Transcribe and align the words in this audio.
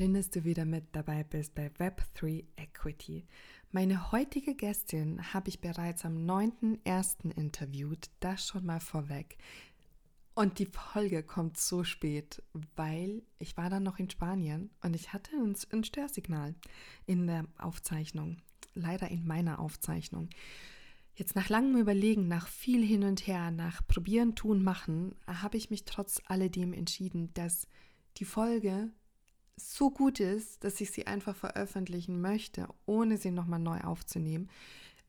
Schön, 0.00 0.14
dass 0.14 0.30
du 0.30 0.44
wieder 0.44 0.64
mit 0.64 0.84
dabei 0.92 1.24
bist 1.24 1.54
bei 1.54 1.66
Web3 1.78 2.44
Equity. 2.56 3.26
Meine 3.70 4.12
heutige 4.12 4.54
Gästin 4.54 5.34
habe 5.34 5.50
ich 5.50 5.60
bereits 5.60 6.06
am 6.06 6.24
9.01. 6.24 7.36
interviewt, 7.36 8.08
das 8.18 8.46
schon 8.46 8.64
mal 8.64 8.80
vorweg. 8.80 9.36
Und 10.32 10.58
die 10.58 10.64
Folge 10.64 11.22
kommt 11.22 11.58
so 11.58 11.84
spät, 11.84 12.42
weil 12.76 13.20
ich 13.38 13.58
war 13.58 13.68
dann 13.68 13.82
noch 13.82 13.98
in 13.98 14.08
Spanien 14.08 14.70
und 14.82 14.96
ich 14.96 15.12
hatte 15.12 15.32
ein 15.36 15.84
Störsignal 15.84 16.54
in 17.04 17.26
der 17.26 17.44
Aufzeichnung, 17.58 18.38
leider 18.72 19.10
in 19.10 19.26
meiner 19.26 19.58
Aufzeichnung. 19.58 20.30
Jetzt 21.14 21.36
nach 21.36 21.50
langem 21.50 21.76
Überlegen, 21.78 22.26
nach 22.26 22.48
viel 22.48 22.82
hin 22.82 23.04
und 23.04 23.26
her, 23.26 23.50
nach 23.50 23.86
Probieren, 23.86 24.34
Tun, 24.34 24.62
Machen, 24.62 25.14
habe 25.26 25.58
ich 25.58 25.68
mich 25.68 25.84
trotz 25.84 26.22
alledem 26.24 26.72
entschieden, 26.72 27.34
dass 27.34 27.68
die 28.16 28.24
Folge 28.24 28.90
so 29.60 29.90
gut 29.90 30.20
ist, 30.20 30.64
dass 30.64 30.80
ich 30.80 30.90
sie 30.90 31.06
einfach 31.06 31.36
veröffentlichen 31.36 32.20
möchte, 32.20 32.68
ohne 32.86 33.16
sie 33.16 33.30
nochmal 33.30 33.60
neu 33.60 33.80
aufzunehmen. 33.80 34.48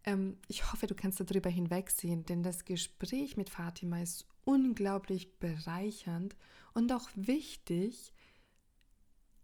Ähm, 0.03 0.37
ich 0.47 0.71
hoffe, 0.71 0.87
du 0.87 0.95
kannst 0.95 1.19
darüber 1.19 1.49
hinwegsehen, 1.49 2.25
denn 2.25 2.43
das 2.43 2.65
Gespräch 2.65 3.37
mit 3.37 3.49
Fatima 3.49 4.01
ist 4.01 4.27
unglaublich 4.43 5.39
bereichernd 5.39 6.35
und 6.73 6.91
auch 6.91 7.09
wichtig, 7.15 8.13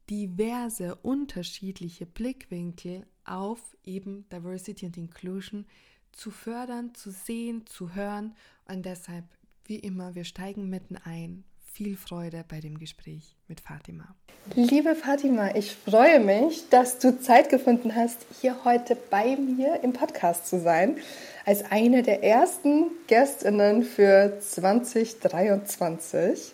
diverse 0.10 0.96
unterschiedliche 0.96 2.06
Blickwinkel 2.06 3.06
auf 3.26 3.76
eben 3.84 4.28
Diversity 4.30 4.86
und 4.86 4.98
Inclusion 4.98 5.66
zu 6.14 6.32
fördern, 6.32 6.96
zu 6.96 7.12
sehen, 7.12 7.66
zu 7.66 7.94
hören. 7.94 8.34
Und 8.66 8.86
deshalb, 8.86 9.26
wie 9.66 9.80
immer, 9.80 10.16
wir 10.16 10.24
steigen 10.24 10.70
mitten 10.70 10.96
ein 10.96 11.44
viel 11.78 11.96
Freude 11.96 12.44
bei 12.50 12.60
dem 12.60 12.78
Gespräch 12.80 13.36
mit 13.48 13.62
Fatima. 13.62 14.16
Liebe 14.56 14.96
Fatima, 14.96 15.54
ich 15.54 15.76
freue 15.76 16.20
mich, 16.20 16.70
dass 16.70 16.98
du 16.98 17.22
Zeit 17.22 17.50
gefunden 17.50 17.94
hast, 17.94 18.18
hier 18.42 18.66
heute 18.66 18.98
bei 19.12 19.36
mir 19.36 19.82
im 19.84 19.94
Podcast 19.94 20.48
zu 20.48 20.60
sein, 20.60 20.98
als 21.46 21.64
eine 21.70 22.02
der 22.02 22.24
ersten 22.24 22.86
Gästinnen 23.06 23.84
für 23.84 24.40
2023. 24.40 26.54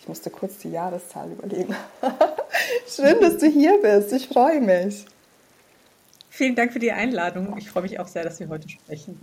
Ich 0.00 0.08
musste 0.08 0.30
kurz 0.30 0.56
die 0.56 0.70
Jahreszahl 0.70 1.32
überlegen. 1.32 1.76
Schön, 2.88 3.20
dass 3.20 3.36
du 3.36 3.46
hier 3.46 3.78
bist. 3.82 4.14
Ich 4.14 4.28
freue 4.28 4.62
mich. 4.62 5.04
Vielen 6.30 6.54
Dank 6.54 6.72
für 6.72 6.78
die 6.78 6.92
Einladung. 6.92 7.58
Ich 7.58 7.68
freue 7.68 7.82
mich 7.82 8.00
auch 8.00 8.08
sehr, 8.08 8.24
dass 8.24 8.40
wir 8.40 8.48
heute 8.48 8.70
sprechen. 8.70 9.20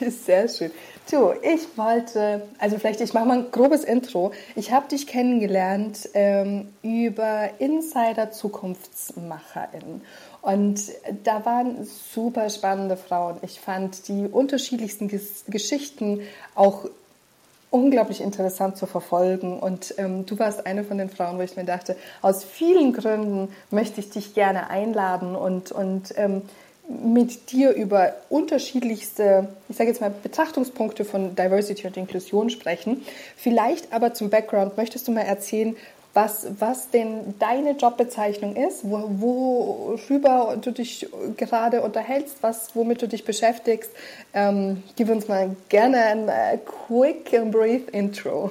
Sehr 0.24 0.48
schön. 0.48 0.70
Du, 1.10 1.32
ich 1.42 1.76
wollte, 1.76 2.42
also 2.58 2.78
vielleicht 2.78 3.00
ich 3.00 3.12
mache 3.12 3.26
mal 3.26 3.38
ein 3.38 3.50
grobes 3.50 3.84
Intro. 3.84 4.32
Ich 4.56 4.72
habe 4.72 4.88
dich 4.88 5.06
kennengelernt 5.06 6.08
ähm, 6.14 6.68
über 6.82 7.50
Insider 7.58 8.30
Zukunftsmacherin. 8.30 10.02
Und 10.40 10.80
da 11.24 11.44
waren 11.44 11.84
super 11.84 12.50
spannende 12.50 12.96
Frauen. 12.96 13.36
Ich 13.42 13.60
fand 13.60 14.08
die 14.08 14.26
unterschiedlichsten 14.26 15.08
Ges 15.08 15.44
Geschichten 15.46 16.20
auch 16.54 16.86
unglaublich 17.70 18.20
interessant 18.20 18.76
zu 18.76 18.86
verfolgen. 18.86 19.58
Und 19.58 19.94
ähm, 19.98 20.26
du 20.26 20.38
warst 20.38 20.66
eine 20.66 20.84
von 20.84 20.98
den 20.98 21.10
Frauen, 21.10 21.38
wo 21.38 21.42
ich 21.42 21.56
mir 21.56 21.64
dachte, 21.64 21.96
aus 22.20 22.44
vielen 22.44 22.92
Gründen 22.92 23.48
möchte 23.70 24.00
ich 24.00 24.10
dich 24.10 24.34
gerne 24.34 24.68
einladen 24.68 25.34
und, 25.34 25.72
und 25.72 26.12
ähm, 26.16 26.42
mit 27.02 27.50
dir 27.52 27.72
über 27.72 28.14
unterschiedlichste, 28.28 29.48
ich 29.68 29.76
sage 29.76 29.90
jetzt 29.90 30.00
mal, 30.00 30.12
Betrachtungspunkte 30.22 31.04
von 31.04 31.34
Diversity 31.34 31.86
und 31.86 31.96
Inklusion 31.96 32.50
sprechen. 32.50 33.02
Vielleicht 33.36 33.92
aber 33.92 34.14
zum 34.14 34.30
Background 34.30 34.76
möchtest 34.76 35.08
du 35.08 35.12
mal 35.12 35.22
erzählen, 35.22 35.76
was, 36.14 36.46
was 36.58 36.90
denn 36.90 37.34
deine 37.38 37.70
Jobbezeichnung 37.72 38.54
ist, 38.56 38.80
wo, 38.84 39.08
worüber 39.18 40.58
du 40.60 40.70
dich 40.70 41.08
gerade 41.36 41.80
unterhältst, 41.80 42.36
was, 42.42 42.76
womit 42.76 43.00
du 43.00 43.08
dich 43.08 43.24
beschäftigst. 43.24 43.90
Ähm, 44.34 44.82
gib 44.96 45.08
uns 45.08 45.28
mal 45.28 45.56
gerne 45.68 45.98
ein 45.98 46.28
uh, 46.28 46.58
quick 46.86 47.32
and 47.32 47.50
brief 47.50 47.88
Intro. 47.92 48.50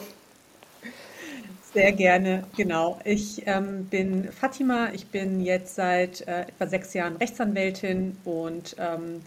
Sehr 1.74 1.94
gerne, 1.94 2.44
genau. 2.58 3.00
Ich 3.06 3.44
ähm, 3.48 3.86
bin 3.86 4.30
Fatima, 4.34 4.90
ich 4.92 5.08
bin 5.08 5.40
jetzt 5.40 5.76
seit 5.76 6.20
äh, 6.28 6.42
etwa 6.42 6.68
sechs 6.68 6.94
Jahren 6.94 7.16
Rechtsanwältin 7.16 8.18
und 8.26 8.76
ähm, 8.78 9.22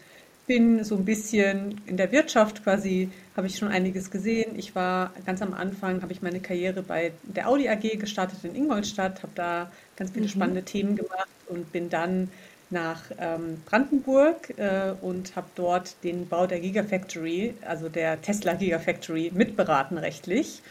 bin 0.47 0.85
so 0.85 0.97
ein 0.97 1.07
bisschen 1.07 1.81
in 1.87 1.97
der 1.97 2.13
Wirtschaft 2.13 2.63
quasi, 2.63 3.09
habe 3.35 3.47
ich 3.47 3.57
schon 3.57 3.69
einiges 3.69 4.11
gesehen. 4.11 4.59
Ich 4.59 4.75
war 4.75 5.13
ganz 5.25 5.41
am 5.41 5.55
Anfang, 5.55 6.03
habe 6.03 6.13
ich 6.13 6.21
meine 6.21 6.41
Karriere 6.41 6.83
bei 6.83 7.13
der 7.23 7.49
Audi 7.49 7.67
AG 7.71 7.99
gestartet 7.99 8.45
in 8.45 8.55
Ingolstadt, 8.55 9.23
habe 9.23 9.33
da 9.35 9.73
ganz 9.97 10.11
viele 10.11 10.27
mhm. 10.27 10.31
spannende 10.31 10.63
Themen 10.65 10.97
gemacht 10.97 11.29
und 11.49 11.73
bin 11.73 11.89
dann 11.89 12.31
nach 12.69 13.05
ähm, 13.19 13.63
Brandenburg 13.65 14.53
äh, 14.59 14.93
und 15.01 15.35
habe 15.35 15.47
dort 15.55 15.97
den 16.05 16.29
Bau 16.29 16.47
der 16.47 16.61
Gigafactory, 16.61 17.55
also 17.67 17.89
der 17.89 18.21
Tesla 18.21 18.53
Gigafactory, 18.53 19.31
mitberaten 19.35 19.97
rechtlich. 19.97 20.63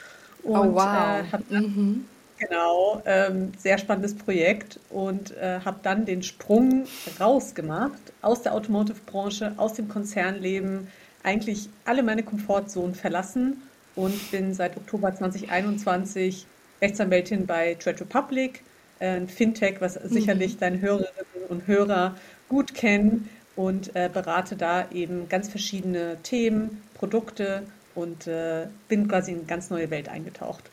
Oh, 0.43 0.59
und 0.59 0.69
oh, 0.69 0.75
wow. 0.75 1.23
äh, 1.49 1.59
mhm. 1.59 2.05
genau 2.37 3.01
ähm, 3.05 3.51
sehr 3.57 3.77
spannendes 3.77 4.15
Projekt 4.15 4.79
und 4.89 5.35
äh, 5.37 5.59
habe 5.63 5.79
dann 5.83 6.05
den 6.05 6.23
Sprung 6.23 6.85
rausgemacht 7.19 8.13
aus 8.21 8.41
der 8.41 8.53
Automotive-Branche, 8.53 9.53
aus 9.57 9.73
dem 9.73 9.87
Konzernleben, 9.87 10.87
eigentlich 11.23 11.69
alle 11.85 12.03
meine 12.03 12.23
Komfortzonen 12.23 12.95
verlassen 12.95 13.61
und 13.95 14.31
bin 14.31 14.53
seit 14.53 14.75
Oktober 14.75 15.15
2021 15.15 16.45
Rechtsanwältin 16.81 17.45
bei 17.45 17.75
Trade 17.75 18.01
Republic, 18.01 18.63
äh, 18.99 19.15
ein 19.15 19.29
Fintech, 19.29 19.79
was 19.79 20.01
mhm. 20.01 20.09
sicherlich 20.09 20.57
deine 20.57 20.81
Hörerinnen 20.81 21.47
und 21.47 21.67
Hörer 21.67 22.15
gut 22.49 22.73
kennen 22.73 23.29
und 23.55 23.95
äh, 23.95 24.09
berate 24.11 24.55
da 24.55 24.89
eben 24.91 25.29
ganz 25.29 25.47
verschiedene 25.47 26.17
Themen, 26.23 26.81
Produkte 26.95 27.63
und 27.95 28.27
äh, 28.27 28.67
bin 28.87 29.07
quasi 29.07 29.31
in 29.31 29.39
eine 29.39 29.47
ganz 29.47 29.69
neue 29.69 29.89
Welt 29.89 30.09
eingetaucht. 30.09 30.63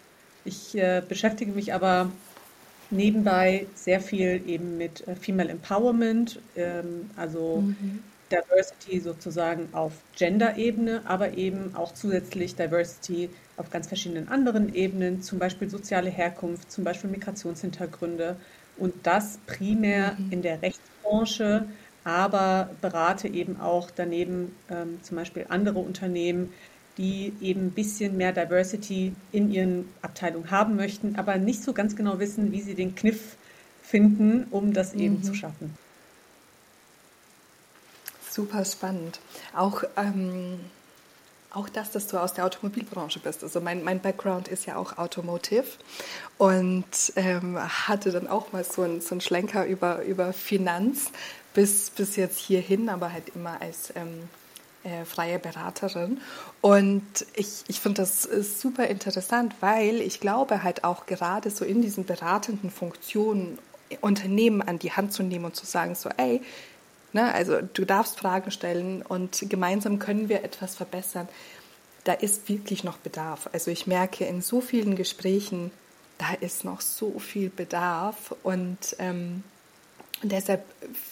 Ich 0.44 0.76
äh, 0.76 1.02
beschäftige 1.06 1.52
mich 1.52 1.74
aber 1.74 2.10
nebenbei 2.90 3.66
sehr 3.74 4.00
viel 4.00 4.42
eben 4.46 4.78
mit 4.78 5.06
äh, 5.06 5.14
Female 5.14 5.50
Empowerment, 5.50 6.40
ähm, 6.56 7.10
also 7.16 7.62
mhm. 7.62 8.02
Diversity 8.30 9.00
sozusagen 9.00 9.68
auf 9.72 9.92
Gender-Ebene, 10.16 11.02
aber 11.04 11.36
eben 11.36 11.74
auch 11.74 11.92
zusätzlich 11.94 12.54
Diversity 12.54 13.28
auf 13.56 13.70
ganz 13.70 13.88
verschiedenen 13.88 14.28
anderen 14.28 14.74
Ebenen, 14.74 15.22
zum 15.22 15.38
Beispiel 15.38 15.68
soziale 15.68 16.10
Herkunft, 16.10 16.70
zum 16.70 16.84
Beispiel 16.84 17.10
Migrationshintergründe 17.10 18.36
und 18.78 18.94
das 19.02 19.38
primär 19.46 20.16
mhm. 20.16 20.32
in 20.32 20.42
der 20.42 20.62
Rechtsbranche, 20.62 21.66
aber 22.04 22.70
berate 22.80 23.28
eben 23.28 23.60
auch 23.60 23.90
daneben 23.90 24.54
ähm, 24.70 25.00
zum 25.02 25.16
Beispiel 25.16 25.46
andere 25.48 25.80
Unternehmen, 25.80 26.52
die 26.98 27.32
eben 27.40 27.66
ein 27.66 27.70
bisschen 27.70 28.16
mehr 28.16 28.32
Diversity 28.32 29.14
in 29.32 29.50
ihren 29.50 29.88
Abteilungen 30.02 30.50
haben 30.50 30.76
möchten, 30.76 31.16
aber 31.16 31.38
nicht 31.38 31.62
so 31.62 31.72
ganz 31.72 31.96
genau 31.96 32.18
wissen, 32.18 32.52
wie 32.52 32.60
sie 32.60 32.74
den 32.74 32.94
Kniff 32.94 33.36
finden, 33.82 34.46
um 34.50 34.72
das 34.72 34.94
eben 34.94 35.16
mhm. 35.16 35.22
zu 35.22 35.34
schaffen. 35.34 35.76
Super 38.30 38.64
spannend. 38.64 39.18
Auch, 39.56 39.82
ähm, 39.96 40.60
auch 41.50 41.68
das, 41.68 41.90
dass 41.90 42.06
du 42.06 42.18
aus 42.18 42.32
der 42.32 42.44
Automobilbranche 42.44 43.18
bist. 43.18 43.42
Also 43.42 43.60
mein, 43.60 43.82
mein 43.82 44.00
Background 44.00 44.46
ist 44.46 44.66
ja 44.66 44.76
auch 44.76 44.98
Automotive 44.98 45.64
und 46.38 46.84
ähm, 47.16 47.58
hatte 47.58 48.12
dann 48.12 48.28
auch 48.28 48.52
mal 48.52 48.62
so 48.62 48.82
einen 48.82 49.00
so 49.00 49.18
Schlenker 49.18 49.66
über, 49.66 50.04
über 50.04 50.32
Finanz 50.32 51.10
bis, 51.52 51.90
bis 51.90 52.14
jetzt 52.14 52.38
hierhin, 52.38 52.88
aber 52.88 53.12
halt 53.12 53.30
immer 53.34 53.60
als 53.60 53.92
ähm, 53.96 54.28
äh, 54.84 55.04
freie 55.04 55.38
Beraterin. 55.38 56.20
Und 56.60 57.26
ich, 57.34 57.64
ich 57.68 57.80
finde 57.80 58.02
das 58.02 58.22
super 58.22 58.86
interessant, 58.86 59.54
weil 59.60 60.00
ich 60.00 60.20
glaube 60.20 60.62
halt 60.62 60.84
auch 60.84 61.06
gerade 61.06 61.50
so 61.50 61.64
in 61.64 61.82
diesen 61.82 62.04
beratenden 62.04 62.70
Funktionen 62.70 63.58
Unternehmen 64.00 64.62
an 64.62 64.78
die 64.78 64.92
Hand 64.92 65.12
zu 65.12 65.22
nehmen 65.22 65.44
und 65.46 65.56
zu 65.56 65.66
sagen, 65.66 65.94
so, 65.94 66.10
ey, 66.16 66.40
ne, 67.12 67.34
also 67.34 67.60
du 67.60 67.84
darfst 67.84 68.18
Fragen 68.18 68.50
stellen 68.50 69.02
und 69.02 69.44
gemeinsam 69.48 69.98
können 69.98 70.28
wir 70.28 70.44
etwas 70.44 70.76
verbessern. 70.76 71.28
Da 72.04 72.12
ist 72.12 72.48
wirklich 72.48 72.84
noch 72.84 72.98
Bedarf. 72.98 73.50
Also 73.52 73.70
ich 73.70 73.86
merke 73.86 74.24
in 74.24 74.42
so 74.42 74.60
vielen 74.60 74.96
Gesprächen, 74.96 75.70
da 76.18 76.32
ist 76.40 76.64
noch 76.64 76.80
so 76.80 77.18
viel 77.18 77.50
Bedarf 77.50 78.34
und 78.42 78.96
ähm, 78.98 79.42
und 80.22 80.32
deshalb 80.32 80.64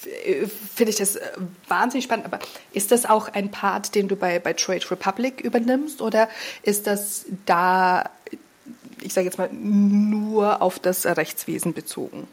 äh, 0.05 0.47
finde 0.47 0.91
ich 0.91 0.97
das 0.97 1.17
äh, 1.17 1.23
wahnsinnig 1.67 2.05
spannend. 2.05 2.27
Aber 2.27 2.39
ist 2.73 2.91
das 2.91 3.07
auch 3.07 3.29
ein 3.29 3.51
Part, 3.51 3.95
den 3.95 4.09
du 4.09 4.17
bei, 4.17 4.39
bei 4.39 4.53
Trade 4.53 4.91
Republic 4.91 5.41
übernimmst? 5.41 6.03
Oder 6.03 6.29
ist 6.63 6.87
das 6.87 7.27
da, 7.47 8.11
ich 9.01 9.15
sage 9.15 9.27
jetzt 9.27 9.39
mal, 9.39 9.51
nur 9.53 10.61
auf 10.61 10.79
das 10.79 11.07
Rechtswesen 11.07 11.73
bezogen? 11.73 12.29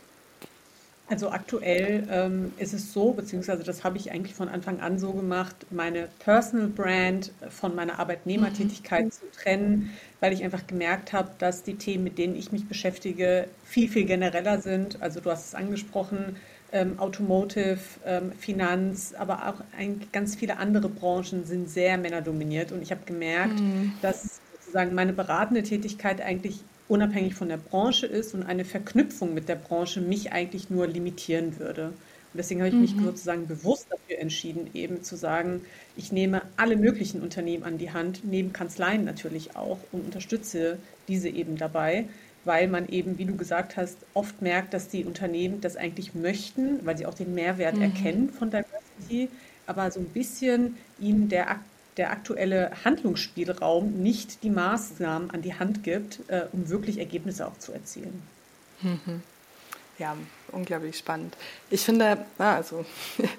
Also 1.07 1.29
aktuell 1.29 2.07
ähm, 2.09 2.51
ist 2.57 2.73
es 2.73 2.91
so, 2.91 3.13
beziehungsweise 3.13 3.63
das 3.63 3.83
habe 3.83 3.97
ich 3.97 4.11
eigentlich 4.11 4.33
von 4.33 4.49
Anfang 4.49 4.79
an 4.79 4.97
so 4.97 5.13
gemacht, 5.13 5.55
meine 5.69 6.09
Personal 6.17 6.67
Brand 6.67 7.31
von 7.51 7.75
meiner 7.75 7.99
Arbeitnehmertätigkeit 7.99 9.05
mhm. 9.05 9.11
zu 9.11 9.31
trennen, 9.31 9.91
weil 10.19 10.33
ich 10.33 10.43
einfach 10.43 10.65
gemerkt 10.65 11.13
habe, 11.13 11.29
dass 11.37 11.61
die 11.61 11.75
Themen, 11.75 12.03
mit 12.03 12.17
denen 12.17 12.35
ich 12.35 12.51
mich 12.51 12.67
beschäftige, 12.67 13.47
viel, 13.65 13.87
viel 13.87 14.05
genereller 14.05 14.59
sind. 14.61 14.99
Also 15.03 15.19
du 15.19 15.29
hast 15.29 15.45
es 15.45 15.53
angesprochen, 15.53 16.37
ähm, 16.75 16.99
Automotive, 16.99 17.79
ähm, 18.05 18.33
Finanz, 18.37 19.13
aber 19.17 19.47
auch 19.47 19.63
ein, 19.77 20.01
ganz 20.11 20.35
viele 20.35 20.57
andere 20.57 20.89
Branchen 20.89 21.45
sind 21.45 21.69
sehr 21.69 21.97
männerdominiert. 21.97 22.73
Und 22.73 22.81
ich 22.81 22.91
habe 22.91 23.01
gemerkt, 23.05 23.59
mhm. 23.59 23.93
dass 24.01 24.41
sozusagen 24.59 24.93
meine 24.93 25.13
beratende 25.13 25.63
Tätigkeit 25.63 26.19
eigentlich 26.19 26.59
unabhängig 26.89 27.33
von 27.33 27.47
der 27.47 27.57
Branche 27.57 28.05
ist 28.05 28.33
und 28.33 28.43
eine 28.43 28.65
Verknüpfung 28.65 29.33
mit 29.33 29.47
der 29.47 29.55
Branche 29.55 30.01
mich 30.01 30.33
eigentlich 30.33 30.69
nur 30.69 30.85
limitieren 30.85 31.57
würde. 31.59 31.87
Und 31.87 32.39
deswegen 32.39 32.59
habe 32.59 32.69
ich 32.69 32.75
mich 32.75 32.95
mhm. 32.97 33.05
sozusagen 33.05 33.47
bewusst 33.47 33.87
dafür 33.89 34.19
entschieden, 34.19 34.69
eben 34.73 35.01
zu 35.01 35.15
sagen, 35.15 35.61
ich 35.95 36.11
nehme 36.11 36.41
alle 36.57 36.75
möglichen 36.75 37.21
Unternehmen 37.21 37.63
an 37.63 37.77
die 37.77 37.91
Hand, 37.91 38.25
neben 38.25 38.51
Kanzleien 38.51 39.05
natürlich 39.05 39.55
auch 39.55 39.79
und 39.93 40.03
unterstütze 40.03 40.77
diese 41.07 41.29
eben 41.29 41.55
dabei, 41.55 42.09
weil 42.45 42.67
man 42.67 42.87
eben, 42.87 43.17
wie 43.17 43.25
du 43.25 43.35
gesagt 43.35 43.75
hast, 43.77 43.97
oft 44.13 44.41
merkt, 44.41 44.73
dass 44.73 44.87
die 44.87 45.03
Unternehmen 45.05 45.61
das 45.61 45.75
eigentlich 45.75 46.15
möchten, 46.15 46.85
weil 46.85 46.97
sie 46.97 47.05
auch 47.05 47.13
den 47.13 47.33
Mehrwert 47.33 47.75
mhm. 47.75 47.81
erkennen 47.81 48.29
von 48.29 48.49
Diversity, 48.49 49.29
aber 49.67 49.91
so 49.91 49.99
ein 49.99 50.09
bisschen 50.09 50.77
ihnen 50.99 51.29
der 51.29 51.59
der 51.97 52.11
aktuelle 52.11 52.71
Handlungsspielraum 52.83 54.01
nicht 54.01 54.43
die 54.43 54.49
Maßnahmen 54.49 55.31
an 55.31 55.41
die 55.41 55.53
Hand 55.53 55.83
gibt, 55.83 56.19
äh, 56.27 56.45
um 56.51 56.69
wirklich 56.69 56.97
Ergebnisse 56.97 57.47
auch 57.47 57.57
zu 57.57 57.71
erzielen. 57.71 58.21
Mhm. 58.81 59.21
Ja, 59.97 60.17
unglaublich 60.51 60.97
spannend. 60.97 61.35
Ich 61.69 61.81
finde, 61.81 62.25
also 62.37 62.85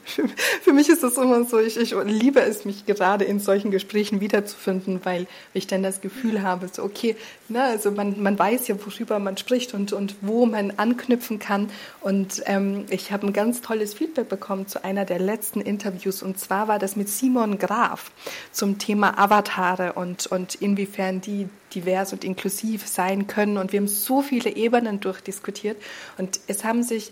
für 0.62 0.73
mich 0.73 0.88
ist 0.88 1.03
das 1.03 1.17
immer 1.17 1.44
so, 1.44 1.58
ich, 1.58 1.76
ich 1.76 1.94
liebe 2.05 2.41
es, 2.41 2.64
mich 2.64 2.87
gerade 2.87 3.25
in 3.25 3.41
solchen 3.41 3.70
Gesprächen 3.70 4.20
wiederzufinden, 4.20 5.00
weil 5.05 5.26
ich 5.55 5.67
dann 5.67 5.82
das 5.82 6.00
Gefühl 6.00 6.43
habe, 6.43 6.69
so 6.69 6.82
okay, 6.82 7.17
ne, 7.49 7.62
also 7.62 7.91
man, 7.91 8.23
man 8.23 8.38
weiß 8.38 8.69
ja, 8.69 8.76
worüber 8.85 9.19
man 9.19 9.37
spricht 9.37 9.75
und, 9.75 9.93
und 9.93 10.17
wo 10.20 10.47
man 10.47 10.73
anknüpfen 10.76 11.38
kann. 11.38 11.70
Und 12.00 12.43
ähm, 12.47 12.87
ich 12.91 13.12
habe 13.12 13.26
ein 13.26 13.32
ganz 13.32 13.61
tolles 13.61 13.94
Feedback 13.94 14.29
bekommen 14.29 14.67
zu 14.67 14.85
einer 14.85 15.05
der 15.05 15.19
letzten 15.19 15.61
Interviews 15.61 16.23
und 16.23 16.38
zwar 16.38 16.69
war 16.69 16.79
das 16.79 16.97
mit 16.97 17.08
Simon 17.08 17.58
Graf 17.58 18.11
zum 18.53 18.79
Thema 18.79 19.19
Avatare 19.19 19.94
und, 19.94 20.26
und 20.26 20.56
inwiefern 20.56 21.20
die 21.20 21.49
divers 21.75 22.12
und 22.12 22.25
inklusiv 22.25 22.87
sein 22.87 23.26
können. 23.26 23.58
Und 23.58 23.73
wir 23.73 23.81
haben 23.81 23.88
so 23.88 24.23
viele 24.23 24.50
Ebenen 24.50 25.00
durchdiskutiert 25.00 25.76
und 26.19 26.41
es 26.47 26.64
haben 26.64 26.82
sich 26.82 27.06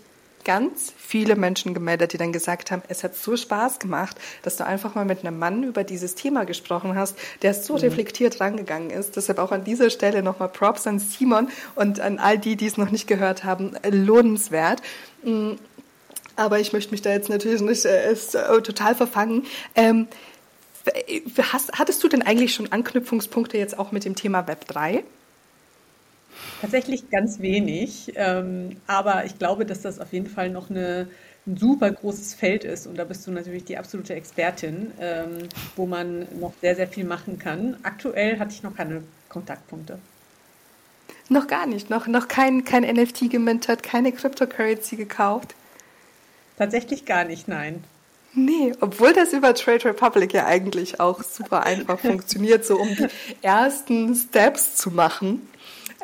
ganz 0.45 0.93
viele 0.95 1.35
Menschen 1.35 1.73
gemeldet, 1.73 2.13
die 2.13 2.17
dann 2.17 2.31
gesagt 2.31 2.71
haben, 2.71 2.81
es 2.87 3.03
hat 3.03 3.15
so 3.15 3.35
Spaß 3.35 3.79
gemacht, 3.79 4.15
dass 4.43 4.55
du 4.55 4.65
einfach 4.65 4.95
mal 4.95 5.03
mit 5.03 5.25
einem 5.25 5.37
Mann 5.37 5.63
über 5.63 5.83
dieses 5.83 6.15
Thema 6.15 6.45
gesprochen 6.45 6.95
hast, 6.95 7.17
der 7.41 7.53
so 7.53 7.73
mhm. 7.73 7.79
reflektiert 7.79 8.39
rangegangen 8.39 8.91
ist. 8.91 9.17
Deshalb 9.17 9.39
auch 9.39 9.51
an 9.51 9.65
dieser 9.65 9.89
Stelle 9.89 10.23
nochmal 10.23 10.49
Props 10.49 10.87
an 10.87 10.99
Simon 10.99 11.49
und 11.75 11.99
an 11.99 12.19
all 12.19 12.37
die, 12.37 12.55
die 12.55 12.67
es 12.67 12.77
noch 12.77 12.91
nicht 12.91 13.07
gehört 13.07 13.43
haben, 13.43 13.73
lohnenswert. 13.89 14.81
Mm, 15.23 15.53
aber 16.37 16.59
ich 16.59 16.73
möchte 16.73 16.91
mich 16.91 17.01
da 17.01 17.11
jetzt 17.11 17.29
natürlich 17.29 17.61
nicht 17.61 17.85
äh, 17.85 18.11
äh 18.11 18.61
total 18.61 18.95
verfangen. 18.95 19.45
Ähm, 19.75 20.07
hast, 21.51 21.71
hattest 21.73 22.03
du 22.03 22.07
denn 22.07 22.21
eigentlich 22.21 22.53
schon 22.53 22.71
Anknüpfungspunkte 22.71 23.57
jetzt 23.57 23.77
auch 23.79 23.91
mit 23.91 24.05
dem 24.05 24.15
Thema 24.15 24.47
Web 24.47 24.67
3? 24.67 25.03
Tatsächlich 26.61 27.09
ganz 27.09 27.39
wenig, 27.39 28.13
ähm, 28.15 28.77
aber 28.87 29.25
ich 29.25 29.37
glaube, 29.37 29.65
dass 29.65 29.81
das 29.81 29.99
auf 29.99 30.13
jeden 30.13 30.27
Fall 30.27 30.49
noch 30.49 30.69
eine, 30.69 31.07
ein 31.45 31.57
super 31.57 31.91
großes 31.91 32.33
Feld 32.33 32.63
ist 32.63 32.87
und 32.87 32.97
da 32.97 33.03
bist 33.03 33.27
du 33.27 33.31
natürlich 33.31 33.65
die 33.65 33.77
absolute 33.77 34.15
Expertin, 34.15 34.91
ähm, 34.99 35.49
wo 35.75 35.85
man 35.85 36.27
noch 36.39 36.53
sehr, 36.61 36.75
sehr 36.75 36.87
viel 36.87 37.03
machen 37.03 37.37
kann. 37.37 37.77
Aktuell 37.83 38.39
hatte 38.39 38.51
ich 38.53 38.63
noch 38.63 38.75
keine 38.75 39.03
Kontaktpunkte. 39.29 39.99
Noch 41.27 41.47
gar 41.47 41.65
nicht, 41.65 41.89
noch, 41.89 42.07
noch 42.07 42.27
kein, 42.27 42.65
kein 42.65 42.83
NFT 42.83 43.31
gemintet, 43.31 43.83
keine 43.83 44.11
Cryptocurrency 44.11 44.95
gekauft? 44.95 45.55
Tatsächlich 46.57 47.05
gar 47.05 47.25
nicht, 47.25 47.47
nein. 47.47 47.83
Nee, 48.33 48.73
obwohl 48.81 49.13
das 49.13 49.31
über 49.31 49.53
Trade 49.53 49.85
Republic 49.85 50.33
ja 50.33 50.45
eigentlich 50.45 50.99
auch 50.99 51.23
super 51.23 51.63
einfach 51.63 51.99
funktioniert, 52.01 52.65
so 52.65 52.77
um 52.77 52.95
die 52.95 53.07
ersten 53.41 54.13
Steps 54.13 54.75
zu 54.75 54.91
machen. 54.91 55.47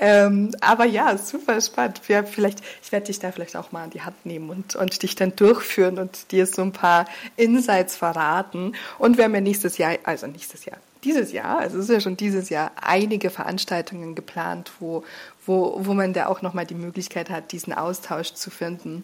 Ähm, 0.03 0.49
aber 0.61 0.85
ja, 0.85 1.15
super 1.15 1.61
spannend. 1.61 2.01
Ja, 2.07 2.23
vielleicht, 2.23 2.59
ich 2.81 2.91
werde 2.91 3.05
dich 3.05 3.19
da 3.19 3.31
vielleicht 3.31 3.55
auch 3.55 3.71
mal 3.71 3.83
an 3.83 3.91
die 3.91 4.01
Hand 4.01 4.25
nehmen 4.25 4.49
und, 4.49 4.75
und 4.75 5.03
dich 5.03 5.13
dann 5.15 5.35
durchführen 5.35 5.99
und 5.99 6.31
dir 6.31 6.47
so 6.47 6.63
ein 6.63 6.71
paar 6.71 7.05
Insights 7.37 7.97
verraten. 7.97 8.73
Und 8.97 9.17
wir 9.17 9.25
haben 9.25 9.35
ja 9.35 9.41
nächstes 9.41 9.77
Jahr, 9.77 9.95
also 10.03 10.25
nächstes 10.25 10.65
Jahr, 10.65 10.77
dieses 11.03 11.31
Jahr, 11.31 11.59
also 11.59 11.77
es 11.77 11.83
ist 11.83 11.93
ja 11.93 12.01
schon 12.01 12.17
dieses 12.17 12.49
Jahr, 12.49 12.71
einige 12.81 13.29
Veranstaltungen 13.29 14.15
geplant, 14.15 14.71
wo, 14.79 15.03
wo, 15.45 15.75
wo 15.77 15.93
man 15.93 16.13
da 16.13 16.25
auch 16.25 16.41
nochmal 16.41 16.65
die 16.65 16.73
Möglichkeit 16.73 17.29
hat, 17.29 17.51
diesen 17.51 17.71
Austausch 17.71 18.33
zu 18.33 18.49
finden. 18.49 19.03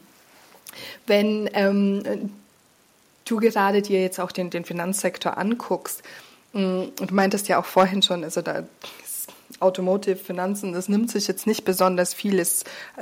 Wenn 1.06 1.48
ähm, 1.54 2.32
du 3.24 3.38
gerade 3.38 3.84
dir 3.84 4.02
jetzt 4.02 4.20
auch 4.20 4.32
den, 4.32 4.50
den 4.50 4.66
Finanzsektor 4.66 5.38
anguckst, 5.38 6.02
mm, 6.54 6.86
und 7.00 7.12
du 7.12 7.14
meintest 7.14 7.48
ja 7.50 7.60
auch 7.60 7.66
vorhin 7.66 8.02
schon, 8.02 8.24
also 8.24 8.42
da 8.42 8.64
Automotive, 9.60 10.18
Finanzen, 10.18 10.74
das 10.74 10.90
nimmt 10.90 11.12
sich 11.12 11.28
jetzt 11.28 11.48
nicht 11.48 11.66
besonders 11.66 12.14
viel. 12.14 12.46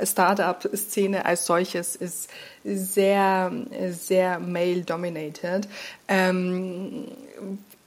Startup-Szene 0.02 1.24
als 1.24 1.46
solches 1.46 1.96
ist 1.96 2.30
sehr, 2.64 3.52
sehr 3.90 4.38
male-dominated. 4.38 5.68
Ähm, 6.08 7.04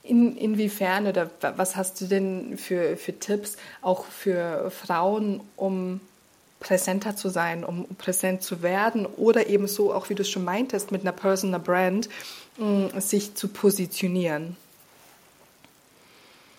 in, 0.02 0.36
inwiefern 0.36 1.06
oder 1.06 1.30
was 1.56 1.76
hast 1.76 2.00
du 2.00 2.06
denn 2.06 2.58
für, 2.58 2.96
für 2.96 3.18
Tipps 3.18 3.56
auch 3.82 4.04
für 4.04 4.70
Frauen, 4.70 5.40
um 5.56 6.00
präsenter 6.58 7.16
zu 7.16 7.28
sein, 7.30 7.64
um 7.64 7.86
präsent 7.96 8.42
zu 8.42 8.62
werden 8.62 9.06
oder 9.06 9.46
eben 9.48 9.66
so, 9.66 9.92
auch 9.94 10.10
wie 10.10 10.14
du 10.14 10.22
es 10.22 10.30
schon 10.30 10.44
meintest, 10.44 10.92
mit 10.92 11.02
einer 11.02 11.12
Personal 11.12 11.60
Brand, 11.60 12.08
sich 12.98 13.34
zu 13.34 13.48
positionieren? 13.48 14.56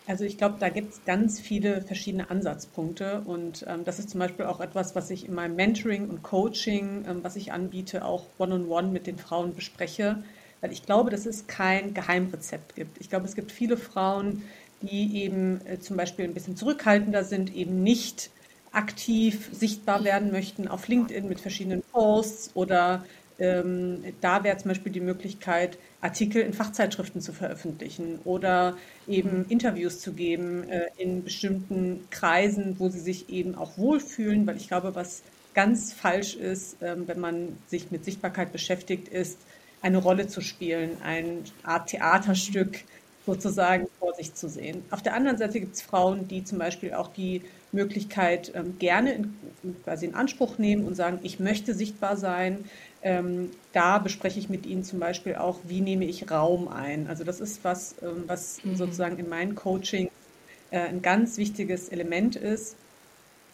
Also 0.07 0.25
ich 0.25 0.37
glaube, 0.37 0.55
da 0.59 0.69
gibt 0.69 0.93
es 0.93 1.05
ganz 1.05 1.39
viele 1.39 1.81
verschiedene 1.81 2.29
Ansatzpunkte 2.29 3.21
und 3.25 3.65
ähm, 3.67 3.85
das 3.85 3.99
ist 3.99 4.09
zum 4.09 4.19
Beispiel 4.19 4.45
auch 4.45 4.59
etwas, 4.59 4.95
was 4.95 5.09
ich 5.11 5.27
in 5.27 5.33
meinem 5.33 5.55
Mentoring 5.55 6.09
und 6.09 6.23
Coaching, 6.23 7.05
ähm, 7.07 7.23
was 7.23 7.35
ich 7.35 7.51
anbiete, 7.51 8.03
auch 8.03 8.25
one-on-one 8.39 8.65
-on 8.65 8.87
-one 8.87 8.91
mit 8.91 9.05
den 9.05 9.17
Frauen 9.17 9.53
bespreche, 9.53 10.23
weil 10.59 10.71
ich 10.71 10.85
glaube, 10.85 11.11
dass 11.11 11.25
es 11.25 11.45
kein 11.47 11.93
Geheimrezept 11.93 12.75
gibt. 12.75 12.99
Ich 12.99 13.09
glaube, 13.09 13.25
es 13.25 13.35
gibt 13.35 13.51
viele 13.51 13.77
Frauen, 13.77 14.43
die 14.81 15.23
eben 15.23 15.61
äh, 15.65 15.79
zum 15.79 15.97
Beispiel 15.97 16.25
ein 16.25 16.33
bisschen 16.33 16.55
zurückhaltender 16.55 17.23
sind, 17.23 17.55
eben 17.55 17.83
nicht 17.83 18.31
aktiv 18.71 19.49
sichtbar 19.51 20.03
werden 20.03 20.31
möchten 20.31 20.67
auf 20.67 20.87
LinkedIn 20.87 21.27
mit 21.27 21.39
verschiedenen 21.39 21.83
Posts 21.91 22.51
oder 22.55 23.03
ähm, 23.41 24.03
da 24.21 24.43
wäre 24.43 24.55
zum 24.57 24.69
Beispiel 24.69 24.91
die 24.91 25.01
Möglichkeit, 25.01 25.79
Artikel 25.99 26.43
in 26.43 26.53
Fachzeitschriften 26.53 27.21
zu 27.21 27.33
veröffentlichen 27.33 28.19
oder 28.23 28.77
eben 29.07 29.45
Interviews 29.49 29.99
zu 29.99 30.13
geben 30.13 30.69
äh, 30.69 30.85
in 30.97 31.23
bestimmten 31.23 32.05
Kreisen, 32.11 32.75
wo 32.79 32.89
sie 32.89 32.99
sich 32.99 33.29
eben 33.29 33.55
auch 33.55 33.79
wohlfühlen, 33.79 34.45
weil 34.45 34.57
ich 34.57 34.67
glaube, 34.67 34.93
was 34.93 35.23
ganz 35.55 35.91
falsch 35.91 36.35
ist, 36.35 36.81
äh, 36.83 36.95
wenn 37.07 37.19
man 37.19 37.57
sich 37.67 37.89
mit 37.89 38.05
Sichtbarkeit 38.05 38.51
beschäftigt, 38.51 39.07
ist, 39.07 39.39
eine 39.81 39.97
Rolle 39.97 40.27
zu 40.27 40.41
spielen, 40.41 40.91
ein 41.03 41.43
Art 41.63 41.89
Theaterstück 41.89 42.83
sozusagen 43.25 43.87
vor 43.99 44.13
sich 44.13 44.35
zu 44.35 44.49
sehen. 44.49 44.83
Auf 44.91 45.01
der 45.01 45.15
anderen 45.15 45.37
Seite 45.37 45.59
gibt 45.59 45.75
es 45.75 45.81
Frauen, 45.81 46.27
die 46.27 46.43
zum 46.43 46.59
Beispiel 46.59 46.93
auch 46.93 47.11
die 47.11 47.41
Möglichkeit 47.71 48.51
ähm, 48.55 48.77
gerne 48.77 49.13
in, 49.13 49.35
quasi 49.83 50.05
in 50.05 50.15
Anspruch 50.15 50.57
nehmen 50.57 50.85
und 50.85 50.95
sagen, 50.95 51.19
ich 51.23 51.39
möchte 51.39 51.73
sichtbar 51.73 52.17
sein, 52.17 52.65
ähm, 53.03 53.51
da 53.73 53.97
bespreche 53.97 54.39
ich 54.39 54.49
mit 54.49 54.65
Ihnen 54.65 54.83
zum 54.83 54.99
Beispiel 54.99 55.35
auch, 55.35 55.59
wie 55.63 55.81
nehme 55.81 56.05
ich 56.05 56.29
Raum 56.29 56.67
ein. 56.67 57.07
Also 57.07 57.23
das 57.23 57.39
ist 57.39 57.63
was, 57.63 57.95
ähm, 58.01 58.25
was 58.27 58.63
mhm. 58.63 58.75
sozusagen 58.75 59.17
in 59.17 59.27
meinem 59.27 59.55
Coaching 59.55 60.09
äh, 60.69 60.79
ein 60.79 61.01
ganz 61.01 61.37
wichtiges 61.37 61.89
Element 61.89 62.35
ist, 62.35 62.75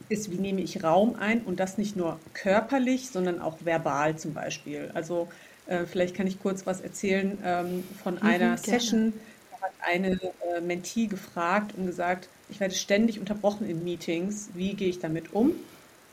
ist, 0.10 0.32
wie 0.32 0.38
nehme 0.38 0.62
ich 0.62 0.84
Raum 0.84 1.16
ein 1.16 1.42
und 1.42 1.60
das 1.60 1.77
nicht 1.77 1.96
nur 1.96 2.20
körperlich, 2.34 3.10
sondern 3.10 3.42
auch 3.42 3.58
verbal 3.63 4.18
zum 4.18 4.34
Beispiel. 4.34 4.92
Also 4.94 5.27
äh, 5.66 5.86
vielleicht 5.86 6.16
kann 6.16 6.27
ich 6.27 6.42
kurz 6.42 6.66
was 6.66 6.82
erzählen 6.82 7.38
ähm, 7.44 7.84
von 8.04 8.16
mhm, 8.16 8.24
einer 8.24 8.38
gerne. 8.39 8.58
Session. 8.58 9.13
Da 9.51 9.68
hat 9.68 9.74
eine 9.82 10.20
äh, 10.56 10.62
Mentee 10.62 11.08
gefragt 11.08 11.74
und 11.77 11.86
gesagt, 11.86 12.27
ich 12.50 12.60
werde 12.60 12.75
ständig 12.75 13.20
unterbrochen 13.20 13.68
in 13.70 13.84
Meetings. 13.84 14.50
Wie 14.54 14.74
gehe 14.74 14.89
ich 14.89 15.00
damit 15.00 15.34
um? 15.34 15.54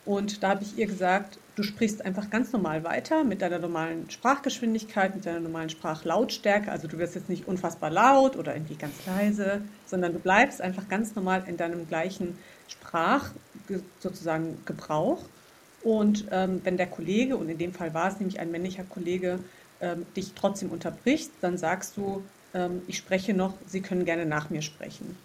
Und 0.05 0.43
da 0.43 0.51
habe 0.51 0.65
ich 0.65 0.79
ihr 0.79 0.87
gesagt, 0.87 1.39
du 1.57 1.63
sprichst 1.63 2.05
einfach 2.05 2.31
ganz 2.31 2.53
normal 2.53 2.85
weiter 2.85 3.25
mit 3.25 3.43
deiner 3.43 3.59
normalen 3.59 4.11
Sprachgeschwindigkeit, 4.11 5.15
mit 5.15 5.27
deiner 5.27 5.41
normalen 5.41 5.71
Sprachlautstärke. 5.71 6.71
Also 6.71 6.89
du 6.89 6.99
wirst 6.99 7.15
jetzt 7.15 7.29
nicht 7.29 7.47
unfassbar 7.47 7.91
laut 7.91 8.37
oder 8.37 8.55
irgendwie 8.55 8.75
ganz 8.75 8.95
leise, 9.07 9.63
sondern 9.87 10.13
du 10.13 10.19
bleibst 10.19 10.61
einfach 10.61 10.89
ganz 10.89 11.15
normal 11.15 11.45
in 11.47 11.57
deinem 11.57 11.87
gleichen 11.89 12.39
Sprach 12.69 13.31
sozusagen 14.01 14.59
Gebrauch. 14.65 15.23
Und 15.83 16.27
ähm, 16.31 16.61
wenn 16.65 16.77
der 16.77 16.87
Kollege, 16.87 17.37
und 17.37 17.49
in 17.49 17.59
dem 17.59 17.73
Fall 17.73 17.95
war 17.95 18.09
es 18.09 18.19
nämlich 18.19 18.41
ein 18.41 18.51
männlicher 18.51 18.85
Kollege, 18.85 19.39
ähm, 19.81 20.07
dich 20.17 20.33
trotzdem 20.35 20.71
unterbricht, 20.71 21.31
dann 21.41 21.59
sagst 21.59 21.97
du, 21.97 22.25
ähm, 22.55 22.83
ich 22.87 22.97
spreche 22.97 23.35
noch, 23.35 23.55
Sie 23.67 23.83
können 23.83 24.05
gerne 24.05 24.25
nach 24.25 24.49
mir 24.51 24.63
sprechen. 24.63 25.17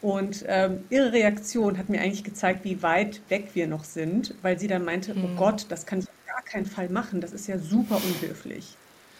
Und 0.00 0.44
ähm, 0.46 0.84
ihre 0.90 1.12
Reaktion 1.12 1.76
hat 1.76 1.88
mir 1.88 2.00
eigentlich 2.00 2.24
gezeigt, 2.24 2.64
wie 2.64 2.82
weit 2.82 3.20
weg 3.28 3.50
wir 3.54 3.66
noch 3.66 3.84
sind, 3.84 4.34
weil 4.42 4.58
sie 4.58 4.68
dann 4.68 4.84
meinte, 4.84 5.14
mhm. 5.14 5.24
oh. 5.24 5.36
Gott, 5.36 5.66
das 5.70 5.86
kann 5.86 5.98
ich 5.98 6.06
auf 6.06 6.26
gar 6.26 6.42
keinen 6.42 6.66
Fall 6.66 6.88
machen, 6.88 7.20
das 7.20 7.32
ist 7.32 7.48
ja 7.48 7.58
super 7.58 7.96
unhöflich. 7.96 8.76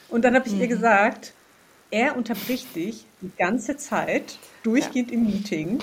Und 0.08 0.24
dann 0.24 0.34
habe 0.34 0.46
ich 0.46 0.54
mhm. 0.54 0.60
ihr 0.60 0.68
gesagt, 0.68 1.34
er 1.90 2.16
unterbricht 2.16 2.76
dich 2.76 3.06
die 3.20 3.30
ganze 3.36 3.76
Zeit, 3.76 4.38
durchgehend 4.62 5.10
ja. 5.10 5.16
im 5.16 5.26
Meeting. 5.26 5.78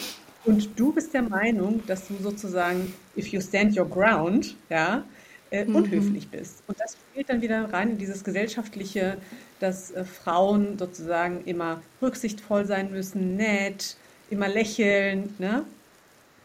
Und 0.45 0.79
du 0.79 0.93
bist 0.93 1.13
der 1.13 1.23
Meinung, 1.23 1.83
dass 1.87 2.07
du 2.07 2.15
sozusagen, 2.21 2.93
if 3.17 3.27
you 3.27 3.41
stand 3.41 3.77
your 3.77 3.89
ground, 3.89 4.55
ja, 4.69 5.03
äh, 5.51 5.65
mhm. 5.65 5.75
unhöflich 5.75 6.29
bist. 6.29 6.63
Und 6.67 6.79
das 6.79 6.97
spielt 7.11 7.29
dann 7.29 7.41
wieder 7.41 7.71
rein 7.73 7.91
in 7.91 7.97
dieses 7.97 8.23
gesellschaftliche, 8.23 9.17
dass 9.59 9.91
äh, 9.91 10.05
Frauen 10.05 10.77
sozusagen 10.77 11.43
immer 11.45 11.81
rücksichtsvoll 12.01 12.65
sein 12.65 12.91
müssen, 12.91 13.35
nett, 13.35 13.97
immer 14.29 14.47
lächeln, 14.47 15.33
ne? 15.39 15.63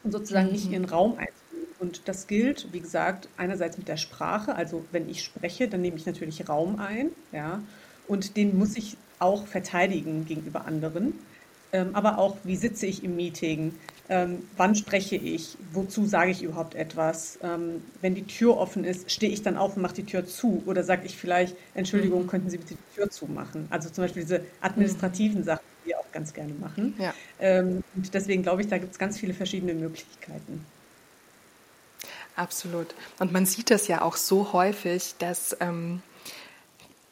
Und 0.02 0.12
sozusagen 0.12 0.46
mhm. 0.46 0.52
nicht 0.52 0.70
ihren 0.70 0.84
Raum 0.84 1.12
einzunehmen. 1.12 1.74
Und 1.78 2.02
das 2.06 2.26
gilt, 2.26 2.72
wie 2.72 2.80
gesagt, 2.80 3.28
einerseits 3.36 3.78
mit 3.78 3.88
der 3.88 3.96
Sprache, 3.96 4.54
also 4.54 4.84
wenn 4.92 5.08
ich 5.08 5.22
spreche, 5.22 5.68
dann 5.68 5.80
nehme 5.80 5.96
ich 5.96 6.06
natürlich 6.06 6.48
Raum 6.48 6.78
ein, 6.78 7.10
ja, 7.32 7.62
und 8.06 8.36
den 8.36 8.58
muss 8.58 8.76
ich 8.76 8.96
auch 9.18 9.46
verteidigen 9.46 10.26
gegenüber 10.26 10.64
anderen. 10.66 11.14
Ähm, 11.72 11.90
aber 11.92 12.18
auch, 12.18 12.36
wie 12.42 12.56
sitze 12.56 12.86
ich 12.86 13.04
im 13.04 13.16
Meeting, 13.16 13.74
ähm, 14.08 14.42
wann 14.56 14.74
spreche 14.74 15.14
ich, 15.14 15.56
wozu 15.72 16.04
sage 16.04 16.32
ich 16.32 16.42
überhaupt 16.42 16.74
etwas, 16.74 17.38
ähm, 17.44 17.82
wenn 18.00 18.16
die 18.16 18.26
Tür 18.26 18.56
offen 18.56 18.82
ist, 18.82 19.10
stehe 19.12 19.32
ich 19.32 19.42
dann 19.42 19.56
auf 19.56 19.76
und 19.76 19.82
mache 19.82 19.94
die 19.94 20.04
Tür 20.04 20.26
zu 20.26 20.64
oder 20.66 20.82
sage 20.82 21.06
ich 21.06 21.16
vielleicht, 21.16 21.56
Entschuldigung, 21.74 22.24
mhm. 22.24 22.26
könnten 22.26 22.50
Sie 22.50 22.58
bitte 22.58 22.74
die 22.74 22.96
Tür 22.96 23.08
zumachen. 23.08 23.68
Also 23.70 23.88
zum 23.88 24.02
Beispiel 24.02 24.22
diese 24.22 24.40
administrativen 24.60 25.42
mhm. 25.42 25.44
Sachen, 25.44 25.69
ganz 26.12 26.32
gerne 26.32 26.54
machen. 26.54 26.94
Ja. 26.98 27.14
Ähm, 27.38 27.82
und 27.94 28.12
deswegen 28.14 28.42
glaube 28.42 28.62
ich, 28.62 28.68
da 28.68 28.78
gibt 28.78 28.92
es 28.92 28.98
ganz 28.98 29.18
viele 29.18 29.34
verschiedene 29.34 29.74
Möglichkeiten. 29.74 30.64
Absolut. 32.36 32.94
Und 33.18 33.32
man 33.32 33.44
sieht 33.46 33.70
das 33.70 33.88
ja 33.88 34.02
auch 34.02 34.16
so 34.16 34.52
häufig, 34.52 35.14
dass 35.18 35.56
ähm, 35.60 36.02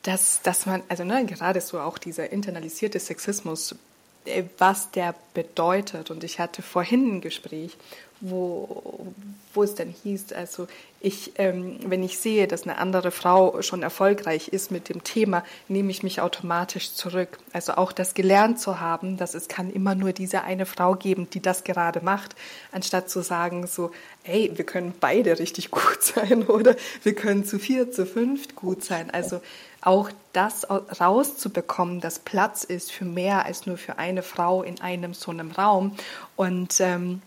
dass, 0.08 0.42
dass 0.42 0.66
man, 0.66 0.82
also 0.88 1.04
ne, 1.04 1.26
gerade 1.26 1.60
so 1.60 1.80
auch 1.80 1.98
dieser 1.98 2.32
internalisierte 2.32 2.98
Sexismus, 2.98 3.74
äh, 4.24 4.44
was 4.56 4.90
der 4.90 5.14
bedeutet. 5.34 6.10
Und 6.10 6.24
ich 6.24 6.40
hatte 6.40 6.62
vorhin 6.62 7.16
ein 7.16 7.20
Gespräch, 7.20 7.76
wo, 8.20 9.12
wo 9.54 9.62
es 9.62 9.74
dann 9.74 9.88
hieß, 9.88 10.32
also 10.32 10.66
ich, 11.00 11.32
ähm, 11.36 11.78
wenn 11.86 12.02
ich 12.02 12.18
sehe, 12.18 12.48
dass 12.48 12.64
eine 12.64 12.78
andere 12.78 13.12
Frau 13.12 13.62
schon 13.62 13.84
erfolgreich 13.84 14.48
ist 14.48 14.72
mit 14.72 14.88
dem 14.88 15.04
Thema, 15.04 15.44
nehme 15.68 15.92
ich 15.92 16.02
mich 16.02 16.20
automatisch 16.20 16.94
zurück. 16.94 17.38
Also 17.52 17.74
auch 17.74 17.92
das 17.92 18.14
gelernt 18.14 18.58
zu 18.58 18.80
haben, 18.80 19.16
dass 19.16 19.34
es 19.34 19.46
kann 19.46 19.70
immer 19.70 19.94
nur 19.94 20.12
diese 20.12 20.42
eine 20.42 20.66
Frau 20.66 20.94
geben, 20.94 21.30
die 21.30 21.40
das 21.40 21.62
gerade 21.62 22.00
macht, 22.00 22.34
anstatt 22.72 23.08
zu 23.08 23.22
sagen 23.22 23.68
so, 23.68 23.92
hey, 24.24 24.50
wir 24.54 24.66
können 24.66 24.92
beide 24.98 25.38
richtig 25.38 25.70
gut 25.70 26.02
sein 26.02 26.44
oder 26.44 26.74
wir 27.04 27.14
können 27.14 27.44
zu 27.44 27.60
vier, 27.60 27.92
zu 27.92 28.04
fünf 28.04 28.56
gut 28.56 28.82
sein. 28.82 29.10
Also 29.10 29.40
auch 29.80 30.10
das 30.32 30.66
rauszubekommen, 30.68 32.00
dass 32.00 32.18
Platz 32.18 32.64
ist 32.64 32.90
für 32.90 33.04
mehr 33.04 33.44
als 33.44 33.66
nur 33.66 33.78
für 33.78 33.98
eine 33.98 34.24
Frau 34.24 34.64
in 34.64 34.80
einem 34.80 35.14
so 35.14 35.30
einem 35.30 35.52
Raum. 35.52 35.94
Und 36.34 36.80
ähm, 36.80 37.22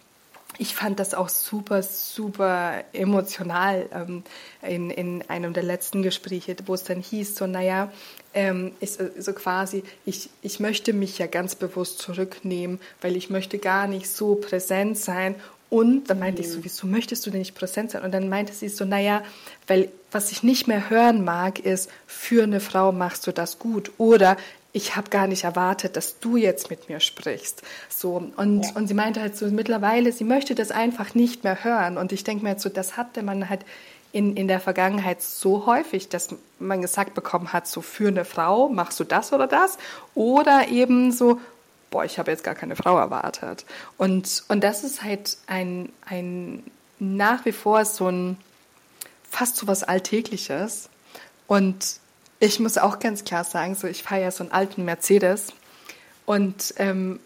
ich 0.58 0.76
fand 0.76 1.00
das 1.00 1.14
auch 1.14 1.30
super, 1.30 1.82
super 1.84 2.84
emotional 2.94 3.88
ähm, 3.94 4.24
in, 4.62 4.90
in 4.90 5.30
einem 5.30 5.54
der 5.54 5.64
letzten 5.64 6.04
Gespräche, 6.04 6.56
wo 6.66 6.74
es 6.74 6.84
dann 6.84 7.02
hieß, 7.02 7.36
so, 7.36 7.48
naja, 7.48 7.92
ähm, 8.34 8.72
ist 8.80 9.00
äh, 9.00 9.12
so 9.18 9.34
quasi, 9.34 9.84
ich, 10.06 10.30
ich 10.42 10.60
möchte 10.60 10.94
mich 10.94 11.18
ja 11.18 11.28
ganz 11.28 11.56
bewusst 11.56 12.00
zurücknehmen, 12.00 12.80
weil 13.02 13.16
ich 13.16 13.30
möchte 13.30 13.58
gar 13.58 13.88
nicht 13.88 14.08
so 14.08 14.36
präsent 14.36 14.98
sein 14.98 15.36
und 15.72 16.10
dann 16.10 16.20
meinte 16.20 16.42
mhm. 16.42 16.48
ich 16.48 16.54
so, 16.54 16.64
wieso 16.64 16.86
möchtest 16.86 17.26
du 17.26 17.32
denn 17.32 17.40
nicht 17.40 17.56
präsent 17.56 17.92
sein? 17.92 18.04
Und 18.04 18.12
dann 18.12 18.28
meinte 18.28 18.52
sie 18.54 18.68
so, 18.68 18.84
naja, 18.84 19.24
weil 19.68 19.90
was 20.12 20.34
ich 20.34 20.44
nicht 20.44 20.68
mehr 20.68 20.90
hören 20.90 21.24
mag, 21.24 21.60
ist, 21.60 21.90
für 22.06 22.44
eine 22.44 22.60
Frau 22.60 22.92
machst 22.92 23.26
du 23.26 23.32
das 23.32 23.58
gut. 23.58 23.92
Oder 23.98 24.36
ich 24.74 24.96
habe 24.96 25.10
gar 25.10 25.28
nicht 25.28 25.44
erwartet, 25.44 25.96
dass 25.98 26.20
du 26.20 26.38
jetzt 26.38 26.70
mit 26.70 26.88
mir 26.88 27.00
sprichst. 27.00 27.62
So 27.90 28.32
und 28.36 28.66
ja. 28.66 28.72
und 28.76 28.88
sie 28.88 28.94
meinte 28.94 29.22
halt 29.22 29.36
so 29.36 29.46
mittlerweile, 29.48 30.12
sie 30.12 30.24
möchte 30.24 30.56
das 30.56 30.72
einfach 30.72 31.14
nicht 31.14 31.44
mehr 31.44 31.64
hören. 31.64 31.98
Und 31.98 32.12
ich 32.12 32.24
denke 32.24 32.44
mir 32.44 32.52
halt 32.52 32.62
so, 32.62 32.70
das 32.70 32.98
hatte 32.98 33.24
man 33.24 33.50
halt 33.50 33.66
in, 34.14 34.36
in 34.36 34.48
der 34.48 34.60
Vergangenheit 34.60 35.22
so 35.22 35.66
häufig, 35.66 36.10
dass 36.10 36.30
man 36.60 36.82
gesagt 36.82 37.14
bekommen 37.14 37.54
hat, 37.54 37.68
so 37.68 37.82
für 37.82 38.10
eine 38.10 38.26
Frau 38.26 38.70
machst 38.70 39.00
du 39.00 39.04
das 39.04 39.32
oder 39.34 39.48
das. 39.48 39.78
Oder 40.16 40.68
eben 40.68 41.12
so, 41.12 41.40
boah, 41.90 42.04
ich 42.04 42.20
habe 42.20 42.32
jetzt 42.32 42.44
gar 42.44 42.56
keine 42.56 42.76
Frau 42.76 42.98
erwartet. 42.98 43.66
Und, 43.98 44.44
und 44.48 44.64
das 44.64 44.84
ist 44.84 45.04
halt 45.04 45.38
ein, 45.48 45.92
ein 46.06 46.64
nach 47.00 47.46
wie 47.46 47.52
vor 47.52 47.84
so 47.86 48.08
ein 48.08 48.38
fast 49.30 49.56
so 49.56 49.68
was 49.68 49.84
Alltägliches. 49.84 50.90
Und 51.48 52.01
ich 52.42 52.60
muss 52.60 52.78
auch 52.78 53.00
ganz 53.00 53.24
klar 53.24 53.46
sagen, 53.46 53.76
so 53.76 53.88
ich 53.88 54.04
fahre 54.04 54.24
ja 54.24 54.32
so 54.32 54.44
einen 54.44 54.52
alten 54.52 54.84
Mercedes 54.84 55.54
und 56.26 56.74
ähm, 56.76 57.22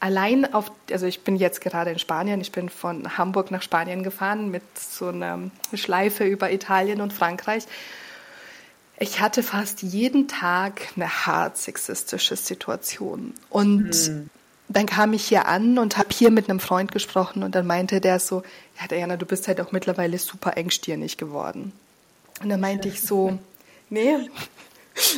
allein 0.00 0.52
auf, 0.52 0.70
also 0.90 1.06
ich 1.06 1.22
bin 1.22 1.36
jetzt 1.36 1.62
gerade 1.62 1.90
in 1.90 1.98
Spanien, 1.98 2.42
ich 2.42 2.52
bin 2.52 2.68
von 2.68 3.16
Hamburg 3.16 3.50
nach 3.50 3.62
Spanien 3.62 4.02
gefahren 4.02 4.50
mit 4.50 4.62
so 4.78 5.08
einer 5.08 5.38
Schleife 5.72 6.24
über 6.24 6.52
Italien 6.52 7.00
und 7.00 7.14
Frankreich 7.14 7.66
ich 9.00 9.18
hatte 9.18 9.42
fast 9.42 9.82
jeden 9.82 10.28
Tag 10.28 10.82
eine 10.94 11.26
hart 11.26 11.56
sexistische 11.56 12.36
Situation. 12.36 13.32
Und 13.48 14.08
mhm. 14.08 14.30
dann 14.68 14.84
kam 14.84 15.14
ich 15.14 15.24
hier 15.24 15.46
an 15.46 15.78
und 15.78 15.96
habe 15.96 16.10
hier 16.12 16.30
mit 16.30 16.50
einem 16.50 16.60
Freund 16.60 16.92
gesprochen 16.92 17.42
und 17.42 17.54
dann 17.54 17.66
meinte 17.66 18.02
der 18.02 18.20
so, 18.20 18.42
ja 18.78 18.86
Diana, 18.86 19.16
du 19.16 19.24
bist 19.24 19.48
halt 19.48 19.58
auch 19.62 19.72
mittlerweile 19.72 20.18
super 20.18 20.58
engstirnig 20.58 21.16
geworden. 21.16 21.72
Und 22.42 22.50
dann 22.50 22.60
meinte 22.60 22.88
ich 22.88 23.00
so, 23.00 23.38
nee, 23.90 24.16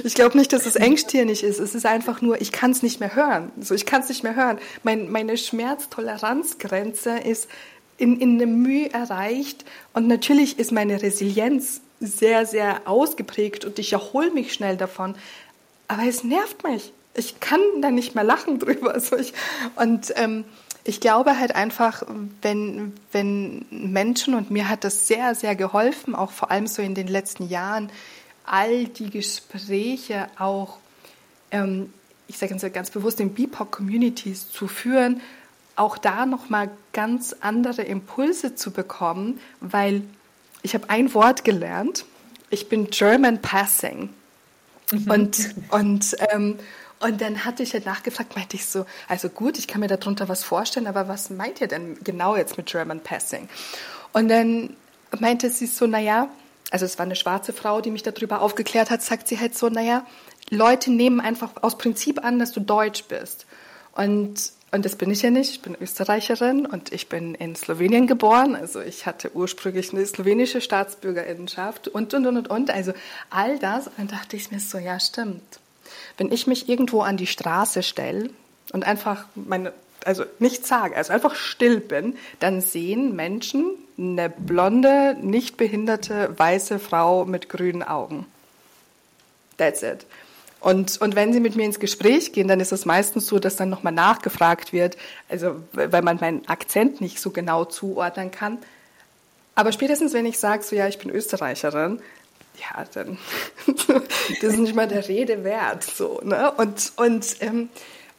ich 0.05 0.15
glaube 0.15 0.37
nicht, 0.39 0.53
dass 0.53 0.67
es 0.67 0.77
engstirnig 0.77 1.43
ist. 1.43 1.59
Es 1.59 1.75
ist 1.75 1.87
einfach 1.87 2.21
nur, 2.21 2.41
ich 2.41 2.53
kann 2.53 2.71
es 2.71 2.83
nicht 2.83 3.01
mehr 3.01 3.15
hören. 3.15 3.51
So, 3.61 3.75
ich 3.75 3.87
kann 3.87 4.03
es 4.03 4.09
nicht 4.09 4.23
mehr 4.23 4.37
hören. 4.37 4.59
Mein, 4.83 5.11
meine 5.11 5.37
Schmerztoleranzgrenze 5.37 7.19
ist 7.19 7.49
in, 7.99 8.21
in 8.21 8.41
einem 8.41 8.63
Mühe 8.63 8.93
erreicht. 8.93 9.65
Und 9.93 10.09
natürlich 10.09 10.59
ist 10.59 10.73
meine 10.73 11.03
Resilienz 11.03 11.81
sehr, 12.01 12.47
sehr 12.47 12.83
ausgeprägt 12.87 13.65
und 13.65 13.79
ich 13.79 13.93
erhole 13.93 14.31
mich 14.31 14.53
schnell 14.53 14.77
davon. 14.77 15.15
Aber 15.89 16.05
es 16.05 16.25
nervt 16.25 16.65
mich. 16.65 16.93
Ich 17.15 17.41
kann 17.41 17.61
da 17.81 17.91
nicht 17.91 18.15
mehr 18.15 18.25
lachen 18.25 18.59
drüber. 18.59 18.95
Also 18.95 19.17
ich, 19.17 19.33
und 19.77 20.13
ähm, 20.17 20.45
ich 20.85 21.01
glaube 21.01 21.39
halt 21.39 21.55
einfach, 21.55 22.03
wenn, 22.41 22.93
wenn 23.13 23.67
Menschen, 23.71 24.35
und 24.35 24.51
mir 24.51 24.69
hat 24.69 24.85
das 24.85 25.07
sehr, 25.07 25.35
sehr 25.35 25.55
geholfen, 25.55 26.15
auch 26.15 26.33
vor 26.33 26.51
allem 26.51 26.67
so 26.67 26.83
in 26.83 26.95
den 26.95 27.07
letzten 27.07 27.49
Jahren, 27.49 27.91
all 28.45 28.87
die 28.87 29.11
Gespräche 29.11 30.29
auch, 30.39 30.79
ähm, 31.51 31.93
ich 32.29 32.39
sage 32.39 32.51
ganz, 32.51 32.73
ganz 32.73 32.91
bewusst, 32.91 33.21
in 33.21 33.35
BIPOC-Communities 33.35 34.51
zu 34.51 34.69
führen, 34.69 35.21
auch 35.77 35.99
da 35.99 36.27
nochmal 36.27 36.71
ganz 36.93 37.35
andere 37.41 37.83
Impulse 37.83 38.55
zu 38.55 38.71
bekommen, 38.71 39.41
weil 39.61 40.03
ich 40.63 40.75
habe 40.75 40.89
ein 40.91 41.13
Wort 41.15 41.45
gelernt. 41.45 42.05
Ich 42.51 42.69
bin 42.69 42.89
German 42.91 43.41
Passing. 43.41 44.11
Mhm. 44.91 45.11
Und, 45.11 45.55
und, 45.71 46.17
ähm, 46.31 46.59
und 47.01 47.21
dann 47.21 47.45
hatte 47.45 47.63
ich 47.63 47.73
halt 47.73 47.87
nachgefragt, 47.87 48.37
meinte 48.37 48.57
ich 48.57 48.67
so, 48.67 48.87
also 49.09 49.29
gut, 49.29 49.59
ich 49.59 49.67
kann 49.67 49.81
mir 49.81 49.89
darunter 49.89 50.29
was 50.29 50.45
vorstellen, 50.45 50.87
aber 50.87 51.09
was 51.09 51.31
meint 51.31 51.61
ihr 51.61 51.67
denn 51.67 51.99
genau 52.05 52.37
jetzt 52.37 52.57
mit 52.57 52.67
German 52.67 53.01
Passing? 53.01 53.49
Und 54.13 54.29
dann 54.29 54.77
meinte 55.19 55.51
sie 55.51 55.67
so, 55.67 55.87
naja, 55.87 56.29
also 56.73 56.87
es 56.87 56.99
war 56.99 57.05
eine 57.05 57.17
schwarze 57.17 57.53
Frau, 57.53 57.81
die 57.81 57.91
mich 57.91 58.03
darüber 58.03 58.41
aufgeklärt 58.41 58.91
hat, 58.91 59.03
sagt 59.03 59.29
sie 59.29 59.39
halt 59.39 59.57
so, 59.57 59.69
naja, 59.69 60.07
Leute 60.51 60.91
nehmen 60.91 61.21
einfach 61.21 61.51
aus 61.61 61.77
Prinzip 61.79 62.25
an, 62.25 62.39
dass 62.39 62.53
du 62.53 62.61
Deutsch 62.61 63.05
bist. 63.05 63.47
Und 63.95 64.53
und 64.75 64.87
das 64.87 64.97
bin 64.97 65.11
ich 65.11 65.21
ja 65.21 65.31
nicht. 65.31 65.51
Ich 65.51 65.61
bin 65.61 65.77
Österreicherin 65.79 66.65
und 66.65 66.95
ich 66.95 67.11
bin 67.11 67.35
in 67.35 67.55
Slowenien 67.55 68.07
geboren. 68.07 68.57
Also 68.57 68.81
ich 68.81 69.05
hatte 69.05 69.31
ursprünglich 69.37 69.93
eine 69.93 70.07
slowenische 70.07 70.63
Staatsbürgerinnenschaft 70.63 71.89
und, 71.89 72.15
und, 72.15 72.27
und, 72.27 72.39
und, 72.39 72.49
und. 72.49 72.71
Also 72.71 72.95
all 73.29 73.59
das. 73.59 73.89
Und 73.89 73.99
dann 73.99 74.09
dachte 74.09 74.35
ich 74.35 74.51
mir 74.51 74.61
so, 74.61 74.79
ja, 74.79 74.99
stimmt. 74.99 75.61
Wenn 76.17 76.33
ich 76.33 76.47
mich 76.47 76.71
irgendwo 76.71 77.03
an 77.03 77.19
die 77.19 77.27
Straße 77.27 77.83
stelle 77.83 78.31
und 78.73 78.85
einfach 78.87 79.27
meine, 79.35 79.75
also 80.07 80.25
nichts 80.39 80.69
sage, 80.69 80.97
also 80.97 81.13
einfach 81.13 81.35
still 81.35 81.81
bin, 81.81 82.17
dann 82.41 82.61
sehen 82.61 83.15
Menschen 83.15 83.77
eine 83.99 84.31
blonde, 84.31 85.17
nicht 85.21 85.57
behinderte, 85.57 86.35
weiße 86.37 86.79
Frau 86.79 87.25
mit 87.25 87.49
grünen 87.49 87.83
Augen. 87.83 88.27
That's 89.57 89.83
it. 89.83 90.07
Und, 90.61 91.01
und 91.01 91.17
wenn 91.17 91.33
sie 91.33 91.41
mit 91.41 91.57
mir 91.57 91.65
ins 91.65 91.81
Gespräch 91.81 92.33
gehen, 92.33 92.47
dann 92.47 92.61
ist 92.61 92.71
es 92.71 92.85
meistens 92.85 93.27
so, 93.27 93.41
dass 93.41 93.57
dann 93.57 93.69
nochmal 93.69 93.93
nachgefragt 93.93 94.73
wird, 94.73 94.97
also 95.29 95.57
weil 95.73 96.03
man 96.03 96.19
meinen 96.21 96.47
Akzent 96.49 97.01
nicht 97.01 97.21
so 97.21 97.31
genau 97.31 97.65
zuordnen 97.65 98.31
kann. 98.31 98.59
Aber 99.57 99.73
spätestens, 99.73 100.13
wenn 100.13 100.25
ich 100.25 100.39
sage, 100.39 100.63
so 100.63 100.77
ja, 100.77 100.87
ich 100.87 100.99
bin 100.99 101.11
Österreicherin, 101.11 102.01
ja, 102.61 102.85
dann 102.95 103.19
das 104.41 104.53
ist 104.53 104.59
nicht 104.59 104.75
mal 104.75 104.87
der 104.87 105.09
Rede 105.09 105.43
wert. 105.43 105.83
So, 105.83 106.21
ne? 106.23 106.53
Und, 106.53 106.93
und, 106.97 107.37
ähm, 107.41 107.69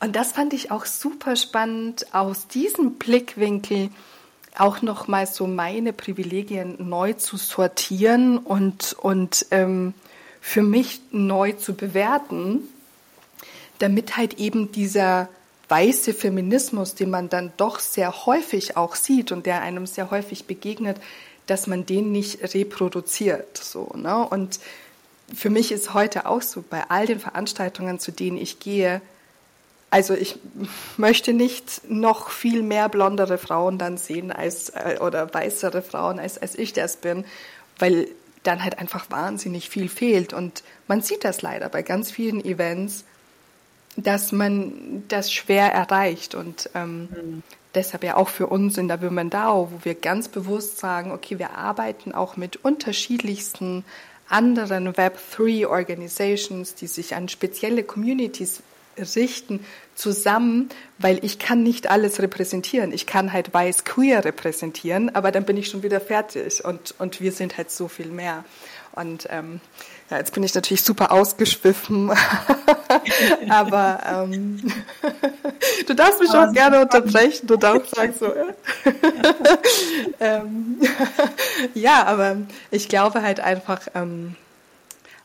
und 0.04 0.18
das 0.18 0.34
fand 0.34 0.52
ich 0.52 0.70
auch 0.70 0.86
super 0.86 1.38
spannend, 1.38 2.14
aus 2.14 2.48
diesem 2.48 2.96
Blickwinkel 2.96 3.90
auch 4.58 4.82
nochmal 4.82 5.28
so 5.28 5.48
meine 5.48 5.94
Privilegien 5.94 6.76
neu 6.90 7.14
zu 7.14 7.38
sortieren 7.38 8.38
und, 8.38 8.94
und 9.00 9.46
ähm, 9.52 9.94
für 10.42 10.62
mich 10.62 11.00
neu 11.12 11.54
zu 11.54 11.74
bewerten, 11.74 12.68
damit 13.80 14.18
halt 14.18 14.40
eben 14.40 14.74
dieser 14.74 15.30
weiße 15.70 16.14
Feminismus, 16.14 16.96
den 16.96 17.10
man 17.10 17.30
dann 17.30 17.54
doch 17.56 17.80
sehr 17.80 18.26
häufig 18.26 18.76
auch 18.76 18.96
sieht 18.96 19.32
und 19.32 19.46
der 19.46 19.62
einem 19.62 19.88
sehr 19.88 20.12
häufig 20.12 20.48
begegnet, 20.48 20.98
dass 21.48 21.66
man 21.66 21.86
den 21.86 22.12
nicht 22.12 22.54
reproduziert. 22.54 23.58
So, 23.58 23.90
ne? 23.96 24.18
Und 24.18 24.60
für 25.34 25.50
mich 25.50 25.72
ist 25.72 25.94
heute 25.94 26.26
auch 26.26 26.42
so, 26.42 26.62
bei 26.62 26.90
all 26.90 27.06
den 27.06 27.22
Veranstaltungen, 27.22 28.00
zu 28.00 28.12
denen 28.12 28.38
ich 28.38 28.60
gehe, 28.60 29.02
also 29.94 30.16
ich 30.16 30.40
möchte 30.98 31.34
nicht 31.34 31.88
noch 31.88 32.32
viel 32.32 32.64
mehr 32.64 32.90
blondere 32.90 33.38
Frauen 33.38 33.78
dann 33.78 33.98
sehen 33.98 34.32
als 34.32 34.70
äh, 34.70 34.98
oder 35.00 35.32
weißere 35.32 35.84
Frauen 35.84 36.18
als, 36.18 36.40
als 36.40 36.56
ich 36.56 36.74
das 36.74 36.98
bin, 36.98 37.26
weil 37.78 38.08
dann 38.42 38.64
halt 38.64 38.80
einfach 38.80 39.12
wahnsinnig 39.12 39.70
viel 39.70 39.90
fehlt. 39.90 40.34
Und 40.34 40.64
man 40.88 41.02
sieht 41.02 41.24
das 41.24 41.44
leider 41.44 41.70
bei 41.70 41.84
ganz 41.84 42.10
vielen 42.10 42.44
Events, 42.44 43.04
dass 43.96 44.32
man 44.32 45.04
das 45.10 45.32
schwer 45.32 45.72
erreicht. 45.72 46.34
Und 46.34 46.72
ähm, 46.74 47.10
mhm 47.10 47.44
deshalb 47.76 48.04
ja 48.04 48.18
auch 48.18 48.30
für 48.30 48.46
uns 48.46 48.78
in 48.78 48.88
der 48.88 49.02
Women 49.02 49.32
DAO, 49.32 49.72
wo 49.72 49.80
wir 49.84 49.96
ganz 49.96 50.28
bewusst 50.28 50.78
sagen, 50.78 51.12
okay, 51.12 51.40
wir 51.40 51.58
arbeiten 51.58 52.14
auch 52.14 52.38
mit 52.38 52.58
unterschiedlichsten 52.58 53.84
anderen 54.30 54.94
Web3 54.94 55.66
Organizations, 55.66 56.76
die 56.76 56.86
sich 56.86 57.16
an 57.16 57.30
spezielle 57.30 57.84
Communities 57.84 58.62
richten, 59.16 59.66
zusammen, 59.96 60.70
weil 60.98 61.24
ich 61.24 61.40
kann 61.40 61.64
nicht 61.64 61.90
alles 61.90 62.22
repräsentieren. 62.22 62.92
Ich 62.92 63.06
kann 63.06 63.34
halt 63.34 63.54
weiß 63.54 63.86
queer 63.86 64.26
repräsentieren, 64.26 65.16
aber 65.16 65.32
dann 65.32 65.46
bin 65.46 65.58
ich 65.58 65.70
schon 65.70 65.84
wieder 65.84 66.02
fertig 66.02 66.64
und, 66.66 66.96
und 67.00 67.22
wir 67.22 67.32
sind 67.32 67.58
halt 67.58 67.72
so 67.72 67.88
viel 67.88 68.08
mehr. 68.08 68.44
Und 68.94 69.28
ähm, 69.32 69.60
ja, 70.10 70.18
jetzt 70.18 70.34
bin 70.34 70.44
ich 70.44 70.54
natürlich 70.54 70.84
super 70.84 71.12
ausgeschwiffen, 71.12 72.12
aber 73.50 74.00
ähm, 74.06 74.62
du 75.88 75.96
darfst 75.96 76.20
mich 76.20 76.30
auch 76.30 76.54
gerne 76.54 76.82
unterbrechen, 76.82 77.48
du 77.48 77.58
darfst 77.58 77.96
sagen 77.96 78.14
so. 78.20 78.32
ähm, 80.20 80.80
ja, 81.74 82.06
aber 82.06 82.38
ich 82.70 82.88
glaube 82.88 83.24
halt 83.24 83.40
einfach, 83.40 83.82
ähm, 83.96 84.36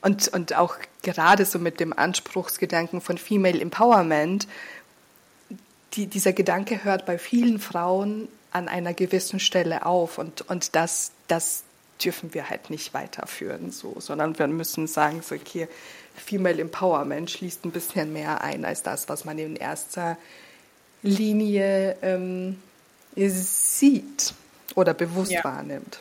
und, 0.01 0.29
und 0.29 0.55
auch 0.55 0.77
gerade 1.03 1.45
so 1.45 1.59
mit 1.59 1.81
dem 1.81 1.93
Anspruchsgedanken 1.93 3.01
von 3.01 3.19
Female 3.19 3.61
Empowerment, 3.61 4.47
die, 5.95 6.07
dieser 6.07 6.33
Gedanke 6.33 6.85
hört 6.85 7.07
bei 7.07 7.19
vielen 7.19 7.59
Frauen 7.59 8.29
an 8.53 8.69
einer 8.69 8.95
gewissen 8.95 9.41
Stelle 9.41 9.87
auf 9.87 10.19
und, 10.19 10.43
und 10.43 10.75
das, 10.75 11.13
das 11.27 11.65
dürfen 12.03 12.33
wir 12.35 12.49
halt 12.49 12.71
nicht 12.71 12.95
weiterführen, 12.95 13.73
so, 13.73 13.97
sondern 13.99 14.39
wir 14.39 14.47
müssen 14.47 14.87
sagen, 14.87 15.23
so, 15.23 15.35
okay, 15.35 15.69
Female 16.15 16.61
Empowerment 16.61 17.31
schließt 17.31 17.65
ein 17.65 17.71
bisschen 17.71 18.13
mehr 18.13 18.43
ein 18.43 18.65
als 18.65 18.83
das, 18.83 19.09
was 19.09 19.25
man 19.25 19.39
in 19.39 19.57
erster 19.57 20.17
Linie 21.03 21.97
ähm, 22.03 22.61
sieht 23.17 24.35
oder 24.75 24.95
bewusst 24.95 25.33
ja. 25.33 25.45
wahrnimmt. 25.45 26.01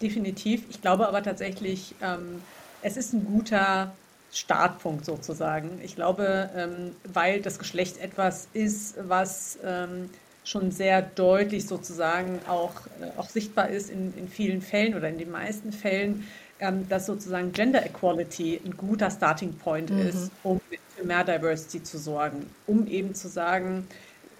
Definitiv. 0.00 0.62
Ich 0.70 0.80
glaube 0.80 1.08
aber 1.08 1.22
tatsächlich, 1.22 1.94
ähm, 2.02 2.42
es 2.84 2.96
ist 2.96 3.14
ein 3.14 3.24
guter 3.24 3.94
Startpunkt 4.30 5.04
sozusagen. 5.04 5.80
Ich 5.82 5.96
glaube, 5.96 6.50
ähm, 6.54 6.94
weil 7.12 7.40
das 7.40 7.58
Geschlecht 7.58 7.98
etwas 7.98 8.46
ist, 8.52 8.96
was 9.00 9.58
ähm, 9.64 10.10
schon 10.44 10.70
sehr 10.70 11.00
deutlich 11.00 11.66
sozusagen 11.66 12.40
auch, 12.46 12.74
äh, 13.00 13.18
auch 13.18 13.28
sichtbar 13.28 13.70
ist 13.70 13.90
in, 13.90 14.12
in 14.16 14.28
vielen 14.28 14.60
Fällen 14.60 14.94
oder 14.94 15.08
in 15.08 15.18
den 15.18 15.30
meisten 15.30 15.72
Fällen, 15.72 16.28
ähm, 16.60 16.86
dass 16.88 17.06
sozusagen 17.06 17.52
Gender 17.52 17.84
Equality 17.86 18.60
ein 18.64 18.76
guter 18.76 19.10
Starting 19.10 19.54
Point 19.54 19.90
mhm. 19.90 20.00
ist, 20.00 20.30
um 20.42 20.60
für 20.94 21.06
mehr 21.06 21.24
Diversity 21.24 21.82
zu 21.82 21.98
sorgen, 21.98 22.46
um 22.66 22.86
eben 22.86 23.14
zu 23.14 23.28
sagen, 23.28 23.88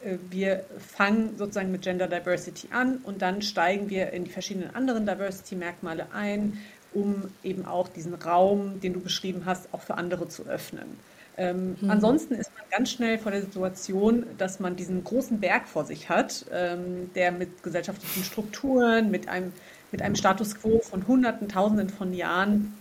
äh, 0.05 0.19
wir 0.29 0.65
fangen 0.79 1.39
sozusagen 1.39 1.73
mit 1.73 1.83
Gender 1.83 2.09
Diversity 2.09 2.69
an 2.73 2.99
und 3.05 3.23
dann 3.23 3.43
steigen 3.43 3.89
wir 3.89 4.13
in 4.13 4.25
die 4.25 4.31
verschiedenen 4.31 4.75
anderen 4.75 5.07
Diversity-Merkmale 5.07 6.09
ein, 6.13 6.59
um 6.95 7.25
eben 7.43 7.67
auch 7.67 7.89
diesen 7.89 8.15
Raum, 8.15 8.81
den 8.81 8.93
du 8.95 9.01
beschrieben 9.01 9.43
hast, 9.45 9.69
auch 9.73 9.83
für 9.83 9.95
andere 9.95 10.29
zu 10.29 10.45
öffnen. 10.47 10.97
Ähm, 11.37 11.77
mhm. 11.81 11.91
Ansonsten 11.91 12.35
ist 12.35 12.51
man 12.57 12.65
ganz 12.71 12.91
schnell 12.91 13.19
vor 13.19 13.33
der 13.33 13.41
Situation, 13.41 14.25
dass 14.39 14.61
man 14.61 14.77
diesen 14.77 15.03
großen 15.03 15.41
Berg 15.41 15.67
vor 15.67 15.85
sich 15.85 16.09
hat, 16.09 16.47
ähm, 16.53 17.11
der 17.15 17.33
mit 17.33 17.63
gesellschaftlichen 17.63 18.23
Strukturen, 18.23 19.11
mit 19.11 19.29
einem, 19.29 19.53
mit 19.91 20.01
einem 20.01 20.15
Status 20.15 20.55
quo 20.55 20.81
von 20.81 21.07
Hunderten, 21.07 21.49
Tausenden 21.49 21.91
von 21.91 22.15
Jahren 22.15 22.75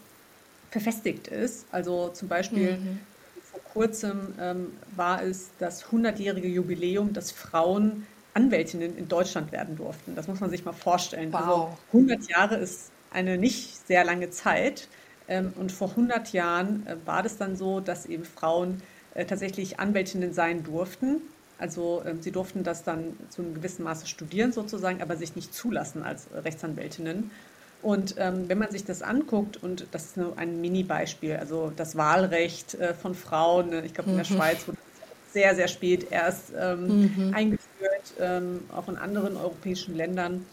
verfestigt 0.69 1.27
ist. 1.27 1.65
Also 1.71 2.09
zum 2.09 2.27
Beispiel 2.27 2.73
mhm. 2.73 2.99
vor 3.43 3.61
kurzem 3.73 4.33
ähm, 4.39 4.67
war 4.95 5.23
es 5.23 5.49
das 5.57 5.85
100-jährige 5.85 6.47
Jubiläum, 6.47 7.13
dass 7.13 7.31
Frauen 7.31 8.05
Anwältinnen 8.35 8.97
in 8.97 9.07
Deutschland 9.07 9.51
werden 9.51 9.75
durften. 9.75 10.15
Das 10.15 10.27
muss 10.27 10.39
man 10.39 10.49
sich 10.49 10.65
mal 10.65 10.73
vorstellen. 10.73 11.33
Also 11.33 11.47
wow. 11.47 11.77
Also 11.91 11.97
100 11.97 12.29
Jahre 12.29 12.55
ist 12.55 12.92
eine 13.13 13.37
nicht 13.37 13.87
sehr 13.87 14.03
lange 14.03 14.29
Zeit. 14.29 14.87
Ähm, 15.27 15.53
und 15.55 15.71
vor 15.71 15.89
100 15.89 16.33
Jahren 16.33 16.85
äh, 16.87 16.95
war 17.05 17.23
das 17.23 17.37
dann 17.37 17.55
so, 17.55 17.79
dass 17.79 18.05
eben 18.05 18.25
Frauen 18.25 18.81
äh, 19.13 19.25
tatsächlich 19.25 19.79
Anwältinnen 19.79 20.33
sein 20.33 20.63
durften. 20.63 21.21
Also 21.57 22.03
ähm, 22.05 22.21
sie 22.21 22.31
durften 22.31 22.63
das 22.63 22.83
dann 22.83 23.17
zu 23.29 23.41
einem 23.41 23.53
gewissen 23.53 23.83
Maße 23.83 24.07
studieren 24.07 24.51
sozusagen, 24.51 25.01
aber 25.01 25.15
sich 25.15 25.35
nicht 25.35 25.53
zulassen 25.53 26.03
als 26.03 26.27
Rechtsanwältinnen. 26.33 27.31
Und 27.81 28.15
ähm, 28.17 28.47
wenn 28.47 28.57
man 28.57 28.71
sich 28.71 28.85
das 28.85 29.01
anguckt, 29.01 29.61
und 29.61 29.87
das 29.91 30.05
ist 30.05 30.17
nur 30.17 30.37
ein 30.37 30.61
Mini-Beispiel, 30.61 31.35
also 31.35 31.71
das 31.75 31.97
Wahlrecht 31.97 32.75
äh, 32.75 32.93
von 32.93 33.13
Frauen, 33.13 33.69
ne, 33.69 33.85
ich 33.85 33.93
glaube 33.93 34.09
in 34.09 34.15
der 34.15 34.25
mhm. 34.25 34.35
Schweiz 34.35 34.67
wurde 34.67 34.77
das 34.77 35.33
sehr, 35.33 35.55
sehr 35.55 35.67
spät 35.67 36.07
erst 36.11 36.53
ähm, 36.57 37.13
mhm. 37.15 37.33
eingeführt, 37.33 38.13
ähm, 38.19 38.61
auch 38.73 38.87
in 38.87 38.97
anderen 38.97 39.35
europäischen 39.37 39.95
Ländern. 39.95 40.45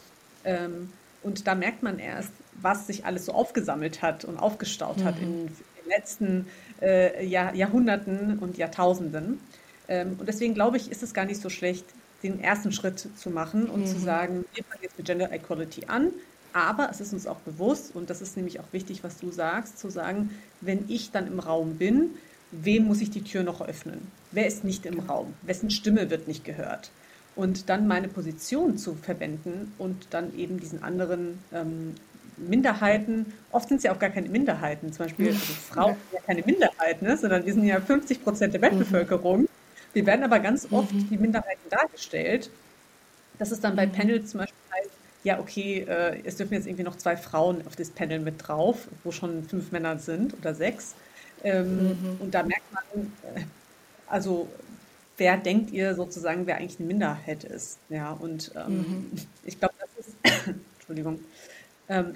Und 1.22 1.46
da 1.46 1.54
merkt 1.54 1.82
man 1.82 1.98
erst, 1.98 2.32
was 2.62 2.86
sich 2.86 3.04
alles 3.04 3.26
so 3.26 3.32
aufgesammelt 3.32 4.02
hat 4.02 4.24
und 4.24 4.38
aufgestaut 4.38 4.98
mhm. 4.98 5.04
hat 5.04 5.18
in, 5.20 5.46
den 5.46 5.88
letzten 5.88 6.46
äh, 6.80 7.26
Jahr, 7.26 7.54
Jahrhunderten 7.54 8.38
und 8.38 8.56
Jahrtausenden. 8.56 9.40
Ähm, 9.88 10.16
und 10.18 10.28
deswegen 10.28 10.54
glaube 10.54 10.76
ich, 10.76 10.90
ist 10.90 11.02
es 11.02 11.14
gar 11.14 11.24
nicht 11.24 11.40
so 11.40 11.50
schlecht, 11.50 11.84
den 12.22 12.40
ersten 12.40 12.72
Schritt 12.72 13.08
zu 13.16 13.30
machen 13.30 13.66
und 13.66 13.80
mhm. 13.80 13.86
zu 13.86 13.98
sagen, 13.98 14.44
wir 14.54 14.64
fangen 14.64 14.82
jetzt 14.82 14.96
mit 14.98 15.06
Gender 15.06 15.32
Equality 15.32 15.86
an, 15.86 16.12
aber 16.52 16.88
es 16.90 17.00
ist 17.00 17.12
uns 17.12 17.26
auch 17.26 17.38
bewusst, 17.38 17.94
und 17.94 18.10
das 18.10 18.20
ist 18.20 18.36
nämlich 18.36 18.60
auch 18.60 18.72
wichtig, 18.72 19.04
was 19.04 19.18
du 19.18 19.30
sagst, 19.30 19.78
zu 19.78 19.88
sagen, 19.88 20.30
wenn 20.60 20.84
ich 20.88 21.10
dann 21.10 21.26
im 21.26 21.38
Raum 21.38 21.76
bin, 21.76 22.10
wem 22.50 22.84
muss 22.84 23.00
ich 23.00 23.10
die 23.10 23.22
Tür 23.22 23.42
noch 23.42 23.60
öffnen? 23.60 24.00
Wer 24.32 24.46
ist 24.46 24.64
nicht 24.64 24.86
im 24.86 25.00
Raum? 25.00 25.34
Wessen 25.42 25.70
Stimme 25.70 26.10
wird 26.10 26.28
nicht 26.28 26.44
gehört? 26.44 26.90
Und 27.36 27.68
dann 27.68 27.86
meine 27.86 28.08
Position 28.08 28.76
zu 28.76 28.94
verwenden 28.94 29.72
und 29.78 30.08
dann 30.10 30.36
eben 30.36 30.58
diesen 30.58 30.82
anderen 30.82 31.38
ähm, 31.52 31.94
Minderheiten, 32.48 33.32
oft 33.52 33.68
sind 33.68 33.78
es 33.78 33.82
ja 33.84 33.92
auch 33.92 33.98
gar 33.98 34.10
keine 34.10 34.28
Minderheiten, 34.28 34.92
zum 34.92 35.06
Beispiel 35.06 35.28
also 35.28 35.38
Frauen 35.38 35.94
sind 35.94 36.12
ja 36.12 36.20
keine 36.26 36.42
Minderheiten, 36.42 37.04
ne, 37.06 37.16
sondern 37.16 37.44
wir 37.44 37.52
sind 37.52 37.64
ja 37.64 37.80
50 37.80 38.24
Prozent 38.24 38.54
der 38.54 38.62
Weltbevölkerung. 38.62 39.48
Wir 39.92 40.06
werden 40.06 40.24
aber 40.24 40.38
ganz 40.38 40.68
oft 40.70 40.92
mhm. 40.92 41.10
wie 41.10 41.16
Minderheiten 41.16 41.68
dargestellt. 41.68 42.50
dass 43.38 43.50
es 43.50 43.60
dann 43.60 43.74
bei 43.74 43.86
mhm. 43.86 43.92
Panels 43.92 44.30
zum 44.30 44.40
Beispiel 44.40 44.58
heißt, 44.72 44.90
ja, 45.24 45.38
okay, 45.38 45.80
äh, 45.88 46.20
es 46.24 46.36
dürfen 46.36 46.54
jetzt 46.54 46.66
irgendwie 46.66 46.84
noch 46.84 46.96
zwei 46.96 47.16
Frauen 47.16 47.66
auf 47.66 47.76
das 47.76 47.90
Panel 47.90 48.20
mit 48.20 48.46
drauf, 48.46 48.88
wo 49.04 49.12
schon 49.12 49.44
fünf 49.44 49.72
Männer 49.72 49.98
sind 49.98 50.34
oder 50.34 50.54
sechs. 50.54 50.94
Ähm, 51.42 51.88
mhm. 51.88 52.16
Und 52.20 52.34
da 52.34 52.42
merkt 52.42 52.72
man, 52.72 53.12
äh, 53.34 53.42
also 54.06 54.48
wer 55.16 55.36
denkt 55.36 55.70
ihr 55.70 55.94
sozusagen, 55.94 56.46
wer 56.46 56.56
eigentlich 56.56 56.78
eine 56.78 56.88
Minderheit 56.88 57.44
ist? 57.44 57.78
Ja, 57.88 58.12
und 58.12 58.52
ähm, 58.56 58.76
mhm. 58.76 59.10
ich 59.44 59.58
glaube, 59.58 59.74
das 59.78 60.06
ist, 60.06 60.16
Entschuldigung, 60.78 61.20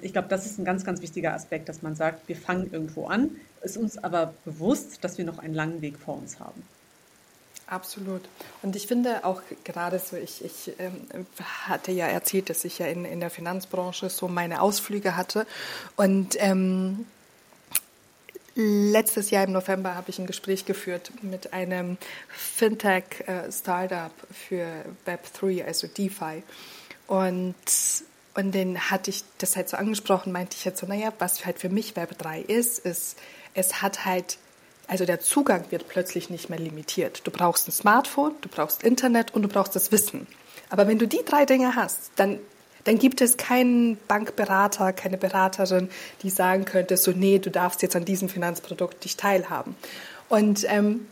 ich 0.01 0.13
glaube, 0.13 0.29
das 0.29 0.45
ist 0.45 0.57
ein 0.57 0.65
ganz, 0.65 0.85
ganz 0.85 1.01
wichtiger 1.01 1.33
Aspekt, 1.33 1.67
dass 1.67 1.81
man 1.81 1.95
sagt, 1.95 2.27
wir 2.29 2.37
fangen 2.37 2.71
irgendwo 2.71 3.07
an, 3.07 3.31
ist 3.61 3.77
uns 3.77 3.97
aber 3.97 4.33
bewusst, 4.45 5.03
dass 5.03 5.17
wir 5.17 5.25
noch 5.25 5.39
einen 5.39 5.53
langen 5.53 5.81
Weg 5.81 5.97
vor 5.99 6.17
uns 6.17 6.39
haben. 6.39 6.63
Absolut. 7.67 8.21
Und 8.61 8.75
ich 8.75 8.85
finde 8.85 9.25
auch 9.25 9.41
gerade 9.63 9.97
so, 9.97 10.15
ich, 10.15 10.45
ich 10.45 10.71
ähm, 10.77 11.25
hatte 11.67 11.91
ja 11.91 12.05
erzählt, 12.05 12.49
dass 12.49 12.63
ich 12.63 12.77
ja 12.77 12.85
in, 12.85 13.05
in 13.05 13.19
der 13.19 13.31
Finanzbranche 13.31 14.09
so 14.09 14.27
meine 14.27 14.61
Ausflüge 14.61 15.17
hatte. 15.17 15.47
Und 15.95 16.35
ähm, 16.39 17.07
letztes 18.53 19.31
Jahr 19.31 19.45
im 19.45 19.51
November 19.51 19.95
habe 19.95 20.11
ich 20.11 20.19
ein 20.19 20.27
Gespräch 20.27 20.65
geführt 20.65 21.11
mit 21.23 21.53
einem 21.53 21.97
Fintech-Startup 22.29 24.11
äh, 24.11 24.33
für 24.33 24.67
Web3, 25.07 25.65
also 25.65 25.87
DeFi. 25.87 26.43
Und 27.07 27.55
und 28.35 28.51
den 28.51 28.91
hatte 28.91 29.09
ich 29.09 29.23
das 29.37 29.55
halt 29.55 29.69
so 29.69 29.77
angesprochen, 29.77 30.31
meinte 30.31 30.55
ich 30.57 30.65
jetzt 30.65 30.79
so, 30.79 30.85
naja, 30.85 31.11
was 31.19 31.45
halt 31.45 31.59
für 31.59 31.69
mich 31.69 31.95
Web 31.95 32.17
3 32.17 32.41
ist, 32.41 32.79
ist, 32.79 33.17
es 33.53 33.81
hat 33.81 34.05
halt, 34.05 34.37
also 34.87 35.05
der 35.05 35.21
Zugang 35.21 35.63
wird 35.69 35.87
plötzlich 35.87 36.29
nicht 36.29 36.49
mehr 36.49 36.59
limitiert. 36.59 37.21
Du 37.25 37.31
brauchst 37.31 37.67
ein 37.67 37.71
Smartphone, 37.71 38.33
du 38.41 38.49
brauchst 38.49 38.83
Internet 38.83 39.33
und 39.33 39.41
du 39.41 39.47
brauchst 39.47 39.75
das 39.75 39.91
Wissen. 39.91 40.27
Aber 40.69 40.87
wenn 40.87 40.99
du 40.99 41.07
die 41.07 41.23
drei 41.25 41.45
Dinge 41.45 41.75
hast, 41.75 42.11
dann, 42.17 42.39
dann 42.83 42.99
gibt 42.99 43.21
es 43.21 43.37
keinen 43.37 43.97
Bankberater, 44.07 44.91
keine 44.91 45.17
Beraterin, 45.17 45.89
die 46.21 46.29
sagen 46.29 46.65
könnte, 46.65 46.97
so, 46.97 47.11
nee, 47.11 47.39
du 47.39 47.49
darfst 47.49 47.81
jetzt 47.81 47.95
an 47.95 48.03
diesem 48.03 48.27
Finanzprodukt 48.27 49.05
dich 49.05 49.15
teilhaben. 49.15 49.75
Und 50.27 50.65
ähm, 50.67 51.07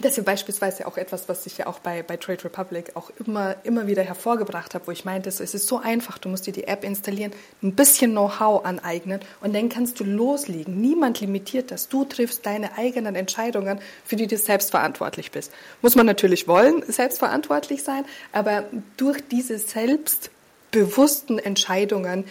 das 0.00 0.18
ist 0.18 0.24
beispielsweise 0.24 0.86
auch 0.86 0.96
etwas, 0.96 1.28
was 1.28 1.46
ich 1.46 1.58
ja 1.58 1.66
auch 1.66 1.78
bei, 1.78 2.02
bei 2.02 2.16
Trade 2.16 2.44
Republic 2.44 2.92
auch 2.94 3.10
immer, 3.24 3.56
immer 3.64 3.86
wieder 3.86 4.02
hervorgebracht 4.02 4.74
habe, 4.74 4.86
wo 4.86 4.90
ich 4.90 5.04
meinte, 5.04 5.28
es 5.28 5.40
ist 5.40 5.66
so 5.66 5.78
einfach, 5.78 6.18
du 6.18 6.28
musst 6.28 6.46
dir 6.46 6.52
die 6.52 6.64
App 6.64 6.84
installieren, 6.84 7.32
ein 7.62 7.74
bisschen 7.74 8.12
Know-how 8.12 8.64
aneignen 8.64 9.20
und 9.40 9.54
dann 9.54 9.68
kannst 9.68 10.00
du 10.00 10.04
loslegen. 10.04 10.80
Niemand 10.80 11.20
limitiert 11.20 11.70
das. 11.70 11.88
Du 11.88 12.04
triffst 12.04 12.46
deine 12.46 12.76
eigenen 12.76 13.14
Entscheidungen, 13.14 13.80
für 14.04 14.16
die 14.16 14.26
du 14.26 14.36
selbst 14.36 14.70
verantwortlich 14.70 15.30
bist. 15.30 15.52
Muss 15.82 15.94
man 15.94 16.06
natürlich 16.06 16.48
wollen, 16.48 16.82
selbstverantwortlich 16.86 17.82
sein, 17.82 18.04
aber 18.32 18.64
durch 18.96 19.20
diese 19.30 19.58
selbstbewussten 19.58 21.38
Entscheidungen 21.38 22.24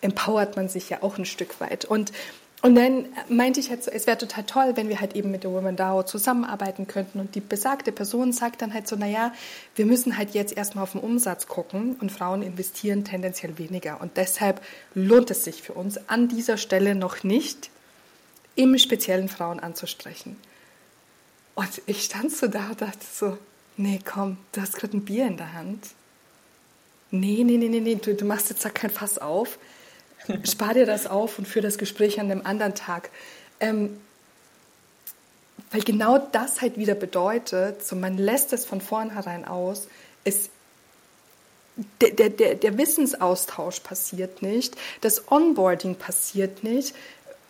empowert 0.00 0.56
man 0.56 0.68
sich 0.68 0.90
ja 0.90 1.02
auch 1.02 1.18
ein 1.18 1.26
Stück 1.26 1.60
weit. 1.60 1.84
Und 1.84 2.12
und 2.62 2.74
dann 2.74 3.06
meinte 3.28 3.58
ich 3.58 3.70
halt 3.70 3.82
so, 3.82 3.90
es 3.90 4.06
wäre 4.06 4.18
total 4.18 4.44
toll, 4.44 4.72
wenn 4.74 4.90
wir 4.90 5.00
halt 5.00 5.16
eben 5.16 5.30
mit 5.30 5.44
der 5.44 5.50
Women 5.50 5.76
DAO 5.76 6.02
zusammenarbeiten 6.02 6.86
könnten. 6.86 7.18
Und 7.18 7.34
die 7.34 7.40
besagte 7.40 7.90
Person 7.90 8.32
sagt 8.32 8.60
dann 8.60 8.74
halt 8.74 8.86
so, 8.86 8.96
naja, 8.96 9.32
wir 9.76 9.86
müssen 9.86 10.18
halt 10.18 10.34
jetzt 10.34 10.54
erstmal 10.54 10.84
auf 10.84 10.92
den 10.92 11.00
Umsatz 11.00 11.46
gucken 11.46 11.96
und 12.00 12.12
Frauen 12.12 12.42
investieren 12.42 13.04
tendenziell 13.04 13.56
weniger. 13.56 14.02
Und 14.02 14.18
deshalb 14.18 14.60
lohnt 14.94 15.30
es 15.30 15.44
sich 15.44 15.62
für 15.62 15.72
uns 15.72 16.08
an 16.08 16.28
dieser 16.28 16.58
Stelle 16.58 16.94
noch 16.94 17.22
nicht, 17.24 17.70
im 18.56 18.76
speziellen 18.76 19.30
Frauen 19.30 19.58
anzusprechen. 19.58 20.36
Und 21.54 21.80
ich 21.86 22.04
stand 22.04 22.30
so 22.30 22.46
da 22.46 22.68
und 22.70 22.82
dachte 22.82 23.06
so, 23.10 23.38
nee, 23.78 24.00
komm, 24.04 24.36
du 24.52 24.60
hast 24.60 24.76
gerade 24.76 24.98
ein 24.98 25.04
Bier 25.04 25.26
in 25.26 25.38
der 25.38 25.54
Hand. 25.54 25.86
Nee, 27.10 27.42
nee, 27.42 27.56
nee, 27.56 27.68
nee, 27.68 27.80
nee, 27.80 27.94
du, 27.94 28.14
du 28.14 28.24
machst 28.26 28.50
jetzt 28.50 28.64
da 28.66 28.68
kein 28.68 28.90
Fass 28.90 29.18
auf 29.18 29.58
spar 30.44 30.74
dir 30.74 30.86
das 30.86 31.06
auf 31.06 31.38
und 31.38 31.46
führe 31.46 31.66
das 31.66 31.78
Gespräch 31.78 32.20
an 32.20 32.30
einem 32.30 32.44
anderen 32.44 32.74
Tag. 32.74 33.10
Ähm, 33.60 34.00
weil 35.70 35.82
genau 35.82 36.18
das 36.18 36.60
halt 36.60 36.76
wieder 36.78 36.94
bedeutet, 36.94 37.84
so 37.86 37.94
man 37.96 38.18
lässt 38.18 38.52
es 38.52 38.64
von 38.64 38.80
vornherein 38.80 39.44
aus, 39.44 39.88
es, 40.24 40.50
der, 42.00 42.30
der, 42.30 42.54
der 42.56 42.78
Wissensaustausch 42.78 43.80
passiert 43.80 44.42
nicht, 44.42 44.76
das 45.00 45.30
Onboarding 45.30 45.94
passiert 45.94 46.64
nicht, 46.64 46.94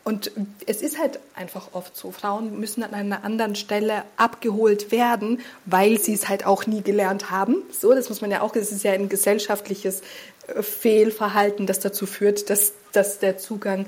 und 0.03 0.33
es 0.67 0.81
ist 0.81 0.99
halt 0.99 1.21
einfach 1.35 1.69
oft 1.73 1.97
so, 1.97 2.11
Frauen 2.11 2.59
müssen 2.59 2.83
an 2.83 2.95
einer 2.95 3.23
anderen 3.23 3.55
Stelle 3.55 4.05
abgeholt 4.17 4.93
werden, 4.93 5.41
weil 5.67 6.01
sie 6.01 6.15
es 6.15 6.29
halt 6.29 6.47
auch 6.47 6.67
nie 6.67 6.83
gelernt 6.83 7.31
haben. 7.31 7.63
So, 7.71 7.95
das 7.95 8.09
muss 8.09 8.21
man 8.23 8.31
ja 8.31 8.41
auch, 8.41 8.53
das 8.53 8.73
ist 8.73 8.83
ja 8.83 8.93
ein 8.93 9.11
gesellschaftliches 9.11 10.03
äh, 10.47 10.63
Fehlverhalten, 10.63 11.67
das 11.67 11.81
dazu 11.81 12.07
führt, 12.07 12.49
dass, 12.49 12.73
dass 12.93 13.19
der 13.19 13.37
Zugang 13.39 13.87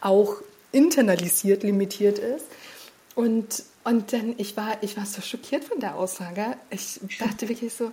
auch 0.00 0.36
internalisiert, 0.70 1.62
limitiert 1.62 2.18
ist. 2.18 2.46
Und, 3.14 3.62
und 3.84 4.12
dann, 4.12 4.34
ich 4.36 4.56
war, 4.56 4.76
ich 4.82 4.96
war 4.98 5.06
so 5.06 5.22
schockiert 5.22 5.64
von 5.64 5.80
der 5.80 5.96
Aussage. 5.96 6.56
Ich 6.70 7.00
dachte 7.18 7.48
wirklich 7.48 7.72
so, 7.72 7.90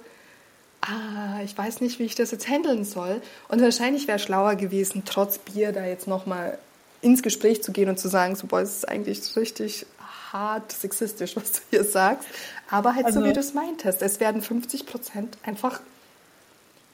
ah, 0.82 1.40
ich 1.46 1.58
weiß 1.58 1.80
nicht, 1.80 2.00
wie 2.00 2.04
ich 2.06 2.16
das 2.16 2.32
jetzt 2.32 2.50
handeln 2.50 2.84
soll. 2.84 3.22
Und 3.48 3.62
wahrscheinlich 3.62 4.08
wäre 4.08 4.18
es 4.18 4.24
schlauer 4.24 4.56
gewesen, 4.56 5.04
trotz 5.06 5.38
Bier 5.38 5.72
da 5.72 5.86
jetzt 5.86 6.08
nochmal 6.08 6.58
ins 7.02 7.24
Gespräch 7.24 7.64
zu 7.64 7.72
gehen 7.72 7.90
und 7.90 8.00
zu 8.00 8.08
sagen, 8.08 8.36
so, 8.36 8.48
boah, 8.48 8.62
es 8.62 8.78
ist 8.78 8.90
eigentlich 8.90 9.36
richtig 9.36 9.86
hart 10.32 10.72
sexistisch, 10.72 11.36
was 11.36 11.52
du 11.54 11.60
hier 11.70 11.84
sagst. 11.84 12.28
Aber 12.70 12.96
halt 12.96 13.06
also, 13.06 13.22
so, 13.22 13.26
wie 13.26 13.34
du 13.34 13.40
es 13.40 13.54
meintest. 13.54 14.02
Es 14.02 14.20
werden 14.20 14.42
50 14.42 14.86
Prozent 14.86 15.38
einfach, 15.44 15.82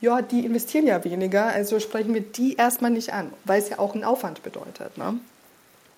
ja, 0.02 0.22
die 0.22 0.46
investieren 0.46 0.88
ja 0.88 1.04
weniger, 1.04 1.48
also 1.48 1.80
sprechen 1.80 2.14
wir 2.14 2.22
die 2.22 2.56
erstmal 2.56 2.92
nicht 2.92 3.14
an, 3.14 3.32
weil 3.46 3.62
es 3.62 3.70
ja 3.70 3.80
auch 3.80 3.94
einen 3.94 4.04
Aufwand 4.04 4.44
bedeutet. 4.44 4.98
Ne? 4.98 5.20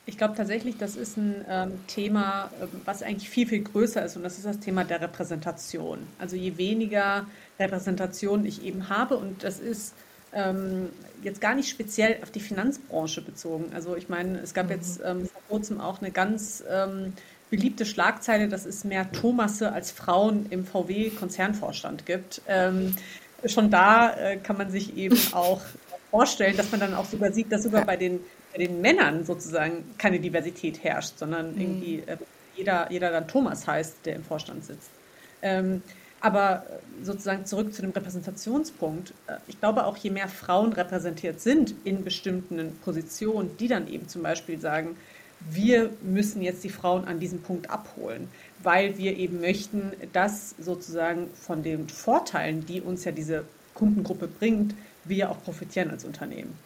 Ich 0.05 0.17
glaube 0.17 0.35
tatsächlich, 0.35 0.77
das 0.77 0.95
ist 0.95 1.17
ein 1.17 1.45
ähm, 1.47 1.71
Thema, 1.87 2.49
ähm, 2.61 2.69
was 2.85 3.03
eigentlich 3.03 3.29
viel, 3.29 3.47
viel 3.47 3.61
größer 3.61 4.03
ist 4.03 4.17
und 4.17 4.23
das 4.23 4.37
ist 4.37 4.45
das 4.45 4.59
Thema 4.59 4.83
der 4.83 5.01
Repräsentation. 5.01 5.99
Also 6.17 6.35
je 6.35 6.57
weniger 6.57 7.27
Repräsentation 7.59 8.45
ich 8.45 8.63
eben 8.63 8.89
habe 8.89 9.17
und 9.17 9.43
das 9.43 9.59
ist 9.59 9.93
ähm, 10.33 10.89
jetzt 11.21 11.41
gar 11.41 11.55
nicht 11.55 11.69
speziell 11.69 12.17
auf 12.21 12.31
die 12.31 12.39
Finanzbranche 12.39 13.21
bezogen. 13.21 13.71
Also 13.73 13.95
ich 13.95 14.09
meine, 14.09 14.39
es 14.39 14.53
gab 14.53 14.67
mhm. 14.67 14.71
jetzt 14.71 15.01
ähm, 15.03 15.27
vor 15.27 15.41
kurzem 15.49 15.81
auch 15.81 16.01
eine 16.01 16.11
ganz 16.11 16.63
ähm, 16.69 17.13
beliebte 17.49 17.85
Schlagzeile, 17.85 18.47
dass 18.47 18.65
es 18.65 18.83
mehr 18.83 19.11
Thomasse 19.11 19.71
als 19.71 19.91
Frauen 19.91 20.45
im 20.49 20.65
VW-Konzernvorstand 20.65 22.05
gibt. 22.05 22.41
Ähm, 22.47 22.95
schon 23.45 23.71
da 23.71 24.13
äh, 24.13 24.37
kann 24.37 24.57
man 24.57 24.69
sich 24.71 24.95
eben 24.97 25.17
auch 25.33 25.61
vorstellen, 26.11 26.57
dass 26.57 26.71
man 26.71 26.79
dann 26.79 26.93
auch 26.93 27.05
sogar 27.05 27.31
sieht, 27.31 27.51
dass 27.51 27.63
sogar 27.63 27.85
bei 27.85 27.97
den, 27.97 28.19
bei 28.51 28.59
den 28.59 28.81
Männern 28.81 29.25
sozusagen 29.25 29.83
keine 29.97 30.19
Diversität 30.19 30.83
herrscht, 30.83 31.17
sondern 31.17 31.55
mhm. 31.55 31.61
irgendwie 31.61 32.03
äh, 32.05 32.17
jeder, 32.55 32.91
jeder 32.91 33.11
dann 33.11 33.27
Thomas 33.27 33.67
heißt, 33.67 34.05
der 34.05 34.15
im 34.15 34.23
Vorstand 34.23 34.65
sitzt. 34.65 34.89
Ähm, 35.41 35.81
aber 36.21 36.63
äh, 36.67 37.05
sozusagen 37.05 37.45
zurück 37.45 37.73
zu 37.73 37.81
dem 37.81 37.91
Repräsentationspunkt. 37.91 39.13
Äh, 39.27 39.37
ich 39.47 39.59
glaube 39.59 39.85
auch, 39.85 39.97
je 39.97 40.09
mehr 40.09 40.27
Frauen 40.27 40.73
repräsentiert 40.73 41.41
sind 41.41 41.73
in 41.83 42.03
bestimmten 42.03 42.77
Positionen, 42.83 43.55
die 43.57 43.67
dann 43.67 43.87
eben 43.87 44.07
zum 44.07 44.23
Beispiel 44.23 44.59
sagen, 44.59 44.97
wir 45.49 45.89
müssen 46.01 46.41
jetzt 46.41 46.63
die 46.63 46.69
Frauen 46.69 47.05
an 47.05 47.19
diesem 47.19 47.41
Punkt 47.41 47.69
abholen, 47.69 48.27
weil 48.61 48.97
wir 48.97 49.17
eben 49.17 49.39
möchten, 49.39 49.93
dass 50.11 50.53
sozusagen 50.59 51.29
von 51.33 51.63
den 51.63 51.87
Vorteilen, 51.87 52.65
die 52.65 52.81
uns 52.81 53.05
ja 53.05 53.13
diese 53.13 53.45
Kundengruppe 53.73 54.27
bringt, 54.27 54.75
wir 55.05 55.29
auch 55.29 55.41
profitieren 55.41 55.91
als 55.91 56.03
Unternehmen. 56.03 56.57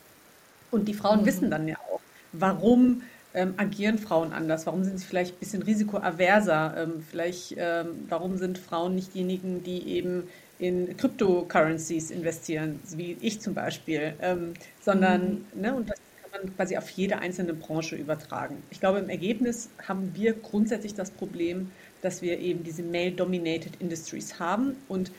Und 0.71 0.87
die 0.87 0.95
Frauen 0.95 1.21
mhm. 1.21 1.25
wissen 1.25 1.51
dann 1.51 1.67
ja 1.67 1.75
auch, 1.91 2.01
warum 2.31 3.03
ähm, 3.33 3.53
agieren 3.57 3.97
Frauen 3.97 4.33
anders? 4.33 4.65
Warum 4.65 4.83
sind 4.83 4.99
sie 4.99 5.05
vielleicht 5.05 5.35
ein 5.35 5.39
bisschen 5.39 5.63
risikoaverser? 5.63 6.75
Ähm, 6.77 7.03
vielleicht, 7.09 7.55
ähm, 7.57 8.05
warum 8.09 8.37
sind 8.37 8.57
Frauen 8.57 8.95
nicht 8.95 9.13
diejenigen, 9.13 9.63
die 9.63 9.87
eben 9.87 10.27
in 10.59 10.95
Cryptocurrencies 10.95 12.11
investieren, 12.11 12.79
wie 12.95 13.17
ich 13.21 13.41
zum 13.41 13.53
Beispiel, 13.53 14.13
ähm, 14.21 14.53
sondern, 14.81 15.45
mhm. 15.53 15.61
ne, 15.61 15.75
und 15.75 15.89
das 15.89 15.97
kann 16.21 16.41
man 16.43 16.55
quasi 16.55 16.77
auf 16.77 16.89
jede 16.91 17.19
einzelne 17.19 17.53
Branche 17.53 17.95
übertragen. 17.95 18.61
Ich 18.69 18.79
glaube, 18.79 18.99
im 18.99 19.09
Ergebnis 19.09 19.69
haben 19.87 20.11
wir 20.15 20.33
grundsätzlich 20.33 20.93
das 20.93 21.11
Problem, 21.11 21.71
dass 22.01 22.21
wir 22.21 22.39
eben 22.39 22.63
diese 22.63 22.83
Male-Dominated 22.83 23.81
Industries 23.81 24.39
haben 24.39 24.75
und 24.87 25.11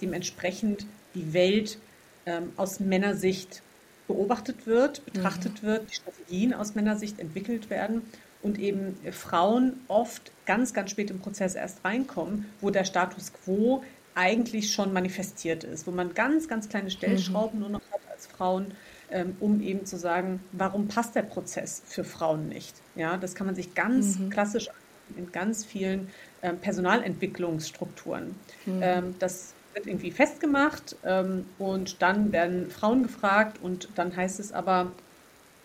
dementsprechend 0.00 0.86
die 1.14 1.32
Welt 1.32 1.78
ähm, 2.26 2.52
aus 2.56 2.80
Männersicht 2.80 3.62
beobachtet 4.06 4.66
wird, 4.66 5.04
betrachtet 5.04 5.62
mhm. 5.62 5.66
wird, 5.66 5.90
die 5.90 5.94
Strategien 5.94 6.54
aus 6.54 6.74
Männersicht 6.74 7.18
entwickelt 7.20 7.70
werden 7.70 8.02
und 8.42 8.58
eben 8.58 8.96
Frauen 9.12 9.80
oft 9.88 10.32
ganz, 10.46 10.74
ganz 10.74 10.90
spät 10.90 11.10
im 11.10 11.20
Prozess 11.20 11.54
erst 11.54 11.84
reinkommen, 11.84 12.46
wo 12.60 12.70
der 12.70 12.84
Status 12.84 13.32
quo 13.32 13.82
eigentlich 14.14 14.72
schon 14.72 14.92
manifestiert 14.92 15.64
ist, 15.64 15.86
wo 15.86 15.90
man 15.90 16.14
ganz, 16.14 16.48
ganz 16.48 16.68
kleine 16.68 16.90
Stellschrauben 16.90 17.58
mhm. 17.58 17.60
nur 17.60 17.70
noch 17.70 17.80
hat 17.92 18.00
als 18.10 18.26
Frauen, 18.26 18.74
ähm, 19.10 19.36
um 19.40 19.62
eben 19.62 19.86
zu 19.86 19.96
sagen, 19.96 20.40
warum 20.52 20.88
passt 20.88 21.14
der 21.14 21.22
Prozess 21.22 21.82
für 21.86 22.04
Frauen 22.04 22.48
nicht? 22.48 22.74
Ja, 22.94 23.16
das 23.16 23.34
kann 23.34 23.46
man 23.46 23.54
sich 23.54 23.74
ganz 23.74 24.18
mhm. 24.18 24.30
klassisch 24.30 24.68
in 25.16 25.30
ganz 25.32 25.64
vielen 25.64 26.08
ähm, 26.42 26.58
Personalentwicklungsstrukturen. 26.58 28.34
Mhm. 28.66 28.80
Ähm, 28.82 29.14
das 29.18 29.54
wird 29.74 29.86
irgendwie 29.86 30.10
festgemacht 30.10 30.96
ähm, 31.04 31.46
und 31.58 32.02
dann 32.02 32.32
werden 32.32 32.70
Frauen 32.70 33.02
gefragt 33.02 33.58
und 33.62 33.88
dann 33.94 34.14
heißt 34.14 34.40
es 34.40 34.52
aber, 34.52 34.92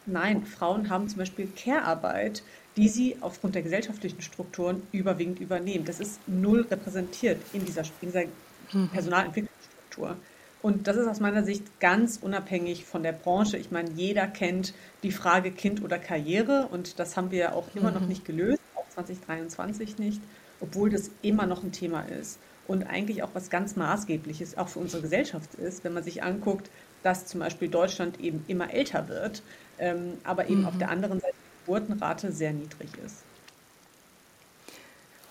nein, 0.06 0.46
Frauen 0.46 0.90
haben 0.90 1.08
zum 1.10 1.20
Beispiel 1.20 1.48
Care-Arbeit, 1.56 2.44
die 2.76 2.90
sie 2.90 3.18
aufgrund 3.22 3.56
der 3.56 3.64
gesellschaftlichen 3.64 4.22
Strukturen 4.22 4.84
überwiegend 4.92 5.40
übernehmen. 5.40 5.86
Das 5.86 6.00
ist 6.00 6.20
null 6.28 6.62
repräsentiert 6.70 7.42
in 7.54 7.66
dieser, 7.66 7.82
in 8.02 8.12
dieser 8.12 8.24
mhm. 8.72 8.90
Personalentwicklungsstruktur. 8.90 10.16
Und 10.62 10.88
das 10.88 10.98
ist 10.98 11.08
aus 11.08 11.20
meiner 11.20 11.44
Sicht 11.44 11.80
ganz 11.80 12.18
unabhängig 12.22 12.86
von 12.86 13.04
der 13.04 13.12
Branche. 13.14 13.58
Ich 13.58 13.72
meine, 13.72 13.90
jeder 13.92 14.28
kennt 14.28 14.74
die 15.04 15.12
Frage 15.12 15.52
Kind 15.52 15.84
oder 15.84 15.98
Karriere 15.98 16.68
und 16.72 17.00
das 17.00 17.16
haben 17.16 17.32
wir 17.32 17.56
auch 17.56 17.68
immer 17.76 17.92
noch 17.92 18.02
mhm. 18.02 18.10
nicht 18.10 18.26
gelöst, 18.26 18.62
auch 18.76 18.88
2023 18.90 19.98
nicht, 19.98 20.22
obwohl 20.60 20.90
das 20.90 21.12
immer 21.22 21.46
noch 21.46 21.64
ein 21.64 21.72
Thema 21.72 22.02
ist 22.02 22.40
und 22.68 22.84
eigentlich 22.84 23.24
auch 23.24 23.30
was 23.34 23.50
ganz 23.50 23.76
Maßgebliches 23.76 24.58
auch 24.58 24.68
für 24.68 24.80
unsere 24.80 25.02
Gesellschaft 25.02 25.56
ist, 25.56 25.84
wenn 25.84 25.94
man 25.94 26.04
sich 26.04 26.24
anguckt, 26.24 26.70
dass 27.04 27.26
zum 27.26 27.40
Beispiel 27.40 27.70
Deutschland 27.70 28.20
eben 28.20 28.44
immer 28.48 28.74
älter 28.74 29.08
wird, 29.08 29.42
ähm, 29.80 30.14
aber 30.24 30.50
eben 30.50 30.62
mhm. 30.62 30.68
auf 30.68 30.78
der 30.78 30.90
anderen 30.90 31.20
Seite 31.20 31.34
die 31.34 31.66
Geburtenrate 31.66 32.32
sehr 32.32 32.54
niedrig 32.54 32.90
ist. 33.06 33.24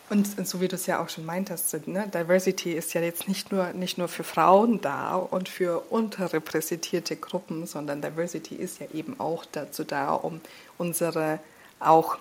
Und 0.08 0.46
so 0.46 0.60
wie 0.60 0.68
du 0.68 0.76
es 0.76 0.86
ja 0.86 1.02
auch 1.02 1.08
schon 1.08 1.24
meintest, 1.24 1.88
ne, 1.88 2.08
Diversity 2.14 2.72
ist 2.72 2.94
ja 2.94 3.00
jetzt 3.00 3.26
nicht 3.26 3.50
nur, 3.50 3.72
nicht 3.72 3.98
nur 3.98 4.06
für 4.06 4.22
Frauen 4.22 4.80
da 4.80 5.16
und 5.16 5.48
für 5.48 5.80
unterrepräsentierte 5.90 7.16
Gruppen, 7.16 7.66
sondern 7.66 8.02
Diversity 8.02 8.54
ist 8.54 8.78
ja 8.78 8.86
eben 8.94 9.18
auch 9.18 9.44
dazu 9.50 9.82
da, 9.82 10.12
um 10.12 10.40
unsere 10.78 11.40
auch 11.80 12.18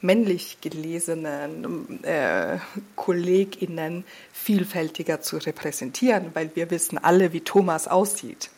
männlich 0.00 0.58
gelesenen 0.60 2.02
äh, 2.04 2.58
KollegInnen 2.96 4.04
vielfältiger 4.32 5.20
zu 5.20 5.36
repräsentieren, 5.36 6.30
weil 6.34 6.50
wir 6.54 6.70
wissen 6.70 6.98
alle, 6.98 7.32
wie 7.32 7.40
Thomas 7.40 7.88
aussieht. 7.88 8.50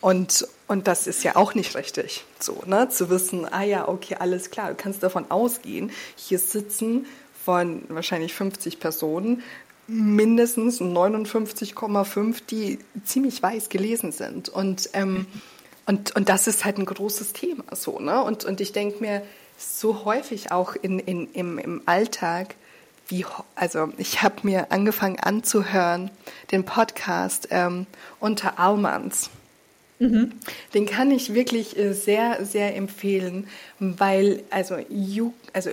Und, 0.00 0.46
und 0.66 0.86
das 0.86 1.06
ist 1.06 1.24
ja 1.24 1.36
auch 1.36 1.54
nicht 1.54 1.76
richtig, 1.76 2.24
so, 2.38 2.62
ne? 2.66 2.88
zu 2.90 3.08
wissen, 3.08 3.46
ah 3.50 3.62
ja, 3.62 3.88
okay, 3.88 4.16
alles 4.18 4.50
klar, 4.50 4.70
du 4.70 4.74
kannst 4.74 5.02
davon 5.02 5.30
ausgehen, 5.30 5.90
hier 6.16 6.38
sitzen 6.38 7.06
von 7.44 7.82
wahrscheinlich 7.88 8.34
50 8.34 8.80
Personen 8.80 9.42
mindestens 9.86 10.80
59,5, 10.80 12.42
die 12.48 12.78
ziemlich 13.04 13.42
weiß 13.42 13.68
gelesen 13.68 14.12
sind. 14.12 14.48
Und, 14.48 14.90
ähm, 14.92 15.26
und, 15.86 16.14
und 16.14 16.28
das 16.28 16.46
ist 16.46 16.64
halt 16.64 16.78
ein 16.78 16.86
großes 16.86 17.32
Thema 17.32 17.64
so. 17.74 17.98
Ne? 17.98 18.22
Und, 18.22 18.44
und 18.44 18.60
ich 18.60 18.72
denke 18.72 19.00
mir, 19.00 19.22
so 19.62 20.04
häufig 20.04 20.52
auch 20.52 20.74
in, 20.74 20.98
in, 20.98 21.32
im, 21.32 21.58
im 21.58 21.82
Alltag, 21.86 22.54
wie, 23.08 23.24
also 23.54 23.88
ich 23.98 24.22
habe 24.22 24.36
mir 24.42 24.72
angefangen 24.72 25.18
anzuhören, 25.20 26.10
den 26.50 26.64
Podcast 26.64 27.48
ähm, 27.50 27.86
unter 28.20 28.58
Almans. 28.58 29.30
Mhm. 30.02 30.32
Den 30.74 30.86
kann 30.86 31.12
ich 31.12 31.32
wirklich 31.32 31.78
äh, 31.78 31.92
sehr, 31.92 32.44
sehr 32.44 32.74
empfehlen, 32.74 33.46
weil 33.78 34.42
also, 34.50 34.76
ju, 34.88 35.32
also 35.52 35.70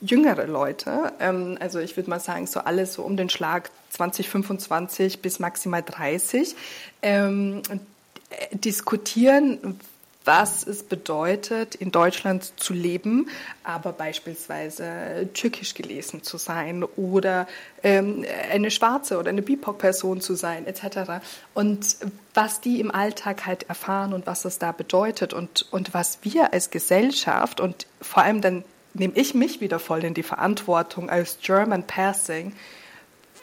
jüngere 0.00 0.46
Leute, 0.46 1.12
ähm, 1.20 1.56
also 1.60 1.78
ich 1.78 1.96
würde 1.96 2.10
mal 2.10 2.18
sagen, 2.18 2.48
so 2.48 2.60
alles 2.60 2.94
so 2.94 3.02
um 3.02 3.16
den 3.16 3.30
Schlag 3.30 3.70
2025 3.90 5.20
bis 5.20 5.38
maximal 5.38 5.84
30, 5.84 6.56
ähm, 7.02 7.62
äh, 7.70 8.56
diskutieren, 8.56 9.78
was 10.24 10.66
es 10.66 10.82
bedeutet, 10.82 11.74
in 11.74 11.90
Deutschland 11.90 12.52
zu 12.60 12.74
leben, 12.74 13.28
aber 13.64 13.92
beispielsweise 13.92 15.28
türkisch 15.32 15.74
gelesen 15.74 16.22
zu 16.22 16.36
sein 16.36 16.84
oder 16.84 17.48
ähm, 17.82 18.24
eine 18.52 18.70
schwarze 18.70 19.18
oder 19.18 19.30
eine 19.30 19.40
BIPOC-Person 19.40 20.20
zu 20.20 20.34
sein, 20.34 20.66
etc. 20.66 21.22
Und 21.54 21.96
was 22.34 22.60
die 22.60 22.80
im 22.80 22.90
Alltag 22.90 23.46
halt 23.46 23.68
erfahren 23.68 24.12
und 24.12 24.26
was 24.26 24.44
es 24.44 24.58
da 24.58 24.72
bedeutet 24.72 25.32
und, 25.32 25.66
und 25.70 25.94
was 25.94 26.18
wir 26.22 26.52
als 26.52 26.70
Gesellschaft 26.70 27.60
und 27.60 27.86
vor 28.02 28.22
allem 28.22 28.42
dann 28.42 28.64
nehme 28.92 29.14
ich 29.16 29.34
mich 29.34 29.60
wieder 29.60 29.78
voll 29.78 30.04
in 30.04 30.14
die 30.14 30.22
Verantwortung 30.22 31.08
als 31.08 31.38
German 31.40 31.84
Passing, 31.86 32.54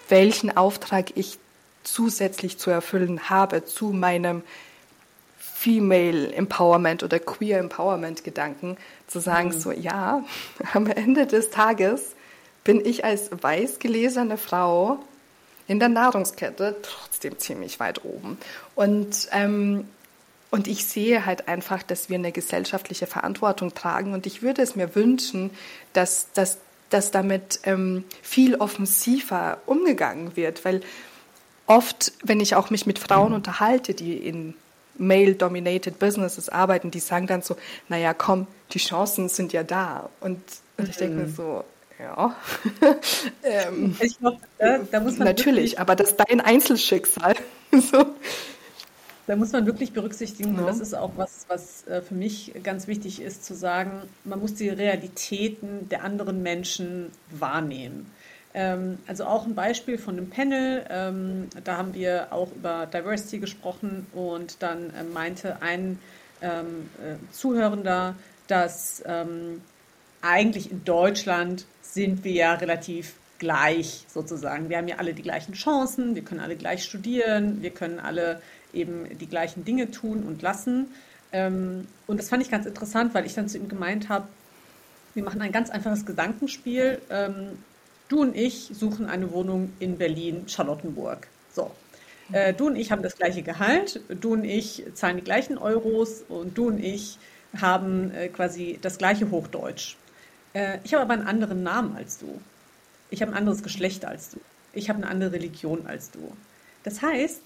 welchen 0.10 0.56
Auftrag 0.56 1.16
ich 1.16 1.40
zusätzlich 1.84 2.60
zu 2.60 2.70
erfüllen 2.70 3.30
habe 3.30 3.66
zu 3.66 3.88
meinem 3.88 4.44
Female 5.60 6.32
Empowerment 6.34 7.02
oder 7.02 7.20
Queer 7.20 7.58
Empowerment 7.58 8.24
Gedanken, 8.24 8.78
zu 9.08 9.20
sagen, 9.20 9.50
mhm. 9.50 9.60
so 9.60 9.72
ja, 9.72 10.24
am 10.74 10.86
Ende 10.86 11.26
des 11.26 11.50
Tages 11.50 12.16
bin 12.64 12.86
ich 12.86 13.04
als 13.04 13.32
weiß 13.32 13.80
gelesene 13.80 14.38
Frau 14.38 15.00
in 15.68 15.80
der 15.80 15.90
Nahrungskette 15.90 16.76
trotzdem 16.84 17.40
ziemlich 17.40 17.80
weit 17.80 18.06
oben. 18.06 18.38
Und, 18.76 19.30
ähm, 19.32 19.88
und 20.52 20.68
ich 20.68 20.86
sehe 20.86 21.26
halt 21.26 21.48
einfach, 21.48 21.82
dass 21.82 22.08
wir 22.08 22.20
eine 22.20 22.32
gesellschaftliche 22.32 23.08
Verantwortung 23.08 23.74
tragen. 23.74 24.14
Und 24.14 24.28
ich 24.28 24.44
würde 24.44 24.62
es 24.62 24.76
mir 24.76 24.94
wünschen, 24.94 25.50
dass, 25.94 26.32
dass, 26.34 26.60
dass 26.92 27.10
damit 27.10 27.62
ähm, 27.64 28.04
viel 28.22 28.56
offensiver 28.56 29.58
umgegangen 29.66 30.36
wird. 30.36 30.64
Weil 30.66 30.82
oft, 31.66 32.14
wenn 32.24 32.40
ich 32.40 32.56
auch 32.56 32.70
mich 32.70 32.86
mit 32.86 33.00
Frauen 33.00 33.34
unterhalte, 33.34 33.96
die 33.96 34.16
in 34.16 34.54
male-dominated 34.98 36.00
Businesses 36.00 36.50
arbeiten, 36.50 36.92
die 36.92 37.00
sagen 37.00 37.28
dann 37.28 37.42
so, 37.42 37.56
naja, 37.90 38.14
komm, 38.14 38.48
die 38.72 38.80
Chancen 38.80 39.30
sind 39.30 39.54
ja 39.54 39.64
da. 39.64 40.10
Und, 40.20 40.42
und 40.78 40.90
ich 40.90 40.98
denke 40.98 41.16
mir 41.16 41.28
mhm. 41.28 41.36
so, 41.36 41.64
ja. 42.00 42.36
ähm, 43.44 43.96
ich 44.02 44.20
glaub, 44.20 44.40
da, 44.58 44.80
da 44.80 45.00
muss 45.00 45.18
man 45.18 45.28
natürlich, 45.28 45.80
aber 45.80 45.96
das 45.96 46.12
ist 46.12 46.18
dein 46.18 46.42
Einzelschicksal. 46.42 47.36
so. 47.72 48.06
Da 49.26 49.36
muss 49.36 49.52
man 49.52 49.66
wirklich 49.66 49.92
berücksichtigen, 49.92 50.54
ja. 50.54 50.62
und 50.62 50.68
das 50.68 50.80
ist 50.80 50.94
auch 50.94 51.12
was, 51.18 51.46
was 51.50 51.86
äh, 51.88 52.02
für 52.02 52.14
mich 52.14 52.54
ganz 52.64 52.88
wichtig 52.88 53.22
ist, 53.22 53.44
zu 53.44 53.56
sagen, 53.56 54.04
man 54.24 54.40
muss 54.40 54.54
die 54.54 54.70
Realitäten 54.70 55.90
der 55.90 56.04
anderen 56.04 56.42
Menschen 56.44 57.12
wahrnehmen. 57.30 58.10
Ähm, 58.58 58.98
also 59.06 59.26
auch 59.26 59.46
ein 59.46 59.54
Beispiel 59.54 60.00
von 60.00 60.18
einem 60.18 60.32
Panel, 60.32 60.84
ähm, 60.90 61.48
da 61.64 61.78
haben 61.78 61.94
wir 61.94 62.30
auch 62.32 62.52
über 62.52 62.88
Diversity 62.88 63.38
gesprochen 63.38 64.08
und 64.14 64.64
dann 64.64 64.90
äh, 64.96 65.04
meinte 65.04 65.62
ein 65.62 66.00
ähm, 66.42 66.90
äh, 66.98 67.32
Zuhörender, 67.32 68.16
dass 68.48 69.04
eigentlich 70.22 70.72
in 70.72 70.86
Deutschland 70.86 71.66
sind 71.82 72.24
wir 72.24 72.32
ja 72.32 72.54
relativ 72.54 73.16
gleich 73.40 74.06
sozusagen. 74.08 74.70
Wir 74.70 74.78
haben 74.78 74.88
ja 74.88 74.96
alle 74.96 75.14
die 75.14 75.22
gleichen 75.22 75.54
Chancen, 75.54 76.16
wir 76.16 76.24
können 76.24 76.40
alle 76.40 76.56
gleich 76.56 76.86
studieren, 76.86 77.62
wir 77.62 77.72
können 77.72 78.00
alle 78.00 78.42
eben 78.74 79.18
die 79.18 79.28
gleichen 79.28 79.66
Dinge 79.66 79.92
tun 79.92 80.24
und 80.24 80.42
lassen. 80.42 80.88
und 81.34 81.88
das 82.08 82.30
fand 82.30 82.42
ich 82.42 82.50
ganz 82.50 82.66
interessant, 82.66 83.14
weil 83.14 83.26
ich 83.26 83.34
dann 83.34 83.50
zu 83.50 83.58
ihm 83.58 83.68
gemeint 83.68 84.08
habe, 84.08 84.30
wir 85.14 85.24
machen 85.24 85.42
ein 85.42 85.52
ganz 85.52 85.70
einfaches 85.70 86.06
Gedankenspiel. 86.06 87.02
Du 88.08 88.22
und 88.22 88.36
ich 88.36 88.70
suchen 88.74 89.06
eine 89.06 89.32
Wohnung 89.32 89.74
in 89.80 89.98
Berlin-Charlottenburg. 89.98 91.28
So. 91.54 91.72
Äh, 92.32 92.54
du 92.54 92.68
und 92.68 92.76
ich 92.76 92.92
haben 92.92 93.04
das 93.04 93.16
gleiche 93.16 93.42
Gehalt, 93.42 94.02
du 94.10 94.34
und 94.34 94.44
ich 94.44 94.84
zahlen 94.94 95.18
die 95.18 95.24
gleichen 95.24 95.58
Euros 95.58 96.24
und 96.28 96.58
du 96.58 96.68
und 96.68 96.80
ich 96.80 97.18
haben 97.60 98.12
äh, 98.12 98.28
quasi 98.30 98.80
das 98.82 98.98
gleiche 98.98 99.30
Hochdeutsch. 99.32 99.96
Äh, 100.54 100.80
ich 100.84 100.94
habe 100.94 101.04
aber 101.04 101.14
einen 101.14 101.28
anderen 101.28 101.64
Namen 101.64 101.96
als 101.96 102.18
du. 102.18 102.40
Ich 103.10 103.22
habe 103.22 103.32
ein 103.32 103.38
anderes 103.38 103.64
Geschlecht 103.64 104.06
als 104.06 104.30
du. 104.32 104.40
Ich 104.74 104.90
habe 104.90 104.98
eine 104.98 105.08
andere 105.08 105.34
Religion 105.34 105.88
als 105.88 106.12
du. 106.12 106.32
Das 106.84 107.02
heißt, 107.02 107.42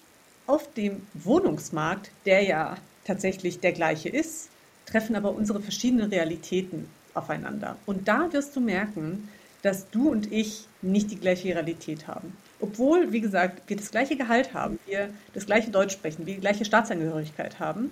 auf 0.47 0.71
dem 0.74 1.02
Wohnungsmarkt, 1.13 2.12
der 2.26 2.43
ja 2.43 2.78
tatsächlich 3.06 3.60
der 3.60 3.71
gleiche 3.71 4.10
ist, 4.10 4.50
treffen 4.86 5.15
aber 5.15 5.32
unsere 5.32 5.62
verschiedenen 5.62 6.10
Realitäten 6.10 6.88
aufeinander. 7.13 7.78
Und 7.86 8.08
da 8.08 8.32
wirst 8.34 8.56
du 8.56 8.60
merken, 8.60 9.30
dass 9.62 9.89
du 9.89 10.10
und 10.10 10.32
ich 10.32 10.67
nicht 10.82 11.12
die 11.12 11.19
gleiche 11.19 11.50
Realität 11.50 12.08
haben. 12.08 12.36
Obwohl, 12.60 13.12
wie 13.12 13.21
gesagt, 13.21 13.63
wir 13.67 13.78
das 13.78 13.91
gleiche 13.91 14.15
Gehalt 14.15 14.54
haben, 14.54 14.80
wir 14.86 15.10
das 15.34 15.45
gleiche 15.45 15.71
Deutsch 15.71 15.93
sprechen, 15.93 16.26
wir 16.26 16.36
die 16.36 16.41
gleiche 16.41 16.65
Staatsangehörigkeit 16.65 17.60
haben, 17.60 17.91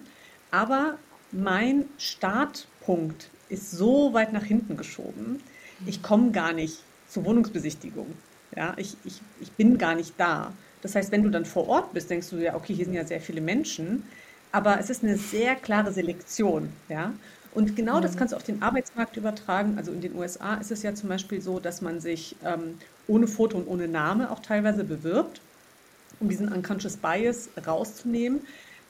aber 0.51 0.97
mein 1.32 1.86
Startpunkt 1.97 3.29
ist 3.49 3.71
so 3.71 4.13
weit 4.13 4.34
nach 4.34 4.43
hinten 4.43 4.77
geschoben, 4.77 5.41
ich 5.86 6.01
komme 6.03 6.32
gar 6.32 6.53
nicht 6.53 6.79
zur 7.08 7.25
Wohnungsbesichtigung. 7.25 8.08
Ja, 8.55 8.73
ich, 8.77 8.97
ich, 9.05 9.21
ich 9.39 9.51
bin 9.51 9.77
gar 9.77 9.95
nicht 9.95 10.13
da. 10.17 10.53
Das 10.82 10.95
heißt, 10.95 11.12
wenn 11.12 11.23
du 11.23 11.29
dann 11.29 11.45
vor 11.45 11.67
Ort 11.67 11.93
bist, 11.93 12.10
denkst 12.10 12.29
du 12.29 12.38
ja, 12.38 12.55
okay, 12.55 12.73
hier 12.73 12.86
sind 12.86 12.93
ja 12.93 13.05
sehr 13.05 13.21
viele 13.21 13.41
Menschen, 13.41 14.03
aber 14.51 14.79
es 14.79 14.89
ist 14.89 15.03
eine 15.03 15.17
sehr 15.17 15.55
klare 15.55 15.91
Selektion. 15.91 16.69
Ja? 16.88 17.13
Und 17.60 17.76
genau 17.76 18.00
das 18.00 18.13
mhm. 18.13 18.19
kannst 18.19 18.32
du 18.32 18.38
auf 18.38 18.43
den 18.43 18.62
Arbeitsmarkt 18.62 19.17
übertragen. 19.17 19.74
Also 19.78 19.91
in 19.91 20.00
den 20.00 20.15
USA 20.15 20.56
ist 20.56 20.72
es 20.72 20.82
ja 20.82 20.95
zum 20.95 21.10
Beispiel 21.10 21.41
so, 21.41 21.60
dass 21.60 21.82
man 21.82 22.00
sich 22.00 22.38
ähm, 22.45 22.78
ohne 23.06 23.28
Foto 23.28 23.58
und 23.58 23.67
ohne 23.67 23.89
Name 23.89 24.32
auch 24.32 24.39
teilweise 24.39 24.86
bewirbt, 24.86 25.41
um 26.22 26.30
diesen 26.30 26.54
Unconscious 26.54 26.95
Bias 26.95 27.50
rauszunehmen. 27.67 28.39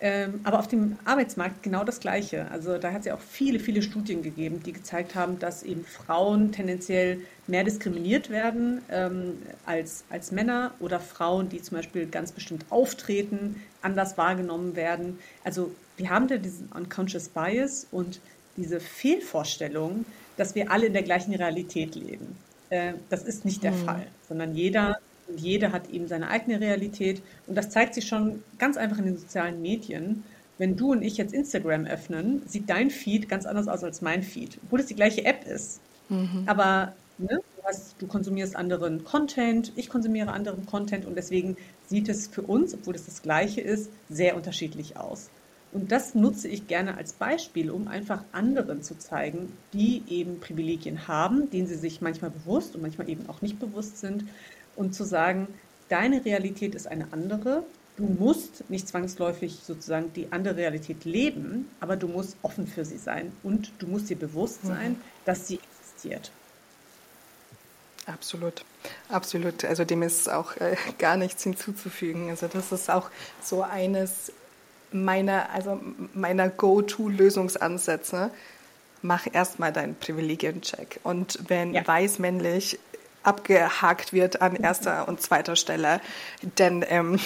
Ähm, 0.01 0.41
aber 0.43 0.59
auf 0.59 0.67
dem 0.67 0.99
Arbeitsmarkt 1.03 1.63
genau 1.63 1.83
das 1.83 1.99
Gleiche. 1.99 2.45
Also 2.51 2.77
da 2.77 2.93
hat 2.93 2.99
es 2.99 3.05
ja 3.07 3.15
auch 3.15 3.19
viele, 3.19 3.59
viele 3.59 3.81
Studien 3.81 4.21
gegeben, 4.21 4.61
die 4.63 4.71
gezeigt 4.71 5.15
haben, 5.15 5.39
dass 5.39 5.63
eben 5.63 5.83
Frauen 5.83 6.51
tendenziell 6.51 7.21
mehr 7.47 7.63
diskriminiert 7.63 8.29
werden 8.29 8.83
ähm, 8.91 9.33
als, 9.65 10.03
als 10.11 10.31
Männer 10.31 10.75
oder 10.79 10.99
Frauen, 10.99 11.49
die 11.49 11.59
zum 11.63 11.77
Beispiel 11.77 12.05
ganz 12.05 12.31
bestimmt 12.31 12.65
auftreten, 12.69 13.63
anders 13.81 14.15
wahrgenommen 14.15 14.75
werden. 14.75 15.17
Also 15.43 15.71
wir 15.97 16.11
haben 16.11 16.27
da 16.27 16.37
diesen 16.37 16.67
Unconscious 16.67 17.29
Bias 17.29 17.87
und 17.89 18.21
diese 18.59 18.79
Fehlvorstellung, 18.79 20.05
dass 20.37 20.55
wir 20.55 20.71
alle 20.71 20.87
in 20.87 20.93
der 20.93 21.03
gleichen 21.03 21.33
Realität 21.33 21.95
leben. 21.95 22.37
Äh, 22.69 22.93
das 23.09 23.23
ist 23.23 23.45
nicht 23.45 23.63
der 23.63 23.71
mhm. 23.71 23.85
Fall, 23.85 24.07
sondern 24.27 24.55
jeder 24.55 24.99
und 25.27 25.39
jede 25.39 25.71
hat 25.71 25.89
eben 25.89 26.07
seine 26.07 26.29
eigene 26.29 26.59
Realität. 26.59 27.21
Und 27.47 27.55
das 27.55 27.69
zeigt 27.69 27.93
sich 27.93 28.07
schon 28.07 28.43
ganz 28.57 28.77
einfach 28.77 28.97
in 28.97 29.05
den 29.05 29.17
sozialen 29.17 29.61
Medien. 29.61 30.23
Wenn 30.57 30.75
du 30.75 30.91
und 30.91 31.01
ich 31.01 31.17
jetzt 31.17 31.33
Instagram 31.33 31.85
öffnen, 31.85 32.41
sieht 32.47 32.69
dein 32.69 32.89
Feed 32.89 33.29
ganz 33.29 33.45
anders 33.45 33.67
aus 33.67 33.83
als 33.83 34.01
mein 34.01 34.23
Feed, 34.23 34.59
obwohl 34.63 34.79
es 34.79 34.87
die 34.87 34.95
gleiche 34.95 35.23
App 35.23 35.45
ist. 35.47 35.79
Mhm. 36.09 36.43
Aber 36.47 36.93
ne, 37.17 37.39
du, 37.55 37.63
hast, 37.63 37.95
du 37.99 38.07
konsumierst 38.07 38.55
anderen 38.55 39.03
Content, 39.03 39.71
ich 39.75 39.89
konsumiere 39.89 40.31
anderen 40.31 40.65
Content 40.65 41.05
und 41.05 41.15
deswegen 41.15 41.55
sieht 41.87 42.09
es 42.09 42.27
für 42.27 42.41
uns, 42.41 42.73
obwohl 42.73 42.95
es 42.95 43.05
das 43.05 43.21
gleiche 43.21 43.61
ist, 43.61 43.89
sehr 44.09 44.35
unterschiedlich 44.35 44.97
aus. 44.97 45.29
Und 45.71 45.91
das 45.91 46.15
nutze 46.15 46.47
ich 46.47 46.67
gerne 46.67 46.97
als 46.97 47.13
Beispiel, 47.13 47.69
um 47.69 47.87
einfach 47.87 48.23
anderen 48.31 48.81
zu 48.81 48.97
zeigen, 48.97 49.51
die 49.71 50.03
eben 50.07 50.39
Privilegien 50.39 51.07
haben, 51.07 51.49
denen 51.51 51.67
sie 51.67 51.75
sich 51.75 52.01
manchmal 52.01 52.31
bewusst 52.31 52.75
und 52.75 52.81
manchmal 52.81 53.07
eben 53.09 53.29
auch 53.29 53.41
nicht 53.41 53.59
bewusst 53.59 53.99
sind, 53.99 54.25
und 54.75 54.95
zu 54.95 55.03
sagen, 55.03 55.47
deine 55.89 56.23
Realität 56.23 56.73
ist 56.73 56.87
eine 56.87 57.11
andere. 57.11 57.63
Du 57.97 58.05
musst 58.05 58.69
nicht 58.69 58.87
zwangsläufig 58.87 59.59
sozusagen 59.61 60.13
die 60.13 60.31
andere 60.31 60.55
Realität 60.55 61.03
leben, 61.03 61.69
aber 61.81 61.97
du 61.97 62.07
musst 62.07 62.37
offen 62.41 62.65
für 62.65 62.85
sie 62.85 62.97
sein 62.97 63.33
und 63.43 63.73
du 63.79 63.87
musst 63.87 64.09
dir 64.09 64.15
bewusst 64.15 64.65
sein, 64.65 64.91
mhm. 64.93 65.01
dass 65.25 65.47
sie 65.47 65.59
existiert. 65.59 66.31
Absolut, 68.05 68.63
absolut. 69.09 69.65
Also 69.65 69.83
dem 69.83 70.01
ist 70.01 70.29
auch 70.29 70.55
äh, 70.57 70.77
gar 70.97 71.17
nichts 71.17 71.43
hinzuzufügen. 71.43 72.29
Also 72.29 72.47
das 72.47 72.71
ist 72.71 72.89
auch 72.89 73.11
so 73.43 73.61
eines 73.61 74.31
meiner, 74.91 75.49
also 75.51 75.79
meiner 76.13 76.49
Go-To-Lösungsansätze. 76.49 78.31
Mach 79.01 79.27
erstmal 79.31 79.71
deinen 79.71 79.95
Privilegien-Check. 79.95 80.99
Und 81.03 81.39
wenn 81.47 81.73
ja. 81.73 81.87
weiß 81.87 82.19
männlich 82.19 82.79
abgehakt 83.23 84.13
wird 84.13 84.41
an 84.41 84.55
erster 84.55 85.07
und 85.07 85.21
zweiter 85.21 85.55
Stelle. 85.55 85.99
Denn 86.57 86.85
ähm, 86.87 87.19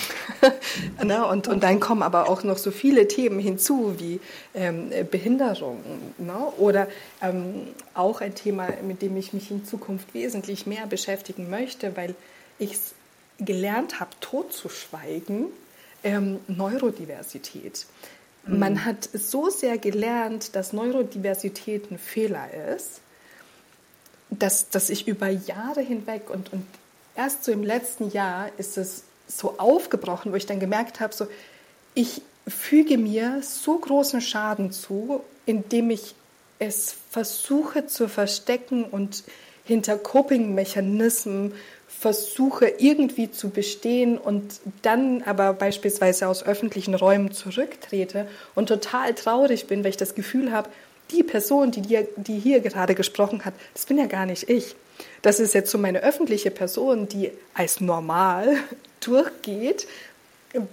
ne, 1.03 1.25
und, 1.25 1.47
und 1.47 1.63
dann 1.63 1.79
kommen 1.79 2.03
aber 2.03 2.29
auch 2.29 2.43
noch 2.43 2.57
so 2.57 2.71
viele 2.71 3.07
Themen 3.07 3.39
hinzu 3.39 3.95
wie 3.99 4.19
ähm, 4.55 4.91
Behinderung 5.11 5.83
ne? 6.17 6.33
oder 6.57 6.87
ähm, 7.21 7.67
auch 7.93 8.21
ein 8.21 8.33
Thema, 8.35 8.69
mit 8.81 9.01
dem 9.01 9.15
ich 9.17 9.33
mich 9.33 9.51
in 9.51 9.65
Zukunft 9.65 10.13
wesentlich 10.13 10.65
mehr 10.65 10.87
beschäftigen 10.87 11.49
möchte, 11.49 11.95
weil 11.95 12.15
ich 12.57 12.73
es 12.73 12.95
gelernt 13.39 13.99
habe, 13.99 14.11
totzuschweigen, 14.19 15.47
ähm, 16.03 16.39
Neurodiversität. 16.47 17.85
Mhm. 18.45 18.59
Man 18.59 18.85
hat 18.85 19.09
so 19.13 19.49
sehr 19.49 19.77
gelernt, 19.77 20.55
dass 20.55 20.73
Neurodiversität 20.73 21.91
ein 21.91 21.97
Fehler 21.97 22.47
ist 22.75 23.01
dass, 24.39 24.69
dass 24.69 24.89
ich 24.89 25.07
über 25.07 25.29
Jahre 25.29 25.81
hinweg 25.81 26.29
und, 26.29 26.51
und 26.53 26.65
erst 27.15 27.43
so 27.43 27.51
im 27.51 27.63
letzten 27.63 28.11
Jahr 28.11 28.49
ist 28.57 28.77
es 28.77 29.03
so 29.27 29.55
aufgebrochen, 29.57 30.31
wo 30.31 30.35
ich 30.35 30.45
dann 30.45 30.59
gemerkt 30.59 30.99
habe, 30.99 31.13
so, 31.13 31.27
ich 31.93 32.21
füge 32.47 32.97
mir 32.97 33.41
so 33.41 33.77
großen 33.77 34.21
Schaden 34.21 34.71
zu, 34.71 35.21
indem 35.45 35.89
ich 35.91 36.15
es 36.59 36.95
versuche 37.09 37.87
zu 37.87 38.07
verstecken 38.07 38.83
und 38.83 39.23
hinter 39.65 39.97
Coping-Mechanismen 39.97 41.53
versuche 42.03 42.67
irgendwie 42.79 43.31
zu 43.31 43.49
bestehen 43.49 44.17
und 44.17 44.59
dann 44.81 45.21
aber 45.21 45.53
beispielsweise 45.53 46.27
aus 46.27 46.43
öffentlichen 46.45 46.95
Räumen 46.95 47.31
zurücktrete 47.31 48.27
und 48.55 48.67
total 48.67 49.13
traurig 49.13 49.67
bin, 49.67 49.85
weil 49.85 49.91
ich 49.91 49.97
das 49.97 50.13
Gefühl 50.13 50.51
habe, 50.51 50.69
die 51.11 51.23
Person, 51.23 51.71
die, 51.71 51.79
dir, 51.79 52.05
die 52.17 52.37
hier 52.39 52.59
gerade 52.59 52.93
gesprochen 52.93 53.45
hat, 53.45 53.53
das 53.73 53.85
bin 53.85 53.97
ja 53.97 54.07
gar 54.07 54.25
nicht 54.25 54.49
ich. 54.49 54.75
Das 55.21 55.39
ist 55.39 55.53
jetzt 55.53 55.71
so 55.71 55.77
meine 55.77 56.03
öffentliche 56.03 56.51
Person, 56.51 57.07
die 57.07 57.31
als 57.53 57.79
normal 57.79 58.57
durchgeht, 58.99 59.87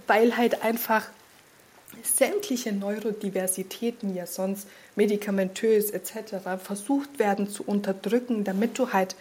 weil 0.08 0.36
halt 0.36 0.64
einfach 0.64 1.06
sämtliche 2.02 2.72
Neurodiversitäten 2.72 4.16
ja 4.16 4.26
sonst 4.26 4.66
medikamentös 4.96 5.90
etc. 5.90 6.60
versucht 6.60 7.20
werden 7.20 7.48
zu 7.48 7.62
unterdrücken, 7.62 8.42
damit 8.42 8.80
du 8.80 8.92
halt 8.92 9.14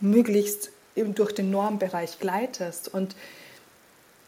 möglichst 0.00 0.72
durch 0.96 1.32
den 1.32 1.50
Normbereich 1.50 2.18
gleitest. 2.18 2.92
Und 2.92 3.14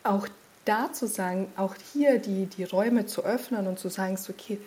auch 0.05 0.29
da 0.65 0.93
zu 0.93 1.07
sagen, 1.07 1.51
auch 1.57 1.75
hier 1.93 2.19
die, 2.19 2.47
die 2.47 2.65
Räume 2.65 3.07
zu 3.07 3.25
öffnen 3.25 3.67
und 3.67 3.79
zu 3.79 3.89
sagen, 3.89 4.17
so, 4.17 4.33
okay, 4.33 4.59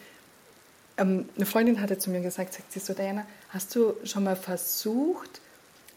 ähm, 0.98 1.30
eine 1.36 1.46
Freundin 1.46 1.82
hatte 1.82 1.98
zu 1.98 2.10
mir 2.10 2.22
gesagt, 2.22 2.54
sagt 2.54 2.72
sie 2.72 2.80
so, 2.80 2.94
Diana, 2.94 3.26
hast 3.50 3.76
du 3.76 3.94
schon 4.04 4.24
mal 4.24 4.36
versucht, 4.36 5.42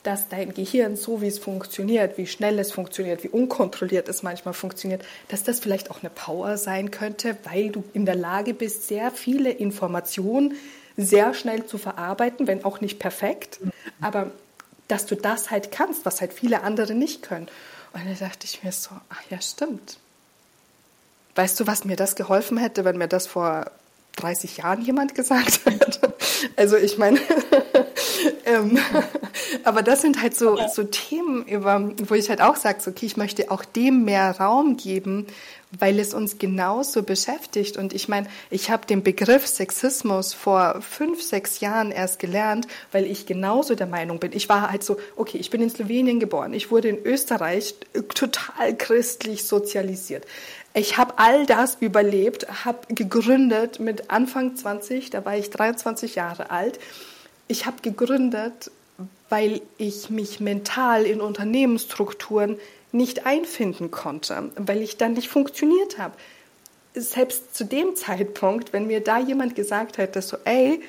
dass 0.02 0.28
dein 0.28 0.52
Gehirn, 0.52 0.96
so 0.96 1.22
wie 1.22 1.28
es 1.28 1.38
funktioniert, 1.38 2.18
wie 2.18 2.26
schnell 2.26 2.58
es 2.58 2.70
funktioniert, 2.72 3.24
wie 3.24 3.28
unkontrolliert 3.28 4.08
es 4.08 4.22
manchmal 4.22 4.52
funktioniert, 4.52 5.02
dass 5.28 5.42
das 5.42 5.60
vielleicht 5.60 5.90
auch 5.90 6.02
eine 6.02 6.10
Power 6.10 6.58
sein 6.58 6.90
könnte, 6.90 7.36
weil 7.44 7.70
du 7.70 7.82
in 7.94 8.04
der 8.04 8.14
Lage 8.14 8.52
bist, 8.52 8.86
sehr 8.86 9.10
viele 9.10 9.50
Informationen 9.50 10.54
sehr 10.96 11.32
schnell 11.34 11.64
zu 11.64 11.78
verarbeiten, 11.78 12.46
wenn 12.46 12.64
auch 12.64 12.80
nicht 12.80 12.98
perfekt, 12.98 13.58
aber 14.00 14.30
dass 14.88 15.06
du 15.06 15.16
das 15.16 15.50
halt 15.50 15.72
kannst, 15.72 16.04
was 16.04 16.20
halt 16.20 16.32
viele 16.32 16.62
andere 16.62 16.94
nicht 16.94 17.22
können. 17.22 17.48
Und 17.92 18.04
dann 18.04 18.18
dachte 18.18 18.44
ich 18.44 18.62
mir 18.62 18.72
so, 18.72 18.90
ach 19.08 19.22
ja, 19.30 19.40
stimmt. 19.40 19.98
Weißt 21.36 21.58
du, 21.58 21.66
was 21.66 21.84
mir 21.84 21.96
das 21.96 22.16
geholfen 22.16 22.58
hätte, 22.58 22.84
wenn 22.84 22.98
mir 22.98 23.08
das 23.08 23.26
vor 23.26 23.70
30 24.16 24.58
Jahren 24.58 24.82
jemand 24.82 25.14
gesagt 25.14 25.60
hat. 25.66 26.00
Also 26.56 26.76
ich 26.76 26.98
meine, 26.98 27.20
ähm, 28.54 28.78
aber 29.64 29.82
das 29.82 30.02
sind 30.02 30.22
halt 30.22 30.36
so, 30.36 30.58
so 30.72 30.84
Themen, 30.84 31.44
über, 31.46 31.92
wo 32.08 32.14
ich 32.14 32.28
halt 32.28 32.40
auch 32.40 32.56
sage, 32.56 32.80
so, 32.80 32.90
okay, 32.90 33.06
ich 33.06 33.16
möchte 33.16 33.50
auch 33.50 33.64
dem 33.64 34.04
mehr 34.04 34.38
Raum 34.38 34.76
geben, 34.76 35.26
weil 35.78 35.98
es 35.98 36.14
uns 36.14 36.38
genauso 36.38 37.02
beschäftigt. 37.02 37.76
Und 37.76 37.92
ich 37.92 38.08
meine, 38.08 38.28
ich 38.50 38.70
habe 38.70 38.86
den 38.86 39.02
Begriff 39.02 39.46
Sexismus 39.46 40.32
vor 40.32 40.80
fünf, 40.80 41.22
sechs 41.22 41.60
Jahren 41.60 41.90
erst 41.90 42.18
gelernt, 42.18 42.66
weil 42.92 43.04
ich 43.06 43.26
genauso 43.26 43.74
der 43.74 43.86
Meinung 43.86 44.18
bin. 44.18 44.32
Ich 44.32 44.48
war 44.48 44.70
halt 44.70 44.84
so, 44.84 44.96
okay, 45.16 45.38
ich 45.38 45.50
bin 45.50 45.62
in 45.62 45.70
Slowenien 45.70 46.20
geboren, 46.20 46.52
ich 46.52 46.70
wurde 46.70 46.88
in 46.88 47.04
Österreich 47.04 47.74
total 48.14 48.76
christlich 48.76 49.44
sozialisiert. 49.44 50.24
Ich 50.76 50.98
habe 50.98 51.18
all 51.18 51.46
das 51.46 51.76
überlebt, 51.80 52.64
habe 52.64 52.92
gegründet 52.92 53.78
mit 53.78 54.10
Anfang 54.10 54.56
20, 54.56 55.10
da 55.10 55.24
war 55.24 55.36
ich 55.36 55.50
23 55.50 56.16
Jahre 56.16 56.50
alt. 56.50 56.80
Ich 57.46 57.66
habe 57.66 57.82
gegründet, 57.82 58.70
weil 59.28 59.60
ich 59.78 60.10
mich 60.10 60.40
mental 60.40 61.04
in 61.04 61.20
Unternehmensstrukturen 61.20 62.58
nicht 62.92 63.26
einfinden 63.26 63.90
konnte, 63.90 64.50
weil 64.56 64.80
ich 64.80 64.96
dann 64.96 65.14
nicht 65.14 65.28
funktioniert 65.28 65.98
habe. 65.98 66.14
Selbst 66.94 67.56
zu 67.56 67.64
dem 67.64 67.96
Zeitpunkt, 67.96 68.72
wenn 68.72 68.86
mir 68.86 69.00
da 69.00 69.18
jemand 69.18 69.56
gesagt 69.56 69.98
hätte, 69.98 70.22
so, 70.22 70.36
ey, 70.44 70.80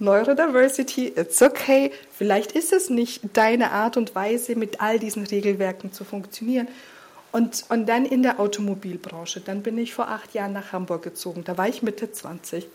Neurodiversity, 0.00 1.12
it's 1.14 1.40
okay, 1.40 1.92
vielleicht 2.10 2.52
ist 2.52 2.72
es 2.72 2.90
nicht 2.90 3.20
deine 3.34 3.70
Art 3.70 3.96
und 3.96 4.16
Weise, 4.16 4.56
mit 4.56 4.80
all 4.80 4.98
diesen 4.98 5.24
Regelwerken 5.24 5.92
zu 5.92 6.04
funktionieren. 6.04 6.66
Und, 7.30 7.64
und 7.68 7.86
dann 7.86 8.04
in 8.04 8.24
der 8.24 8.40
Automobilbranche, 8.40 9.40
dann 9.40 9.62
bin 9.62 9.78
ich 9.78 9.94
vor 9.94 10.08
acht 10.08 10.34
Jahren 10.34 10.52
nach 10.52 10.72
Hamburg 10.72 11.02
gezogen, 11.02 11.44
da 11.44 11.56
war 11.56 11.68
ich 11.68 11.82
Mitte 11.82 12.10
20, 12.10 12.66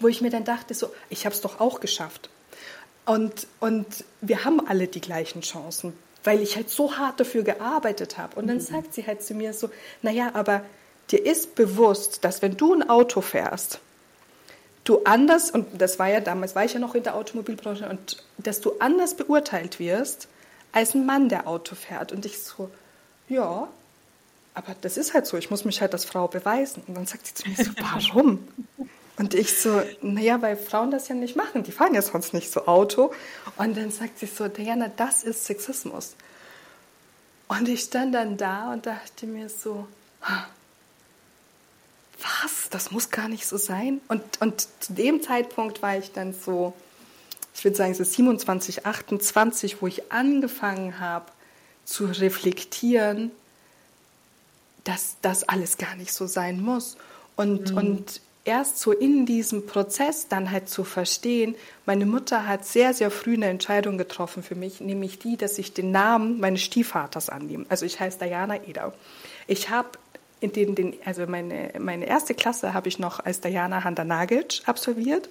wo 0.00 0.08
ich 0.08 0.20
mir 0.20 0.30
dann 0.30 0.44
dachte, 0.44 0.74
so, 0.74 0.92
ich 1.08 1.24
habe 1.24 1.34
es 1.34 1.40
doch 1.40 1.60
auch 1.60 1.78
geschafft. 1.78 2.28
Und, 3.06 3.46
und 3.60 3.86
wir 4.20 4.44
haben 4.44 4.66
alle 4.66 4.88
die 4.88 5.00
gleichen 5.00 5.40
Chancen, 5.40 5.94
weil 6.24 6.42
ich 6.42 6.56
halt 6.56 6.68
so 6.68 6.96
hart 6.96 7.20
dafür 7.20 7.44
gearbeitet 7.44 8.18
habe. 8.18 8.36
Und 8.36 8.48
dann 8.48 8.56
mhm. 8.56 8.62
sagt 8.62 8.94
sie 8.94 9.06
halt 9.06 9.22
zu 9.22 9.34
mir 9.34 9.52
so, 9.52 9.70
naja, 10.02 10.30
aber 10.34 10.62
dir 11.10 11.24
ist 11.24 11.54
bewusst, 11.54 12.24
dass 12.24 12.42
wenn 12.42 12.56
du 12.56 12.74
ein 12.74 12.88
Auto 12.88 13.20
fährst, 13.20 13.78
du 14.82 15.02
anders, 15.04 15.50
und 15.50 15.80
das 15.80 15.98
war 15.98 16.08
ja 16.08 16.20
damals, 16.20 16.54
war 16.54 16.64
ich 16.64 16.74
ja 16.74 16.80
noch 16.80 16.94
in 16.94 17.04
der 17.04 17.14
Automobilbranche, 17.14 17.88
und 17.88 18.24
dass 18.38 18.60
du 18.60 18.72
anders 18.80 19.14
beurteilt 19.14 19.78
wirst 19.78 20.28
als 20.72 20.94
ein 20.94 21.06
Mann, 21.06 21.28
der 21.28 21.46
Auto 21.46 21.74
fährt. 21.74 22.12
Und 22.12 22.26
ich 22.26 22.42
so, 22.42 22.70
ja, 23.28 23.68
aber 24.54 24.74
das 24.80 24.96
ist 24.96 25.14
halt 25.14 25.26
so, 25.26 25.36
ich 25.36 25.50
muss 25.50 25.64
mich 25.64 25.80
halt 25.80 25.92
als 25.92 26.04
Frau 26.04 26.28
beweisen. 26.28 26.82
Und 26.86 26.96
dann 26.96 27.06
sagt 27.06 27.26
sie 27.26 27.34
zu 27.34 27.48
mir 27.48 27.56
so, 27.56 27.70
warum? 28.14 28.46
Und 29.18 29.34
ich 29.34 29.58
so, 29.58 29.82
naja, 30.02 30.42
weil 30.42 30.56
Frauen 30.56 30.90
das 30.90 31.08
ja 31.08 31.14
nicht 31.14 31.36
machen, 31.36 31.62
die 31.62 31.72
fahren 31.72 31.94
ja 31.94 32.02
sonst 32.02 32.34
nicht 32.34 32.52
so 32.52 32.66
Auto. 32.66 33.12
Und 33.56 33.76
dann 33.76 33.90
sagt 33.90 34.18
sie 34.18 34.26
so, 34.26 34.48
Diana, 34.48 34.90
das 34.94 35.24
ist 35.24 35.46
Sexismus. 35.46 36.16
Und 37.48 37.68
ich 37.68 37.80
stand 37.80 38.14
dann 38.14 38.36
da 38.36 38.72
und 38.72 38.86
dachte 38.86 39.26
mir 39.26 39.48
so, 39.48 39.86
was, 42.20 42.68
das 42.70 42.90
muss 42.90 43.10
gar 43.10 43.28
nicht 43.28 43.46
so 43.46 43.56
sein. 43.56 44.00
Und, 44.08 44.22
und 44.40 44.68
zu 44.80 44.92
dem 44.92 45.22
Zeitpunkt 45.22 45.80
war 45.80 45.96
ich 45.96 46.12
dann 46.12 46.34
so, 46.34 46.74
ich 47.54 47.64
würde 47.64 47.76
sagen 47.76 47.94
so 47.94 48.04
27, 48.04 48.84
28, 48.84 49.80
wo 49.80 49.86
ich 49.86 50.12
angefangen 50.12 51.00
habe 51.00 51.26
zu 51.84 52.04
reflektieren, 52.06 53.30
dass 54.84 55.16
das 55.22 55.44
alles 55.44 55.78
gar 55.78 55.96
nicht 55.96 56.12
so 56.12 56.26
sein 56.26 56.60
muss. 56.60 56.96
Und, 57.36 57.70
mhm. 57.70 57.76
und 57.76 58.20
erst 58.46 58.78
so 58.78 58.92
in 58.92 59.26
diesem 59.26 59.66
Prozess 59.66 60.28
dann 60.28 60.50
halt 60.50 60.68
zu 60.68 60.84
verstehen, 60.84 61.56
meine 61.84 62.06
Mutter 62.06 62.46
hat 62.46 62.64
sehr, 62.64 62.94
sehr 62.94 63.10
früh 63.10 63.34
eine 63.34 63.46
Entscheidung 63.46 63.98
getroffen 63.98 64.42
für 64.42 64.54
mich, 64.54 64.80
nämlich 64.80 65.18
die, 65.18 65.36
dass 65.36 65.58
ich 65.58 65.74
den 65.74 65.90
Namen 65.90 66.40
meines 66.40 66.62
Stiefvaters 66.62 67.28
annehme. 67.28 67.66
Also 67.68 67.84
ich 67.84 68.00
heiße 68.00 68.18
Diana 68.18 68.56
Edau. 68.64 68.92
Ich 69.46 69.70
habe 69.70 69.90
in 70.40 70.52
den, 70.52 70.74
den, 70.74 70.94
also 71.04 71.26
meine, 71.26 71.72
meine 71.78 72.06
erste 72.06 72.34
Klasse 72.34 72.74
habe 72.74 72.88
ich 72.88 72.98
noch 72.98 73.24
als 73.24 73.40
Diana 73.40 73.84
Handanagic 73.84 74.62
absolviert, 74.66 75.28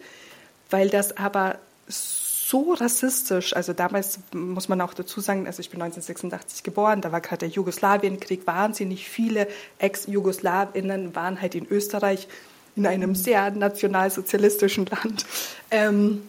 weil 0.69 0.89
das 0.89 1.17
aber 1.17 1.57
so 1.87 2.73
rassistisch. 2.73 3.55
Also 3.55 3.73
damals 3.73 4.19
muss 4.33 4.67
man 4.67 4.81
auch 4.81 4.93
dazu 4.93 5.19
sagen, 5.21 5.47
also 5.47 5.61
ich 5.61 5.69
bin 5.69 5.81
1986 5.81 6.63
geboren, 6.63 7.01
da 7.01 7.11
war 7.11 7.21
gerade 7.21 7.39
der 7.39 7.49
Jugoslawienkrieg, 7.49 8.45
wahnsinnig 8.45 9.09
viele 9.09 9.47
Ex-Jugoslawinnen 9.79 11.15
waren 11.15 11.41
halt 11.41 11.55
in 11.55 11.67
Österreich 11.67 12.27
in 12.75 12.85
einem 12.85 13.15
sehr 13.15 13.51
nationalsozialistischen 13.51 14.85
Land. 14.85 15.25
Ähm, 15.71 16.27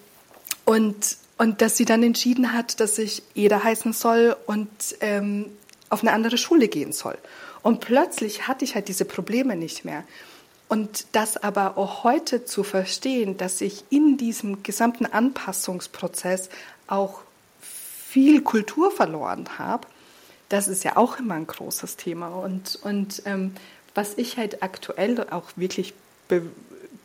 und, 0.64 1.16
und 1.38 1.60
dass 1.62 1.76
sie 1.76 1.84
dann 1.84 2.02
entschieden 2.02 2.52
hat, 2.52 2.80
dass 2.80 2.98
ich 2.98 3.22
Eda 3.34 3.62
heißen 3.62 3.92
soll 3.92 4.36
und 4.46 4.68
ähm, 5.00 5.46
auf 5.90 6.02
eine 6.02 6.12
andere 6.12 6.38
Schule 6.38 6.68
gehen 6.68 6.92
soll. 6.92 7.16
Und 7.62 7.80
plötzlich 7.80 8.48
hatte 8.48 8.64
ich 8.64 8.74
halt 8.74 8.88
diese 8.88 9.04
Probleme 9.04 9.56
nicht 9.56 9.84
mehr. 9.84 10.04
Und 10.68 11.06
das 11.12 11.36
aber 11.36 11.78
auch 11.78 12.02
heute 12.02 12.44
zu 12.44 12.64
verstehen, 12.64 13.36
dass 13.36 13.60
ich 13.60 13.84
in 13.90 14.16
diesem 14.16 14.62
gesamten 14.64 15.06
Anpassungsprozess 15.06 16.48
auch 16.88 17.20
viel 17.60 18.42
Kultur 18.42 18.90
verloren 18.90 19.58
habe, 19.58 19.86
das 20.48 20.68
ist 20.68 20.84
ja 20.84 20.96
auch 20.96 21.18
immer 21.18 21.34
ein 21.34 21.46
großes 21.46 21.96
Thema. 21.96 22.28
Und, 22.28 22.78
und 22.82 23.22
ähm, 23.26 23.52
was 23.94 24.14
ich 24.16 24.36
halt 24.36 24.62
aktuell 24.62 25.26
auch 25.30 25.50
wirklich 25.56 25.94
be 26.28 26.42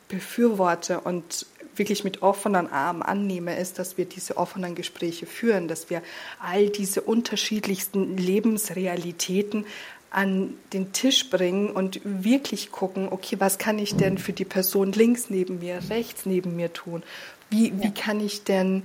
befürworte 0.08 1.00
und 1.00 1.46
wirklich 1.78 2.04
mit 2.04 2.22
offenen 2.22 2.68
Armen 2.68 3.02
annehme, 3.02 3.58
ist, 3.58 3.80
dass 3.80 3.98
wir 3.98 4.04
diese 4.04 4.36
offenen 4.36 4.76
Gespräche 4.76 5.26
führen, 5.26 5.70
dass 5.70 5.90
wir 5.90 6.02
all 6.40 6.70
diese 6.70 7.02
unterschiedlichsten 7.02 8.18
Lebensrealitäten 8.18 9.66
an 10.10 10.54
den 10.74 10.92
Tisch 10.92 11.30
bringen 11.30 11.70
und 11.70 12.02
wirklich 12.04 12.72
gucken, 12.72 13.08
okay, 13.10 13.38
was 13.40 13.58
kann 13.58 13.80
ich 13.80 13.96
denn 13.96 14.18
für 14.18 14.34
die 14.34 14.46
Person 14.46 14.92
links 14.92 15.30
neben 15.30 15.60
mir, 15.60 15.80
rechts 15.90 16.26
neben 16.26 16.58
mir 16.58 16.74
tun? 16.74 17.04
Wie, 17.50 17.70
ja. 17.70 17.74
wie 17.82 17.94
kann 17.94 18.20
ich 18.20 18.44
denn, 18.44 18.84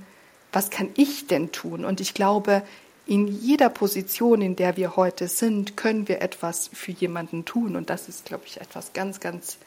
was 0.53 0.69
kann 0.69 0.89
ich 0.95 1.27
denn 1.27 1.51
tun? 1.51 1.83
Und 1.83 1.99
ich 1.99 2.13
glaube, 2.13 2.63
in 3.05 3.27
jeder 3.27 3.69
Position, 3.69 4.41
in 4.41 4.55
der 4.55 4.77
wir 4.77 4.95
heute 4.95 5.27
sind, 5.27 5.75
können 5.75 6.07
wir 6.07 6.21
etwas 6.21 6.69
für 6.73 6.91
jemanden 6.91 7.43
tun. 7.45 7.75
Und 7.75 7.89
das 7.89 8.07
ist, 8.07 8.25
glaube 8.25 8.43
ich, 8.45 8.59
etwas 8.61 8.93
ganz, 8.93 9.19
ganz 9.19 9.57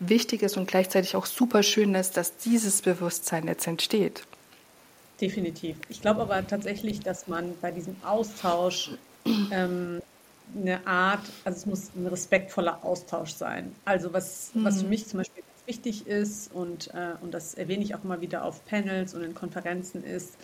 Wichtiges 0.00 0.56
und 0.56 0.66
gleichzeitig 0.66 1.14
auch 1.14 1.26
super 1.26 1.62
Schönes, 1.62 2.10
dass 2.10 2.36
dieses 2.38 2.82
Bewusstsein 2.82 3.46
jetzt 3.46 3.66
entsteht. 3.66 4.24
Definitiv. 5.20 5.76
Ich 5.88 6.00
glaube 6.00 6.22
aber 6.22 6.46
tatsächlich, 6.46 7.00
dass 7.00 7.28
man 7.28 7.54
bei 7.60 7.70
diesem 7.70 7.94
Austausch 8.02 8.92
ähm, 9.52 10.00
eine 10.56 10.86
Art, 10.86 11.20
also 11.44 11.58
es 11.58 11.66
muss 11.66 11.90
ein 11.94 12.06
respektvoller 12.06 12.82
Austausch 12.82 13.32
sein. 13.32 13.74
Also 13.84 14.12
was, 14.12 14.50
mhm. 14.54 14.64
was 14.64 14.78
für 14.78 14.84
mhm. 14.84 14.90
mich 14.90 15.06
zum 15.06 15.18
Beispiel 15.18 15.42
wichtig 15.66 16.06
ist 16.06 16.52
und, 16.52 16.88
äh, 16.94 17.12
und 17.20 17.32
das 17.32 17.54
erwähne 17.54 17.84
ich 17.84 17.94
auch 17.94 18.02
immer 18.02 18.20
wieder 18.20 18.44
auf 18.44 18.64
Panels 18.64 19.14
und 19.14 19.22
in 19.22 19.34
Konferenzen 19.34 20.02
ist, 20.02 20.34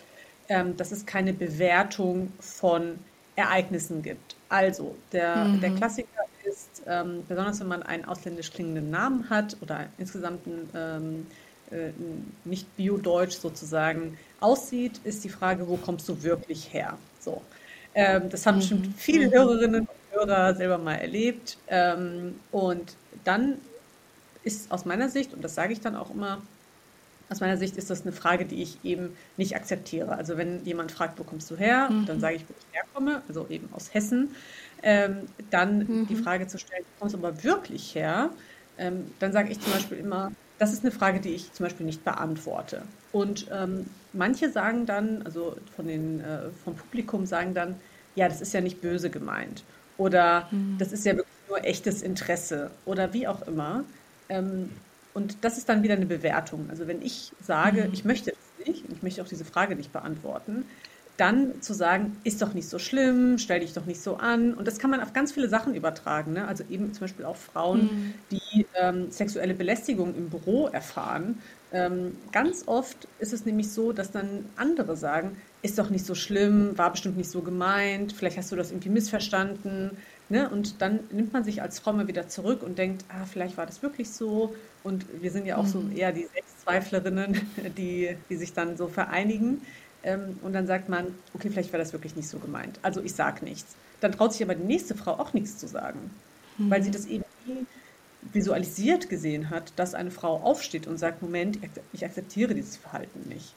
ähm, 0.47 0.77
dass 0.77 0.91
es 0.91 1.05
keine 1.05 1.33
Bewertung 1.33 2.31
von 2.39 2.99
Ereignissen 3.35 4.01
gibt. 4.03 4.35
Also 4.49 4.95
der, 5.11 5.35
mhm. 5.45 5.61
der 5.61 5.71
Klassiker 5.71 6.26
ähm, 6.87 7.23
besonders 7.27 7.59
wenn 7.59 7.67
man 7.67 7.83
einen 7.83 8.05
ausländisch 8.05 8.51
klingenden 8.51 8.89
Namen 8.89 9.29
hat 9.29 9.57
oder 9.61 9.87
insgesamt 9.97 10.45
ein, 10.47 10.69
ähm, 10.75 11.27
äh, 11.71 11.91
nicht 12.45 12.75
biodeutsch 12.77 13.35
sozusagen 13.35 14.17
aussieht, 14.39 14.99
ist 15.03 15.23
die 15.23 15.29
Frage, 15.29 15.67
wo 15.67 15.77
kommst 15.77 16.07
du 16.07 16.23
wirklich 16.23 16.73
her? 16.73 16.97
So. 17.19 17.41
Ähm, 17.93 18.29
das 18.29 18.45
haben 18.45 18.57
bestimmt 18.57 18.87
viele 18.97 19.27
mhm. 19.27 19.31
Hörerinnen 19.31 19.81
und 19.81 19.89
Hörer 20.11 20.55
selber 20.55 20.77
mal 20.77 20.95
erlebt. 20.95 21.57
Ähm, 21.67 22.39
und 22.51 22.95
dann 23.23 23.55
ist 24.43 24.71
aus 24.71 24.85
meiner 24.85 25.09
Sicht, 25.09 25.33
und 25.33 25.43
das 25.43 25.55
sage 25.55 25.73
ich 25.73 25.81
dann 25.81 25.95
auch 25.95 26.11
immer, 26.11 26.41
aus 27.29 27.41
meiner 27.41 27.57
Sicht 27.57 27.75
ist 27.75 27.89
das 27.89 28.03
eine 28.03 28.13
Frage, 28.13 28.45
die 28.45 28.61
ich 28.61 28.77
eben 28.85 29.17
nicht 29.35 29.55
akzeptiere. 29.55 30.15
Also 30.15 30.37
wenn 30.37 30.63
jemand 30.65 30.91
fragt, 30.91 31.19
wo 31.19 31.23
kommst 31.23 31.51
du 31.51 31.57
her, 31.57 31.89
mhm. 31.89 32.05
dann 32.05 32.19
sage 32.19 32.35
ich, 32.35 32.43
wo 32.47 32.53
ich 32.57 32.75
herkomme, 32.75 33.21
also 33.27 33.47
eben 33.49 33.67
aus 33.73 33.93
Hessen. 33.93 34.29
Ähm, 34.83 35.27
dann 35.49 35.79
mhm. 35.79 36.07
die 36.07 36.15
Frage 36.15 36.47
zu 36.47 36.57
stellen, 36.57 36.83
wo 36.83 36.99
kommst 36.99 37.15
du 37.15 37.19
aber 37.19 37.43
wirklich 37.43 37.95
her? 37.95 38.29
Ähm, 38.77 39.11
dann 39.19 39.31
sage 39.31 39.51
ich 39.51 39.59
zum 39.59 39.73
Beispiel 39.73 39.97
immer, 39.97 40.31
das 40.59 40.73
ist 40.73 40.83
eine 40.83 40.91
Frage, 40.91 41.19
die 41.19 41.29
ich 41.29 41.53
zum 41.53 41.65
Beispiel 41.65 41.85
nicht 41.85 42.03
beantworte. 42.03 42.81
Und 43.11 43.47
ähm, 43.51 43.85
manche 44.13 44.51
sagen 44.51 44.85
dann, 44.85 45.21
also 45.23 45.55
von 45.75 45.87
den, 45.87 46.21
äh, 46.21 46.49
vom 46.63 46.75
Publikum 46.75 47.25
sagen 47.25 47.53
dann, 47.53 47.75
ja, 48.15 48.27
das 48.27 48.41
ist 48.41 48.53
ja 48.53 48.61
nicht 48.61 48.81
böse 48.81 49.09
gemeint. 49.09 49.63
Oder 49.97 50.47
mhm. 50.51 50.77
das 50.79 50.91
ist 50.91 51.05
ja 51.05 51.15
wirklich 51.15 51.35
nur 51.47 51.63
echtes 51.63 52.01
Interesse. 52.01 52.71
Oder 52.85 53.13
wie 53.13 53.27
auch 53.27 53.47
immer. 53.47 53.83
Ähm, 54.29 54.69
und 55.13 55.37
das 55.41 55.57
ist 55.57 55.69
dann 55.69 55.83
wieder 55.83 55.95
eine 55.95 56.05
Bewertung. 56.05 56.67
Also 56.69 56.87
wenn 56.87 57.01
ich 57.01 57.31
sage, 57.41 57.85
mhm. 57.85 57.93
ich 57.93 58.05
möchte 58.05 58.31
das 58.31 58.67
nicht 58.67 58.85
und 58.85 58.93
ich 58.97 59.03
möchte 59.03 59.21
auch 59.21 59.27
diese 59.27 59.45
Frage 59.45 59.75
nicht 59.75 59.91
beantworten, 59.91 60.65
dann 61.17 61.61
zu 61.61 61.73
sagen, 61.73 62.15
ist 62.23 62.41
doch 62.41 62.53
nicht 62.53 62.69
so 62.69 62.77
schlimm, 62.77 63.37
stell 63.39 63.59
dich 63.59 63.73
doch 63.73 63.85
nicht 63.85 64.01
so 64.01 64.17
an. 64.17 64.53
Und 64.53 64.67
das 64.67 64.77
kann 64.77 64.91
man 64.91 65.01
auf 65.01 65.13
ganz 65.13 65.31
viele 65.31 65.49
Sachen 65.49 65.73
übertragen. 65.73 66.33
Ne? 66.33 66.47
Also 66.47 66.63
eben 66.69 66.93
zum 66.93 67.01
Beispiel 67.01 67.25
auch 67.25 67.35
Frauen, 67.35 67.81
mhm. 67.81 68.13
die 68.31 68.65
ähm, 68.75 69.11
sexuelle 69.11 69.55
Belästigung 69.55 70.15
im 70.15 70.29
Büro 70.29 70.67
erfahren. 70.67 71.41
Ähm, 71.73 72.15
ganz 72.31 72.63
oft 72.67 73.07
ist 73.19 73.33
es 73.33 73.45
nämlich 73.45 73.71
so, 73.71 73.91
dass 73.91 74.11
dann 74.11 74.45
andere 74.55 74.95
sagen, 74.95 75.37
ist 75.63 75.79
doch 75.79 75.89
nicht 75.89 76.05
so 76.05 76.15
schlimm, 76.15 76.77
war 76.77 76.91
bestimmt 76.91 77.17
nicht 77.17 77.29
so 77.29 77.41
gemeint, 77.41 78.13
vielleicht 78.13 78.37
hast 78.37 78.51
du 78.51 78.55
das 78.55 78.71
irgendwie 78.71 78.89
missverstanden. 78.89 79.97
Ne? 80.29 80.49
Und 80.49 80.81
dann 80.81 80.99
nimmt 81.11 81.33
man 81.33 81.43
sich 81.43 81.61
als 81.61 81.79
Frau 81.79 81.93
mal 81.93 82.07
wieder 82.07 82.27
zurück 82.27 82.61
und 82.61 82.77
denkt, 82.77 83.05
ah, 83.09 83.25
vielleicht 83.25 83.57
war 83.57 83.65
das 83.65 83.81
wirklich 83.81 84.11
so. 84.11 84.53
Und 84.83 85.05
wir 85.21 85.31
sind 85.31 85.45
ja 85.45 85.57
auch 85.57 85.63
mhm. 85.63 85.67
so 85.67 85.83
eher 85.95 86.11
die 86.11 86.27
Selbstzweiflerinnen, 86.31 87.41
die, 87.77 88.15
die 88.29 88.35
sich 88.35 88.53
dann 88.53 88.77
so 88.77 88.87
vereinigen. 88.87 89.61
Ähm, 90.07 90.39
und 90.41 90.53
dann 90.53 90.65
sagt 90.65 90.87
man, 90.87 91.07
okay, 91.33 91.49
vielleicht 91.49 91.73
war 91.73 91.79
das 91.79 91.91
wirklich 91.91 92.15
nicht 92.15 92.29
so 92.29 92.39
gemeint. 92.39 92.79
Also 92.81 93.01
ich 93.01 93.13
sage 93.13 93.43
nichts. 93.43 93.75
Dann 93.99 94.13
traut 94.13 94.31
sich 94.31 94.41
aber 94.41 94.55
die 94.55 94.63
nächste 94.63 94.95
Frau 94.95 95.11
auch 95.11 95.33
nichts 95.33 95.57
zu 95.57 95.67
sagen, 95.67 96.11
mhm. 96.57 96.71
weil 96.71 96.81
sie 96.81 96.91
das 96.91 97.05
eben 97.05 97.25
visualisiert 98.31 99.09
gesehen 99.09 99.49
hat, 99.49 99.73
dass 99.75 99.93
eine 99.93 100.11
Frau 100.11 100.37
aufsteht 100.37 100.87
und 100.87 100.97
sagt, 100.97 101.21
Moment, 101.21 101.59
ich 101.91 102.05
akzeptiere 102.05 102.53
dieses 102.53 102.77
Verhalten 102.77 103.27
nicht. 103.27 103.53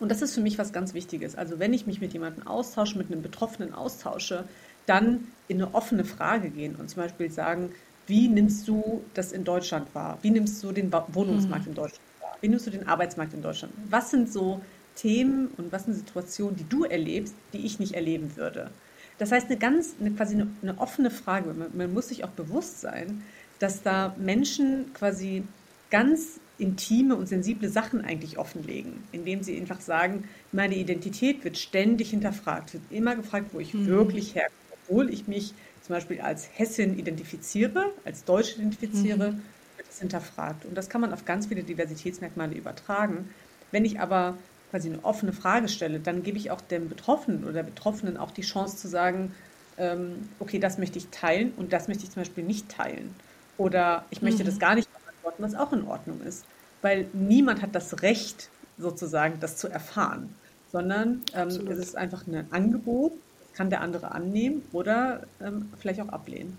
Und 0.00 0.08
das 0.08 0.20
ist 0.20 0.34
für 0.34 0.40
mich 0.40 0.58
was 0.58 0.72
ganz 0.72 0.94
Wichtiges. 0.94 1.36
Also 1.36 1.60
wenn 1.60 1.72
ich 1.72 1.86
mich 1.86 2.00
mit 2.00 2.12
jemandem 2.12 2.46
austausche, 2.46 2.98
mit 2.98 3.12
einem 3.12 3.22
Betroffenen 3.22 3.72
austausche, 3.72 4.44
dann 4.86 5.28
in 5.46 5.62
eine 5.62 5.74
offene 5.74 6.04
Frage 6.04 6.50
gehen 6.50 6.74
und 6.74 6.90
zum 6.90 7.02
Beispiel 7.02 7.30
sagen, 7.30 7.70
wie 8.08 8.26
nimmst 8.26 8.66
du 8.66 9.04
das 9.14 9.30
in 9.30 9.44
Deutschland 9.44 9.94
wahr? 9.94 10.18
Wie 10.22 10.30
nimmst 10.30 10.62
du 10.64 10.72
den 10.72 10.92
Wohnungsmarkt 10.92 11.68
in 11.68 11.74
Deutschland 11.74 12.02
wahr? 12.20 12.36
Wie 12.40 12.48
nimmst 12.48 12.66
du 12.66 12.70
den 12.70 12.88
Arbeitsmarkt 12.88 13.32
in 13.32 13.42
Deutschland? 13.42 13.72
Was 13.90 14.10
sind 14.10 14.32
so 14.32 14.60
Themen 14.94 15.48
und 15.56 15.72
was 15.72 15.84
sind 15.84 15.94
Situationen, 15.94 16.56
die 16.56 16.68
du 16.68 16.84
erlebst, 16.84 17.34
die 17.52 17.64
ich 17.64 17.78
nicht 17.78 17.94
erleben 17.94 18.36
würde. 18.36 18.70
Das 19.18 19.30
heißt, 19.32 19.46
eine 19.46 19.58
ganz, 19.58 19.94
eine, 20.00 20.10
quasi 20.10 20.34
eine, 20.34 20.48
eine 20.62 20.78
offene 20.78 21.10
Frage. 21.10 21.52
Man, 21.52 21.68
man, 21.74 21.92
muss 21.92 22.08
sich 22.08 22.24
auch 22.24 22.30
bewusst 22.30 22.80
sein, 22.80 23.22
dass 23.58 23.82
da 23.82 24.14
Menschen 24.18 24.92
quasi 24.94 25.44
ganz 25.90 26.40
intime 26.58 27.16
und 27.16 27.26
sensible 27.26 27.68
Sachen 27.68 28.04
eigentlich 28.04 28.38
offenlegen, 28.38 29.02
indem 29.12 29.42
sie 29.42 29.56
einfach 29.56 29.80
sagen, 29.80 30.24
meine 30.52 30.76
Identität 30.76 31.44
wird 31.44 31.58
ständig 31.58 32.10
hinterfragt, 32.10 32.74
wird 32.74 32.82
immer 32.90 33.14
gefragt, 33.14 33.50
wo 33.52 33.60
ich 33.60 33.74
mhm. 33.74 33.86
wirklich 33.86 34.34
herkomme, 34.34 34.56
obwohl 34.72 35.10
ich 35.12 35.28
mich 35.28 35.54
zum 35.82 35.94
Beispiel 35.94 36.20
als 36.20 36.48
Hessin 36.52 36.98
identifiziere, 36.98 37.92
als 38.04 38.24
Deutsche 38.24 38.56
identifiziere, 38.56 39.32
mhm. 39.32 39.42
wird 39.76 39.88
es 39.90 40.00
hinterfragt. 40.00 40.64
Und 40.64 40.76
das 40.76 40.88
kann 40.88 41.00
man 41.00 41.12
auf 41.12 41.24
ganz 41.24 41.46
viele 41.46 41.62
Diversitätsmerkmale 41.62 42.54
übertragen. 42.54 43.30
Wenn 43.70 43.84
ich 43.84 44.00
aber 44.00 44.36
quasi 44.72 44.88
eine 44.88 45.04
offene 45.04 45.34
Frage 45.34 45.68
stelle, 45.68 46.00
dann 46.00 46.22
gebe 46.22 46.38
ich 46.38 46.50
auch 46.50 46.62
dem 46.62 46.88
Betroffenen 46.88 47.44
oder 47.44 47.52
der 47.52 47.62
Betroffenen 47.62 48.16
auch 48.16 48.30
die 48.30 48.42
Chance 48.42 48.78
zu 48.78 48.88
sagen, 48.88 49.34
ähm, 49.76 50.30
okay, 50.40 50.58
das 50.58 50.78
möchte 50.78 50.98
ich 50.98 51.08
teilen 51.08 51.52
und 51.58 51.74
das 51.74 51.88
möchte 51.88 52.04
ich 52.04 52.10
zum 52.10 52.22
Beispiel 52.22 52.42
nicht 52.42 52.70
teilen. 52.70 53.14
Oder 53.58 54.06
ich 54.08 54.22
möchte 54.22 54.42
mhm. 54.42 54.46
das 54.46 54.58
gar 54.58 54.74
nicht 54.74 54.88
beantworten, 54.90 55.42
was 55.42 55.54
auch 55.54 55.74
in 55.74 55.86
Ordnung 55.86 56.22
ist. 56.22 56.44
Weil 56.80 57.06
niemand 57.12 57.60
hat 57.60 57.74
das 57.74 58.02
Recht, 58.02 58.48
sozusagen, 58.78 59.38
das 59.40 59.58
zu 59.58 59.68
erfahren, 59.68 60.34
sondern 60.72 61.22
ähm, 61.34 61.48
es 61.48 61.78
ist 61.78 61.96
einfach 61.96 62.26
ein 62.26 62.46
Angebot, 62.50 63.12
das 63.40 63.56
kann 63.56 63.68
der 63.68 63.82
andere 63.82 64.12
annehmen 64.12 64.62
oder 64.72 65.24
ähm, 65.40 65.70
vielleicht 65.78 66.00
auch 66.00 66.08
ablehnen. 66.08 66.56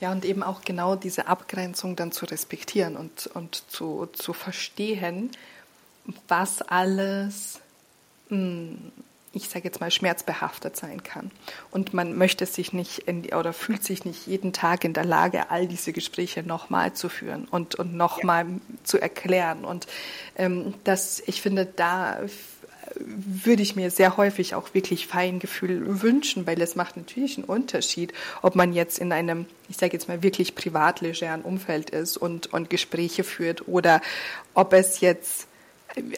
Ja, 0.00 0.12
und 0.12 0.24
eben 0.24 0.42
auch 0.42 0.60
genau 0.60 0.94
diese 0.94 1.26
Abgrenzung 1.26 1.96
dann 1.96 2.12
zu 2.12 2.26
respektieren 2.26 2.96
und, 2.96 3.26
und 3.26 3.64
zu, 3.68 4.06
zu 4.12 4.32
verstehen, 4.32 5.30
was 6.28 6.62
alles, 6.62 7.60
hm, 8.28 8.92
ich 9.32 9.48
sage 9.48 9.66
jetzt 9.66 9.80
mal, 9.80 9.90
schmerzbehaftet 9.90 10.76
sein 10.76 11.02
kann. 11.02 11.30
Und 11.70 11.94
man 11.94 12.16
möchte 12.16 12.46
sich 12.46 12.72
nicht 12.72 13.00
in, 13.00 13.26
oder 13.34 13.52
fühlt 13.52 13.84
sich 13.84 14.04
nicht 14.04 14.26
jeden 14.26 14.52
Tag 14.52 14.84
in 14.84 14.94
der 14.94 15.04
Lage, 15.04 15.50
all 15.50 15.66
diese 15.66 15.92
Gespräche 15.92 16.42
nochmal 16.42 16.94
zu 16.94 17.08
führen 17.08 17.46
und, 17.50 17.74
und 17.74 17.94
nochmal 17.94 18.46
ja. 18.46 18.58
zu 18.84 18.98
erklären. 19.00 19.64
Und 19.64 19.86
ähm, 20.36 20.74
das, 20.84 21.22
ich 21.26 21.42
finde, 21.42 21.66
da 21.66 22.18
würde 22.96 23.62
ich 23.62 23.76
mir 23.76 23.90
sehr 23.90 24.16
häufig 24.16 24.54
auch 24.54 24.74
wirklich 24.74 25.06
Feingefühl 25.06 26.02
wünschen, 26.02 26.46
weil 26.46 26.60
es 26.60 26.76
macht 26.76 26.96
natürlich 26.96 27.36
einen 27.36 27.44
Unterschied, 27.44 28.12
ob 28.42 28.54
man 28.54 28.72
jetzt 28.72 28.98
in 28.98 29.12
einem, 29.12 29.46
ich 29.68 29.76
sage 29.76 29.92
jetzt 29.92 30.08
mal, 30.08 30.22
wirklich 30.22 30.54
privat 30.54 31.00
legeren 31.00 31.42
Umfeld 31.42 31.90
ist 31.90 32.16
und, 32.16 32.52
und 32.52 32.70
Gespräche 32.70 33.24
führt 33.24 33.68
oder 33.68 34.00
ob 34.54 34.72
es 34.72 35.00
jetzt 35.00 35.47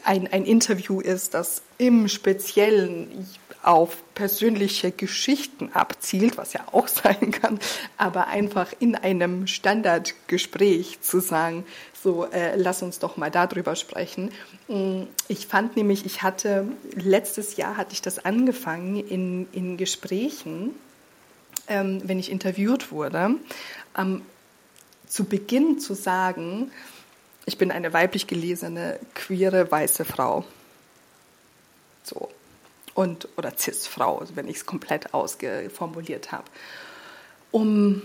ein, 0.04 0.28
ein 0.32 0.44
Interview 0.44 1.00
ist, 1.00 1.34
das 1.34 1.62
im 1.78 2.08
Speziellen 2.08 3.26
auf 3.62 4.02
persönliche 4.14 4.90
Geschichten 4.90 5.70
abzielt, 5.72 6.38
was 6.38 6.52
ja 6.52 6.62
auch 6.72 6.88
sein 6.88 7.30
kann, 7.30 7.58
aber 7.96 8.28
einfach 8.28 8.72
in 8.78 8.94
einem 8.94 9.46
Standardgespräch 9.46 11.00
zu 11.00 11.20
sagen, 11.20 11.64
so 12.02 12.24
äh, 12.24 12.56
lass 12.56 12.82
uns 12.82 12.98
doch 12.98 13.16
mal 13.16 13.30
darüber 13.30 13.76
sprechen. 13.76 14.30
Mm, 14.68 15.02
ich 15.28 15.46
fand 15.46 15.76
nämlich, 15.76 16.06
ich 16.06 16.22
hatte 16.22 16.66
letztes 16.94 17.56
Jahr 17.56 17.76
hatte 17.76 17.92
ich 17.92 18.00
das 18.00 18.24
angefangen 18.24 18.96
in, 18.96 19.46
in 19.52 19.76
Gesprächen, 19.76 20.74
ähm, 21.68 22.00
wenn 22.04 22.18
ich 22.18 22.30
interviewt 22.30 22.90
wurde, 22.90 23.36
ähm, 23.98 24.22
zu 25.06 25.24
Beginn 25.24 25.78
zu 25.78 25.94
sagen, 25.94 26.70
ich 27.46 27.58
bin 27.58 27.70
eine 27.70 27.92
weiblich 27.92 28.26
gelesene, 28.26 28.98
queere, 29.14 29.70
weiße 29.70 30.04
Frau. 30.04 30.44
So. 32.02 32.30
Und, 32.94 33.28
oder 33.36 33.52
Cis-Frau, 33.56 34.18
also 34.18 34.36
wenn 34.36 34.48
ich 34.48 34.56
es 34.56 34.66
komplett 34.66 35.14
ausformuliert 35.14 36.32
habe. 36.32 36.44
Um 37.50 38.02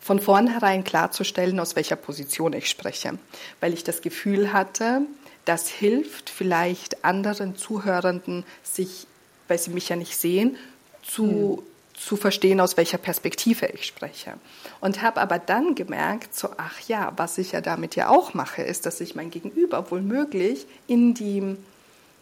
von 0.00 0.20
vornherein 0.20 0.84
klarzustellen, 0.84 1.60
aus 1.60 1.76
welcher 1.76 1.96
Position 1.96 2.54
ich 2.54 2.70
spreche, 2.70 3.18
weil 3.60 3.74
ich 3.74 3.84
das 3.84 4.00
Gefühl 4.00 4.54
hatte, 4.54 5.02
das 5.44 5.68
hilft 5.68 6.30
vielleicht 6.30 7.04
anderen 7.04 7.56
Zuhörenden, 7.56 8.44
sich, 8.62 9.06
weil 9.48 9.58
sie 9.58 9.70
mich 9.70 9.88
ja 9.88 9.96
nicht 9.96 10.16
sehen, 10.16 10.56
zu, 11.02 11.58
hm. 11.58 11.66
Zu 11.98 12.16
verstehen, 12.16 12.60
aus 12.60 12.76
welcher 12.76 12.98
Perspektive 12.98 13.66
ich 13.66 13.84
spreche. 13.84 14.34
Und 14.80 15.02
habe 15.02 15.20
aber 15.20 15.38
dann 15.38 15.74
gemerkt, 15.74 16.34
so, 16.34 16.50
ach 16.56 16.80
ja, 16.88 17.12
was 17.16 17.38
ich 17.38 17.52
ja 17.52 17.60
damit 17.60 17.96
ja 17.96 18.08
auch 18.08 18.34
mache, 18.34 18.62
ist, 18.62 18.86
dass 18.86 19.00
ich 19.00 19.14
mein 19.14 19.30
Gegenüber 19.30 19.90
wohl 19.90 20.02
möglich 20.02 20.66
in 20.86 21.14
die 21.14 21.56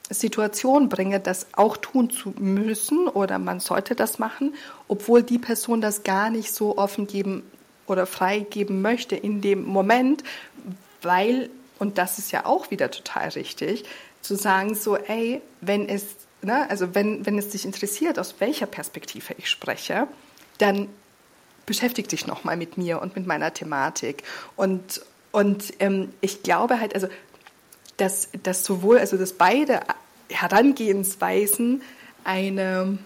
Situation 0.09 0.89
bringe, 0.89 1.20
das 1.20 1.49
auch 1.53 1.77
tun 1.77 2.11
zu 2.11 2.33
müssen 2.39 3.09
oder 3.09 3.39
man 3.39 3.61
sollte 3.61 3.95
das 3.95 4.18
machen, 4.18 4.55
obwohl 4.89 5.22
die 5.22 5.39
Person 5.39 5.81
das 5.81 6.05
gar 6.05 6.31
nicht 6.31 6.55
so 6.55 6.79
offen 6.79 7.07
geben 7.07 7.43
oder 7.87 8.07
freigeben 8.07 8.83
möchte 8.83 9.16
in 9.16 9.41
dem 9.41 9.64
Moment, 9.64 10.22
weil, 11.03 11.51
und 11.79 11.99
das 11.99 12.18
ist 12.18 12.33
ja 12.33 12.47
auch 12.47 12.70
wieder 12.70 12.91
total 12.91 13.29
richtig, 13.31 13.85
zu 14.22 14.37
sagen 14.37 14.74
so, 14.74 14.97
ey, 14.97 15.41
wenn 15.61 15.89
es, 15.89 16.05
ne, 16.47 16.68
also 16.70 16.94
wenn, 16.94 17.26
wenn 17.26 17.38
es 17.38 17.51
dich 17.51 17.64
interessiert, 17.64 18.18
aus 18.18 18.36
welcher 18.38 18.66
Perspektive 18.66 19.34
ich 19.36 19.51
spreche, 19.51 20.09
dann 20.59 20.88
beschäftige 21.66 22.09
dich 22.09 22.26
nochmal 22.26 22.57
mit 22.57 22.78
mir 22.78 23.03
und 23.03 23.16
mit 23.16 23.26
meiner 23.26 23.53
Thematik. 23.53 24.22
Und, 24.55 25.03
und 25.32 25.74
ähm, 25.80 26.12
ich 26.20 26.42
glaube 26.42 26.80
halt, 26.80 26.94
also, 26.94 27.09
dass, 27.99 28.28
dass 28.42 28.64
sowohl, 28.64 28.99
also 28.99 29.16
dass 29.16 29.32
beide 29.32 29.80
Herangehensweisen 30.30 31.82
eine, 32.24 32.99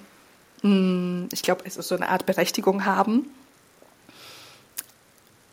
mh, 0.63 0.71
hm, 0.71 1.29
ich 1.33 1.43
glaube, 1.43 1.65
also 1.65 1.83
so 1.83 1.97
eine 1.97 2.09
Art 2.09 2.27
Berechtigung 2.27 2.85
haben 2.85 3.27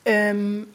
ähm, 0.07 0.67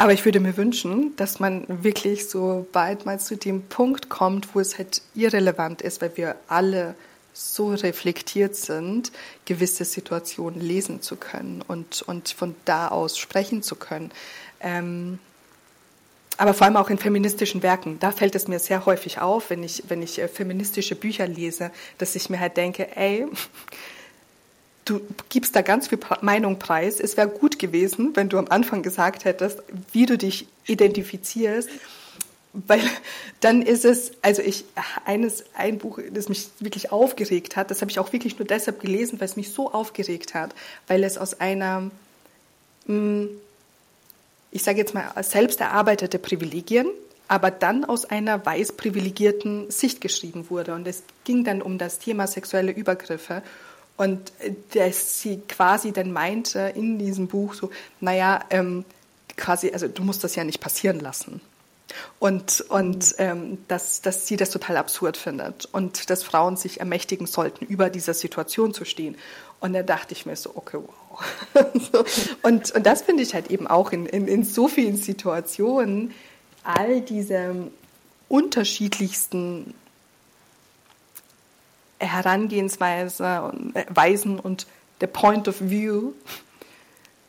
aber 0.00 0.14
ich 0.14 0.24
würde 0.24 0.40
mir 0.40 0.56
wünschen, 0.56 1.14
dass 1.16 1.40
man 1.40 1.66
wirklich 1.68 2.26
so 2.26 2.66
bald 2.72 3.04
mal 3.04 3.20
zu 3.20 3.36
dem 3.36 3.60
Punkt 3.64 4.08
kommt, 4.08 4.54
wo 4.54 4.60
es 4.60 4.78
halt 4.78 5.02
irrelevant 5.14 5.82
ist, 5.82 6.00
weil 6.00 6.16
wir 6.16 6.36
alle 6.48 6.94
so 7.34 7.74
reflektiert 7.74 8.56
sind, 8.56 9.12
gewisse 9.44 9.84
Situationen 9.84 10.58
lesen 10.58 11.02
zu 11.02 11.16
können 11.16 11.62
und, 11.68 12.00
und 12.00 12.30
von 12.30 12.54
da 12.64 12.88
aus 12.88 13.18
sprechen 13.18 13.62
zu 13.62 13.76
können. 13.76 14.10
Ähm, 14.60 15.18
aber 16.38 16.54
vor 16.54 16.66
allem 16.66 16.78
auch 16.78 16.88
in 16.88 16.96
feministischen 16.96 17.62
Werken. 17.62 17.98
Da 17.98 18.10
fällt 18.10 18.34
es 18.34 18.48
mir 18.48 18.58
sehr 18.58 18.86
häufig 18.86 19.20
auf, 19.20 19.50
wenn 19.50 19.62
ich, 19.62 19.82
wenn 19.88 20.00
ich 20.00 20.18
äh, 20.18 20.28
feministische 20.28 20.94
Bücher 20.94 21.26
lese, 21.26 21.72
dass 21.98 22.14
ich 22.14 22.30
mir 22.30 22.40
halt 22.40 22.56
denke, 22.56 22.96
ey, 22.96 23.26
du 24.90 25.00
gibst 25.28 25.54
da 25.54 25.62
ganz 25.62 25.88
viel 25.88 25.98
Meinung 26.20 26.58
preis. 26.58 26.98
Es 26.98 27.16
wäre 27.16 27.28
gut 27.28 27.58
gewesen, 27.58 28.10
wenn 28.14 28.28
du 28.28 28.38
am 28.38 28.48
Anfang 28.48 28.82
gesagt 28.82 29.24
hättest, 29.24 29.62
wie 29.92 30.06
du 30.06 30.18
dich 30.18 30.48
identifizierst. 30.66 31.68
Weil 32.52 32.82
dann 33.38 33.62
ist 33.62 33.84
es, 33.84 34.10
also 34.22 34.42
ich, 34.42 34.64
eines, 35.04 35.44
ein 35.54 35.78
Buch, 35.78 36.00
das 36.12 36.28
mich 36.28 36.48
wirklich 36.58 36.90
aufgeregt 36.90 37.54
hat, 37.54 37.70
das 37.70 37.80
habe 37.80 37.92
ich 37.92 38.00
auch 38.00 38.12
wirklich 38.12 38.38
nur 38.40 38.48
deshalb 38.48 38.80
gelesen, 38.80 39.20
weil 39.20 39.26
es 39.26 39.36
mich 39.36 39.52
so 39.52 39.72
aufgeregt 39.72 40.34
hat, 40.34 40.52
weil 40.88 41.04
es 41.04 41.16
aus 41.16 41.40
einer, 41.40 41.92
hm, 42.86 43.28
ich 44.50 44.64
sage 44.64 44.78
jetzt 44.78 44.94
mal, 44.94 45.12
selbst 45.22 45.60
erarbeitete 45.60 46.18
Privilegien, 46.18 46.88
aber 47.28 47.52
dann 47.52 47.84
aus 47.84 48.04
einer 48.04 48.44
weiß 48.44 48.72
privilegierten 48.72 49.70
Sicht 49.70 50.00
geschrieben 50.00 50.50
wurde. 50.50 50.74
Und 50.74 50.88
es 50.88 51.04
ging 51.22 51.44
dann 51.44 51.62
um 51.62 51.78
das 51.78 52.00
Thema 52.00 52.26
sexuelle 52.26 52.72
Übergriffe. 52.72 53.44
Und 54.00 54.32
dass 54.72 55.20
sie 55.20 55.42
quasi 55.46 55.92
dann 55.92 56.10
meinte 56.10 56.72
in 56.74 56.98
diesem 56.98 57.28
Buch 57.28 57.52
so, 57.52 57.68
naja, 58.00 58.40
ähm, 58.48 58.86
quasi, 59.36 59.72
also 59.72 59.88
du 59.88 60.02
musst 60.04 60.24
das 60.24 60.36
ja 60.36 60.42
nicht 60.42 60.58
passieren 60.58 61.00
lassen. 61.00 61.42
Und, 62.18 62.62
und 62.70 63.14
ähm, 63.18 63.58
dass, 63.68 64.00
dass 64.00 64.26
sie 64.26 64.38
das 64.38 64.48
total 64.48 64.78
absurd 64.78 65.18
findet 65.18 65.66
und 65.66 66.08
dass 66.08 66.22
Frauen 66.22 66.56
sich 66.56 66.80
ermächtigen 66.80 67.26
sollten, 67.26 67.66
über 67.66 67.90
dieser 67.90 68.14
Situation 68.14 68.72
zu 68.72 68.86
stehen. 68.86 69.18
Und 69.60 69.74
da 69.74 69.82
dachte 69.82 70.14
ich 70.14 70.24
mir 70.24 70.34
so, 70.34 70.52
okay, 70.54 70.78
wow. 70.78 72.06
und, 72.42 72.70
und 72.70 72.86
das 72.86 73.02
finde 73.02 73.22
ich 73.22 73.34
halt 73.34 73.50
eben 73.50 73.66
auch 73.66 73.92
in, 73.92 74.06
in, 74.06 74.26
in 74.28 74.44
so 74.44 74.66
vielen 74.66 74.96
Situationen, 74.96 76.14
all 76.64 77.02
diese 77.02 77.54
unterschiedlichsten 78.30 79.74
Herangehensweise 82.06 83.42
und 83.42 83.76
äh, 83.76 83.84
Weisen 83.88 84.38
und 84.38 84.66
der 85.00 85.06
Point 85.06 85.48
of 85.48 85.56
View 85.60 86.12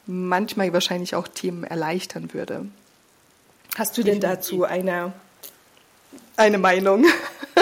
manchmal 0.06 0.74
wahrscheinlich 0.74 1.16
auch 1.16 1.28
Themen 1.28 1.64
erleichtern 1.64 2.34
würde. 2.34 2.66
Hast 3.78 3.98
du 3.98 4.04
denn 4.04 4.20
dazu 4.20 4.66
eine, 4.66 5.14
eine 6.36 6.58
Meinung 6.58 7.06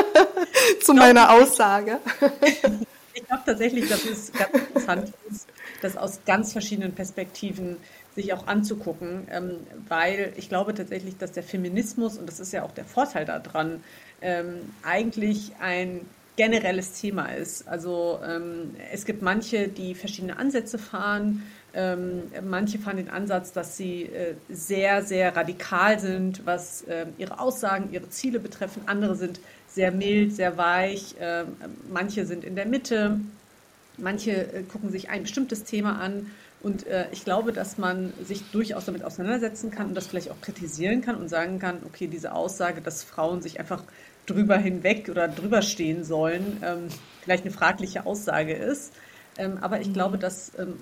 zu 0.82 0.93
meiner 0.93 1.32
Aussage? 1.32 1.99
Ich 3.12 3.28
glaube 3.28 3.43
tatsächlich, 3.45 3.89
dass 3.89 4.05
es 4.05 4.32
ganz 4.32 4.53
interessant 4.53 5.14
ist, 5.30 5.47
das 5.82 5.97
aus 5.97 6.22
ganz 6.26 6.53
verschiedenen 6.53 6.93
Perspektiven 6.93 7.76
sich 8.16 8.34
auch 8.34 8.47
anzugucken, 8.47 9.28
ähm, 9.30 9.57
weil 9.88 10.34
ich 10.38 10.47
glaube 10.47 10.74
tatsächlich, 10.74 11.18
dass 11.18 11.34
der 11.34 11.43
Feminismus, 11.43 12.18
und 12.18 12.28
das 12.28 12.39
ist 12.39 12.53
ja 12.53 12.64
auch 12.64 12.72
der 12.72 12.86
Vorteil 12.86 13.26
daran, 13.26 13.84
ähm, 14.22 14.74
eigentlich 14.84 15.51
ein 15.60 16.05
generelles 16.40 16.94
Thema 16.94 17.26
ist. 17.26 17.68
Also 17.68 18.18
ähm, 18.26 18.74
es 18.94 19.04
gibt 19.04 19.22
manche, 19.22 19.68
die 19.68 19.94
verschiedene 19.94 20.38
Ansätze 20.38 20.78
fahren. 20.78 21.44
Ähm, 21.74 22.32
manche 22.42 22.80
fahren 22.80 22.96
den 22.96 23.10
Ansatz, 23.10 23.52
dass 23.52 23.76
sie 23.76 24.04
äh, 24.04 24.36
sehr, 24.48 25.04
sehr 25.04 25.36
radikal 25.36 26.00
sind, 26.00 26.46
was 26.46 26.84
äh, 26.84 27.08
ihre 27.18 27.42
Aussagen, 27.42 27.90
ihre 27.92 28.10
Ziele 28.10 28.40
betreffen. 28.40 28.84
Andere 28.86 29.18
sind 29.18 29.42
sehr 29.68 29.92
mild, 29.92 30.34
sehr 30.34 30.58
weich. 30.58 31.16
Äh, 31.20 31.44
manche 31.92 32.26
sind 32.26 32.46
in 32.46 32.56
der 32.56 32.68
Mitte. 32.68 33.20
Manche 33.98 34.32
äh, 34.32 34.64
gucken 34.64 34.92
sich 34.92 35.10
ein 35.10 35.24
bestimmtes 35.24 35.66
Thema 35.66 36.00
an. 36.00 36.32
Und 36.62 36.88
äh, 36.88 37.08
ich 37.12 37.26
glaube, 37.26 37.52
dass 37.52 37.78
man 37.78 38.14
sich 38.24 38.50
durchaus 38.52 38.86
damit 38.86 39.04
auseinandersetzen 39.04 39.72
kann 39.72 39.88
und 39.88 39.96
das 39.96 40.08
vielleicht 40.08 40.32
auch 40.32 40.40
kritisieren 40.40 41.02
kann 41.02 41.18
und 41.18 41.28
sagen 41.28 41.60
kann, 41.60 41.80
okay, 41.86 42.08
diese 42.08 42.34
Aussage, 42.34 42.80
dass 42.80 43.04
Frauen 43.04 43.42
sich 43.42 43.60
einfach 43.60 43.84
drüber 44.30 44.57
hinweg 44.57 45.09
oder 45.09 45.27
drüber 45.27 45.61
stehen 45.61 46.03
sollen, 46.03 46.57
ähm, 46.63 46.88
vielleicht 47.21 47.43
eine 47.43 47.53
fragliche 47.53 48.05
Aussage 48.05 48.53
ist. 48.53 48.93
Ähm, 49.38 49.57
aber 49.61 49.82
ich 49.82 49.93
glaube, 49.93 50.17
mhm. 50.17 50.21
dass 50.21 50.51
ähm, 50.57 50.75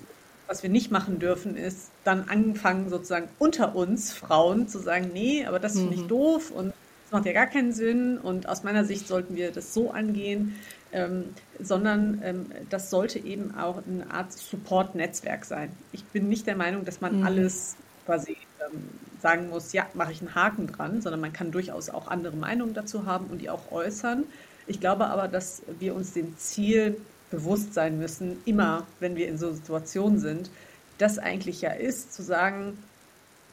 was 0.48 0.62
wir 0.62 0.70
nicht 0.70 0.90
machen 0.90 1.18
dürfen, 1.18 1.56
ist 1.56 1.90
dann 2.04 2.28
anfangen, 2.28 2.88
sozusagen 2.88 3.28
unter 3.38 3.76
uns 3.76 4.14
Frauen 4.14 4.66
zu 4.66 4.78
sagen, 4.78 5.10
nee, 5.12 5.44
aber 5.44 5.58
das 5.58 5.74
finde 5.74 5.94
ich 5.94 6.02
mhm. 6.02 6.08
doof 6.08 6.50
und 6.50 6.72
das 7.04 7.12
macht 7.12 7.26
ja 7.26 7.32
gar 7.32 7.46
keinen 7.46 7.72
Sinn 7.72 8.18
und 8.18 8.48
aus 8.48 8.64
meiner 8.64 8.84
Sicht 8.84 9.06
sollten 9.06 9.36
wir 9.36 9.50
das 9.50 9.74
so 9.74 9.90
angehen, 9.90 10.54
ähm, 10.92 11.34
sondern 11.60 12.22
ähm, 12.24 12.46
das 12.70 12.88
sollte 12.88 13.18
eben 13.18 13.54
auch 13.54 13.82
eine 13.86 14.10
Art 14.10 14.32
Support-Netzwerk 14.32 15.44
sein. 15.44 15.70
Ich 15.92 16.04
bin 16.04 16.28
nicht 16.28 16.46
der 16.46 16.56
Meinung, 16.56 16.84
dass 16.86 17.02
man 17.02 17.20
mhm. 17.20 17.26
alles 17.26 17.76
quasi 18.06 18.38
ähm, 18.60 18.88
sagen 19.20 19.50
muss, 19.50 19.72
ja, 19.72 19.86
mache 19.94 20.12
ich 20.12 20.20
einen 20.20 20.34
Haken 20.34 20.66
dran, 20.66 21.00
sondern 21.02 21.20
man 21.20 21.32
kann 21.32 21.50
durchaus 21.50 21.90
auch 21.90 22.08
andere 22.08 22.36
Meinungen 22.36 22.74
dazu 22.74 23.06
haben 23.06 23.26
und 23.26 23.38
die 23.40 23.50
auch 23.50 23.72
äußern. 23.72 24.24
Ich 24.66 24.80
glaube 24.80 25.06
aber, 25.06 25.28
dass 25.28 25.62
wir 25.78 25.94
uns 25.94 26.12
dem 26.12 26.36
Ziel 26.38 27.00
bewusst 27.30 27.74
sein 27.74 27.98
müssen, 27.98 28.38
immer 28.44 28.86
wenn 29.00 29.16
wir 29.16 29.28
in 29.28 29.38
so 29.38 29.52
Situationen 29.52 30.18
sind, 30.18 30.50
das 30.98 31.18
eigentlich 31.18 31.60
ja 31.60 31.70
ist, 31.70 32.12
zu 32.12 32.22
sagen, 32.22 32.78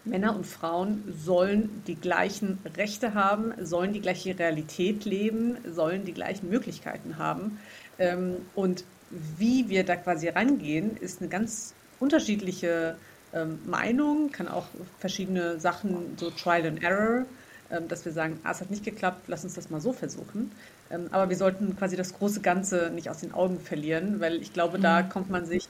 Männer 0.03 0.35
und 0.35 0.45
Frauen 0.45 1.03
sollen 1.17 1.83
die 1.87 1.95
gleichen 1.95 2.59
Rechte 2.77 3.13
haben, 3.13 3.53
sollen 3.65 3.91
die 3.91 4.01
gleiche 4.01 4.37
Realität 4.37 5.03
leben, 5.05 5.57
sollen 5.67 6.05
die 6.05 6.13
gleichen 6.13 6.49
Möglichkeiten 6.49 7.17
haben. 7.17 7.59
Ähm, 7.97 8.37
und 8.53 8.83
wie 9.09 9.69
wir 9.69 9.83
da 9.83 9.95
quasi 9.95 10.27
rangehen, 10.29 10.95
ist 10.97 11.21
eine 11.21 11.29
ganz 11.29 11.73
unterschiedliche 11.99 12.97
ähm, 13.35 13.59
Meinung, 13.65 14.31
kann 14.31 14.47
auch 14.47 14.65
verschiedene 14.99 15.59
Sachen, 15.59 16.17
so 16.17 16.31
Trial 16.31 16.65
and 16.65 16.81
Error 16.81 17.25
ähm, 17.71 17.87
dass 17.87 18.05
wir 18.05 18.11
sagen, 18.11 18.39
ah, 18.43 18.51
es 18.51 18.61
hat 18.61 18.69
nicht 18.69 18.83
geklappt, 18.83 19.23
lass 19.27 19.43
uns 19.43 19.55
das 19.55 19.69
mal 19.69 19.81
so 19.81 19.93
versuchen. 19.93 20.51
Ähm, 20.91 21.07
aber 21.11 21.29
wir 21.29 21.37
sollten 21.37 21.75
quasi 21.75 21.95
das 21.95 22.13
große 22.13 22.41
Ganze 22.41 22.91
nicht 22.91 23.09
aus 23.09 23.19
den 23.19 23.33
Augen 23.33 23.59
verlieren, 23.59 24.19
weil 24.19 24.41
ich 24.41 24.53
glaube, 24.53 24.79
da 24.79 25.01
mhm. 25.01 25.09
kommt 25.09 25.29
man 25.29 25.45
sich 25.45 25.67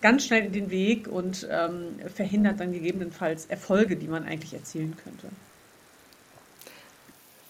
ganz 0.00 0.24
schnell 0.24 0.46
in 0.46 0.52
den 0.52 0.70
Weg 0.70 1.08
und 1.08 1.46
ähm, 1.50 1.98
verhindert 2.14 2.60
dann 2.60 2.72
gegebenenfalls 2.72 3.46
Erfolge, 3.46 3.96
die 3.96 4.08
man 4.08 4.24
eigentlich 4.24 4.54
erzielen 4.54 4.96
könnte. 5.02 5.28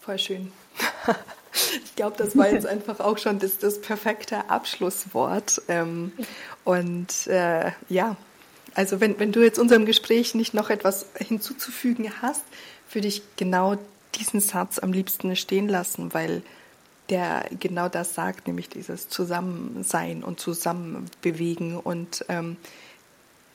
Voll 0.00 0.18
schön. 0.18 0.52
Ich 1.84 1.96
glaube, 1.96 2.16
das 2.16 2.34
war 2.34 2.50
jetzt 2.50 2.64
einfach 2.76 2.98
auch 3.00 3.18
schon 3.18 3.38
das, 3.38 3.58
das 3.58 3.82
perfekte 3.82 4.48
Abschlusswort. 4.48 5.60
Ähm, 5.68 6.12
und 6.64 7.26
äh, 7.26 7.72
ja, 7.90 8.16
also 8.74 9.00
wenn, 9.00 9.18
wenn 9.18 9.32
du 9.32 9.42
jetzt 9.42 9.58
unserem 9.58 9.86
Gespräch 9.86 10.34
nicht 10.34 10.54
noch 10.54 10.70
etwas 10.70 11.06
hinzuzufügen 11.18 12.10
hast, 12.22 12.42
würde 12.92 13.08
ich 13.08 13.22
genau 13.36 13.76
diesen 14.14 14.40
Satz 14.40 14.78
am 14.78 14.92
liebsten 14.92 15.34
stehen 15.36 15.68
lassen, 15.68 16.12
weil 16.14 16.42
der 17.08 17.46
genau 17.60 17.88
das 17.88 18.14
sagt, 18.14 18.46
nämlich 18.46 18.68
dieses 18.68 19.08
Zusammensein 19.08 20.22
und 20.22 20.40
Zusammenbewegen. 20.40 21.76
Und 21.76 22.24
ähm, 22.28 22.56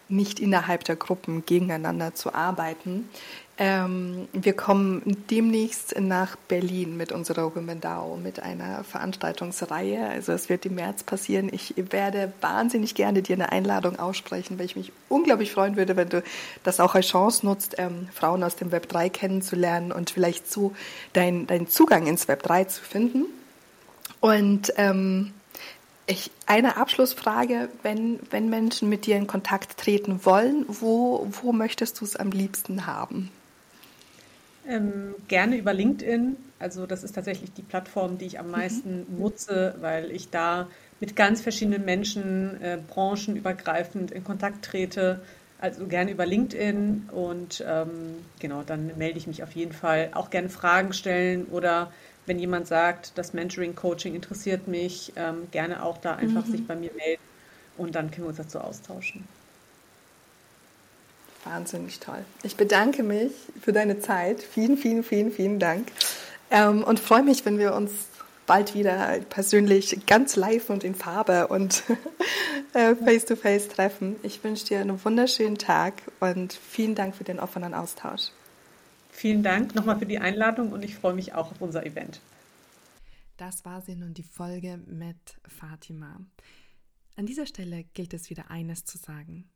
nicht 0.10 0.39
innerhalb 0.39 0.84
der 0.84 0.95
Gruppen 0.95 1.45
gegeneinander 1.45 2.16
zu 2.16 2.34
arbeiten. 2.34 3.10
Ähm, 3.60 4.28
wir 4.34 4.53
kommen 4.53 5.01
demnächst 5.32 5.99
nach 5.99 6.36
Berlin 6.36 6.95
mit 6.95 7.12
unserer 7.12 7.55
Women 7.55 7.82
DAO, 7.82 8.16
mit 8.16 8.39
einer 8.39 8.84
Veranstaltungsreihe. 8.84 10.08
Also 10.08 10.32
es 10.34 10.47
wird 10.47 10.68
im 10.68 10.76
März 10.76 11.01
passieren. 11.01 11.49
Ich 11.51 11.74
werde 11.76 12.32
wahnsinnig 12.39 12.93
gerne 12.93 13.24
dir 13.24 13.36
eine 13.36 13.51
Einladung 13.51 13.97
aussprechen, 13.97 14.60
weil 14.60 14.68
ich 14.68 14.76
mich 14.76 14.91
unglaublich 15.10 15.51
freuen 15.51 15.76
würde, 15.76 15.95
wenn 15.95 16.10
du 16.10 16.22
das 16.64 16.80
auch 16.80 16.93
als 16.93 17.08
Chance 17.08 17.47
nutzt, 17.47 17.76
ähm, 17.80 18.08
Frauen 18.14 18.43
aus 18.43 18.58
dem 18.58 18.72
Web 18.72 18.89
3 18.89 19.10
kennenzulernen 19.10 19.91
und 19.91 20.12
vielleicht 20.12 20.51
so 20.51 20.74
deinen 21.14 21.47
dein 21.47 21.68
Zugang 21.68 22.05
ins 22.05 22.28
Web 22.28 22.43
3 22.43 22.66
zu 22.66 22.84
finden. 22.84 23.26
Und 24.20 24.72
ähm, 24.78 25.34
ich, 26.08 26.32
eine 26.45 26.78
Abschlussfrage, 26.78 27.70
wenn, 27.84 28.20
wenn 28.30 28.49
Menschen 28.49 28.89
mit 28.89 29.05
dir 29.05 29.18
in 29.18 29.28
Kontakt 29.28 29.78
treten 29.78 30.26
wollen, 30.26 30.66
wo, 30.68 31.28
wo 31.41 31.51
möchtest 31.51 31.99
du 31.99 32.05
es 32.05 32.16
am 32.16 32.32
liebsten 32.32 32.88
haben? 32.88 33.30
Ähm, 34.68 35.16
gerne 35.28 35.58
über 35.58 35.74
LinkedIn. 35.74 36.38
Also 36.60 36.86
das 36.86 37.03
ist 37.03 37.14
tatsächlich 37.14 37.53
die 37.53 37.62
Plattform, 37.62 38.18
die 38.18 38.26
ich 38.26 38.39
am 38.39 38.47
mhm. 38.47 38.51
meisten 38.51 39.05
mhm. 39.10 39.20
nutze, 39.20 39.76
weil 39.80 40.12
ich 40.12 40.30
da 40.30 40.68
mit 40.99 41.16
ganz 41.16 41.41
verschiedenen 41.41 41.86
Menschen, 41.86 42.60
äh, 42.62 42.78
branchenübergreifend 42.88 44.12
in 44.12 44.24
Kontakt 44.24 44.66
trete. 44.66 45.22
Also 45.60 45.88
gerne 45.88 46.12
über 46.12 46.26
LinkedIn 46.26 47.10
und 47.12 47.64
ähm, 47.68 48.16
genau, 48.39 48.62
dann 48.62 48.91
melde 48.97 49.18
ich 49.18 49.26
mich 49.26 49.41
auf 49.41 49.53
jeden 49.53 49.74
Fall. 49.74 50.12
Auch 50.14 50.30
gerne 50.30 50.49
Fragen 50.49 50.93
stellen 50.93 51.45
oder 51.45 51.91
wenn 52.28 52.38
jemand 52.38 52.68
sagt, 52.68 53.14
das 53.16 53.34
Mentoring, 53.34 53.76
Coaching 53.76 54.14
interessiert 54.14 54.68
mich, 54.68 55.14
ähm, 55.16 55.48
gerne 55.52 55.84
auch 55.84 55.98
da 55.98 56.16
einfach 56.16 56.46
mhm. 56.46 56.52
sich 56.52 56.68
bei 56.68 56.76
mir 56.76 56.92
melden 56.94 57.24
und 57.78 57.96
dann 57.96 58.12
können 58.12 58.26
wir 58.26 58.30
uns 58.30 58.38
dazu 58.38 58.60
austauschen. 58.60 59.28
Wahnsinnig 61.46 62.00
toll. 62.00 62.26
Ich 62.44 62.58
bedanke 62.58 63.04
mich 63.04 63.32
für 63.62 63.72
deine 63.72 64.00
Zeit. 64.00 64.42
Vielen, 64.42 64.78
vielen, 64.78 65.04
vielen, 65.04 65.32
vielen 65.32 65.60
Dank. 65.60 65.88
Ähm, 66.52 66.84
und 66.84 67.00
freue 67.00 67.24
mich, 67.24 67.46
wenn 67.46 67.58
wir 67.58 67.74
uns 67.74 67.92
bald 68.46 68.74
wieder 68.74 69.20
persönlich 69.30 70.06
ganz 70.08 70.36
live 70.36 70.70
und 70.70 70.84
in 70.84 70.96
Farbe 70.96 71.48
und 71.48 71.84
äh, 72.74 72.96
face 72.96 73.26
to 73.26 73.36
face 73.36 73.68
treffen. 73.68 74.18
Ich 74.24 74.44
wünsche 74.44 74.66
dir 74.66 74.80
einen 74.80 75.04
wunderschönen 75.04 75.58
Tag 75.58 75.94
und 76.20 76.54
vielen 76.54 76.96
Dank 76.96 77.16
für 77.16 77.24
den 77.24 77.40
offenen 77.40 77.74
Austausch. 77.74 78.32
Vielen 79.18 79.41
Dank 79.41 79.74
nochmal 79.74 79.97
für 79.97 80.05
die 80.05 80.20
Einladung 80.20 80.72
und 80.72 80.86
ich 80.86 80.93
freue 80.93 81.15
mich 81.15 81.34
auch 81.34 81.51
auf 81.51 81.59
unser 81.59 81.84
Event. 81.88 82.22
Das 83.36 83.65
war 83.65 83.82
sie 83.82 83.95
nun 83.95 84.13
die 84.13 84.22
Folge 84.22 84.78
mit 84.86 85.39
Fatima. 85.47 86.20
An 87.15 87.26
dieser 87.26 87.47
Stelle 87.47 87.84
gilt 87.95 88.13
es 88.13 88.30
wieder 88.30 88.51
eines 88.51 88.86
zu 88.86 88.99
sagen. 88.99 89.49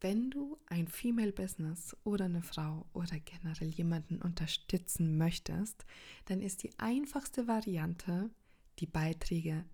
Wenn 0.00 0.30
du 0.30 0.56
ein 0.66 0.86
Female 0.86 1.32
Business 1.32 1.96
oder 2.04 2.26
eine 2.26 2.42
Frau 2.42 2.86
oder 2.92 3.18
generell 3.18 3.70
jemanden 3.70 4.22
unterstützen 4.22 5.18
möchtest, 5.18 5.84
dann 6.26 6.40
ist 6.40 6.62
die 6.62 6.78
einfachste 6.78 7.48
Variante, 7.48 8.30
die 8.78 8.86
Beiträge 8.86 9.64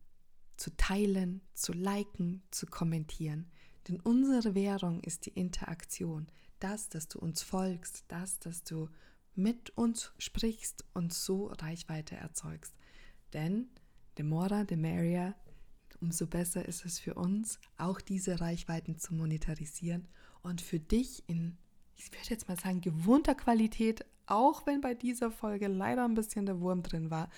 zu 0.56 0.74
teilen, 0.78 1.42
zu 1.52 1.74
liken, 1.74 2.42
zu 2.50 2.64
kommentieren. 2.64 3.50
Denn 3.88 4.00
unsere 4.00 4.54
Währung 4.54 5.00
ist 5.00 5.26
die 5.26 5.34
Interaktion. 5.34 6.28
Das, 6.60 6.88
dass 6.88 7.08
du 7.08 7.18
uns 7.18 7.42
folgst, 7.42 8.04
das, 8.08 8.38
dass 8.38 8.64
du 8.64 8.88
mit 9.36 9.70
uns 9.76 10.12
sprichst 10.18 10.84
und 10.94 11.12
so 11.12 11.46
Reichweite 11.46 12.16
erzeugst. 12.16 12.74
Denn 13.32 13.68
the 14.16 14.22
more, 14.22 14.64
the 14.68 14.76
merrier, 14.76 15.34
umso 16.00 16.26
besser 16.26 16.66
ist 16.66 16.84
es 16.84 16.98
für 16.98 17.14
uns, 17.14 17.58
auch 17.76 18.00
diese 18.00 18.40
Reichweiten 18.40 18.98
zu 18.98 19.14
monetarisieren 19.14 20.08
und 20.42 20.60
für 20.60 20.78
dich 20.78 21.28
in, 21.28 21.56
ich 21.96 22.12
würde 22.12 22.28
jetzt 22.30 22.48
mal 22.48 22.58
sagen, 22.58 22.80
gewohnter 22.80 23.34
Qualität, 23.34 24.04
auch 24.26 24.66
wenn 24.66 24.80
bei 24.80 24.94
dieser 24.94 25.30
Folge 25.30 25.68
leider 25.68 26.04
ein 26.04 26.14
bisschen 26.14 26.46
der 26.46 26.60
Wurm 26.60 26.82
drin 26.82 27.10
war, 27.10 27.30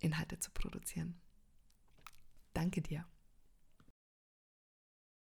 Inhalte 0.00 0.38
zu 0.38 0.50
produzieren. 0.50 1.20
Danke 2.54 2.80
dir. 2.80 3.06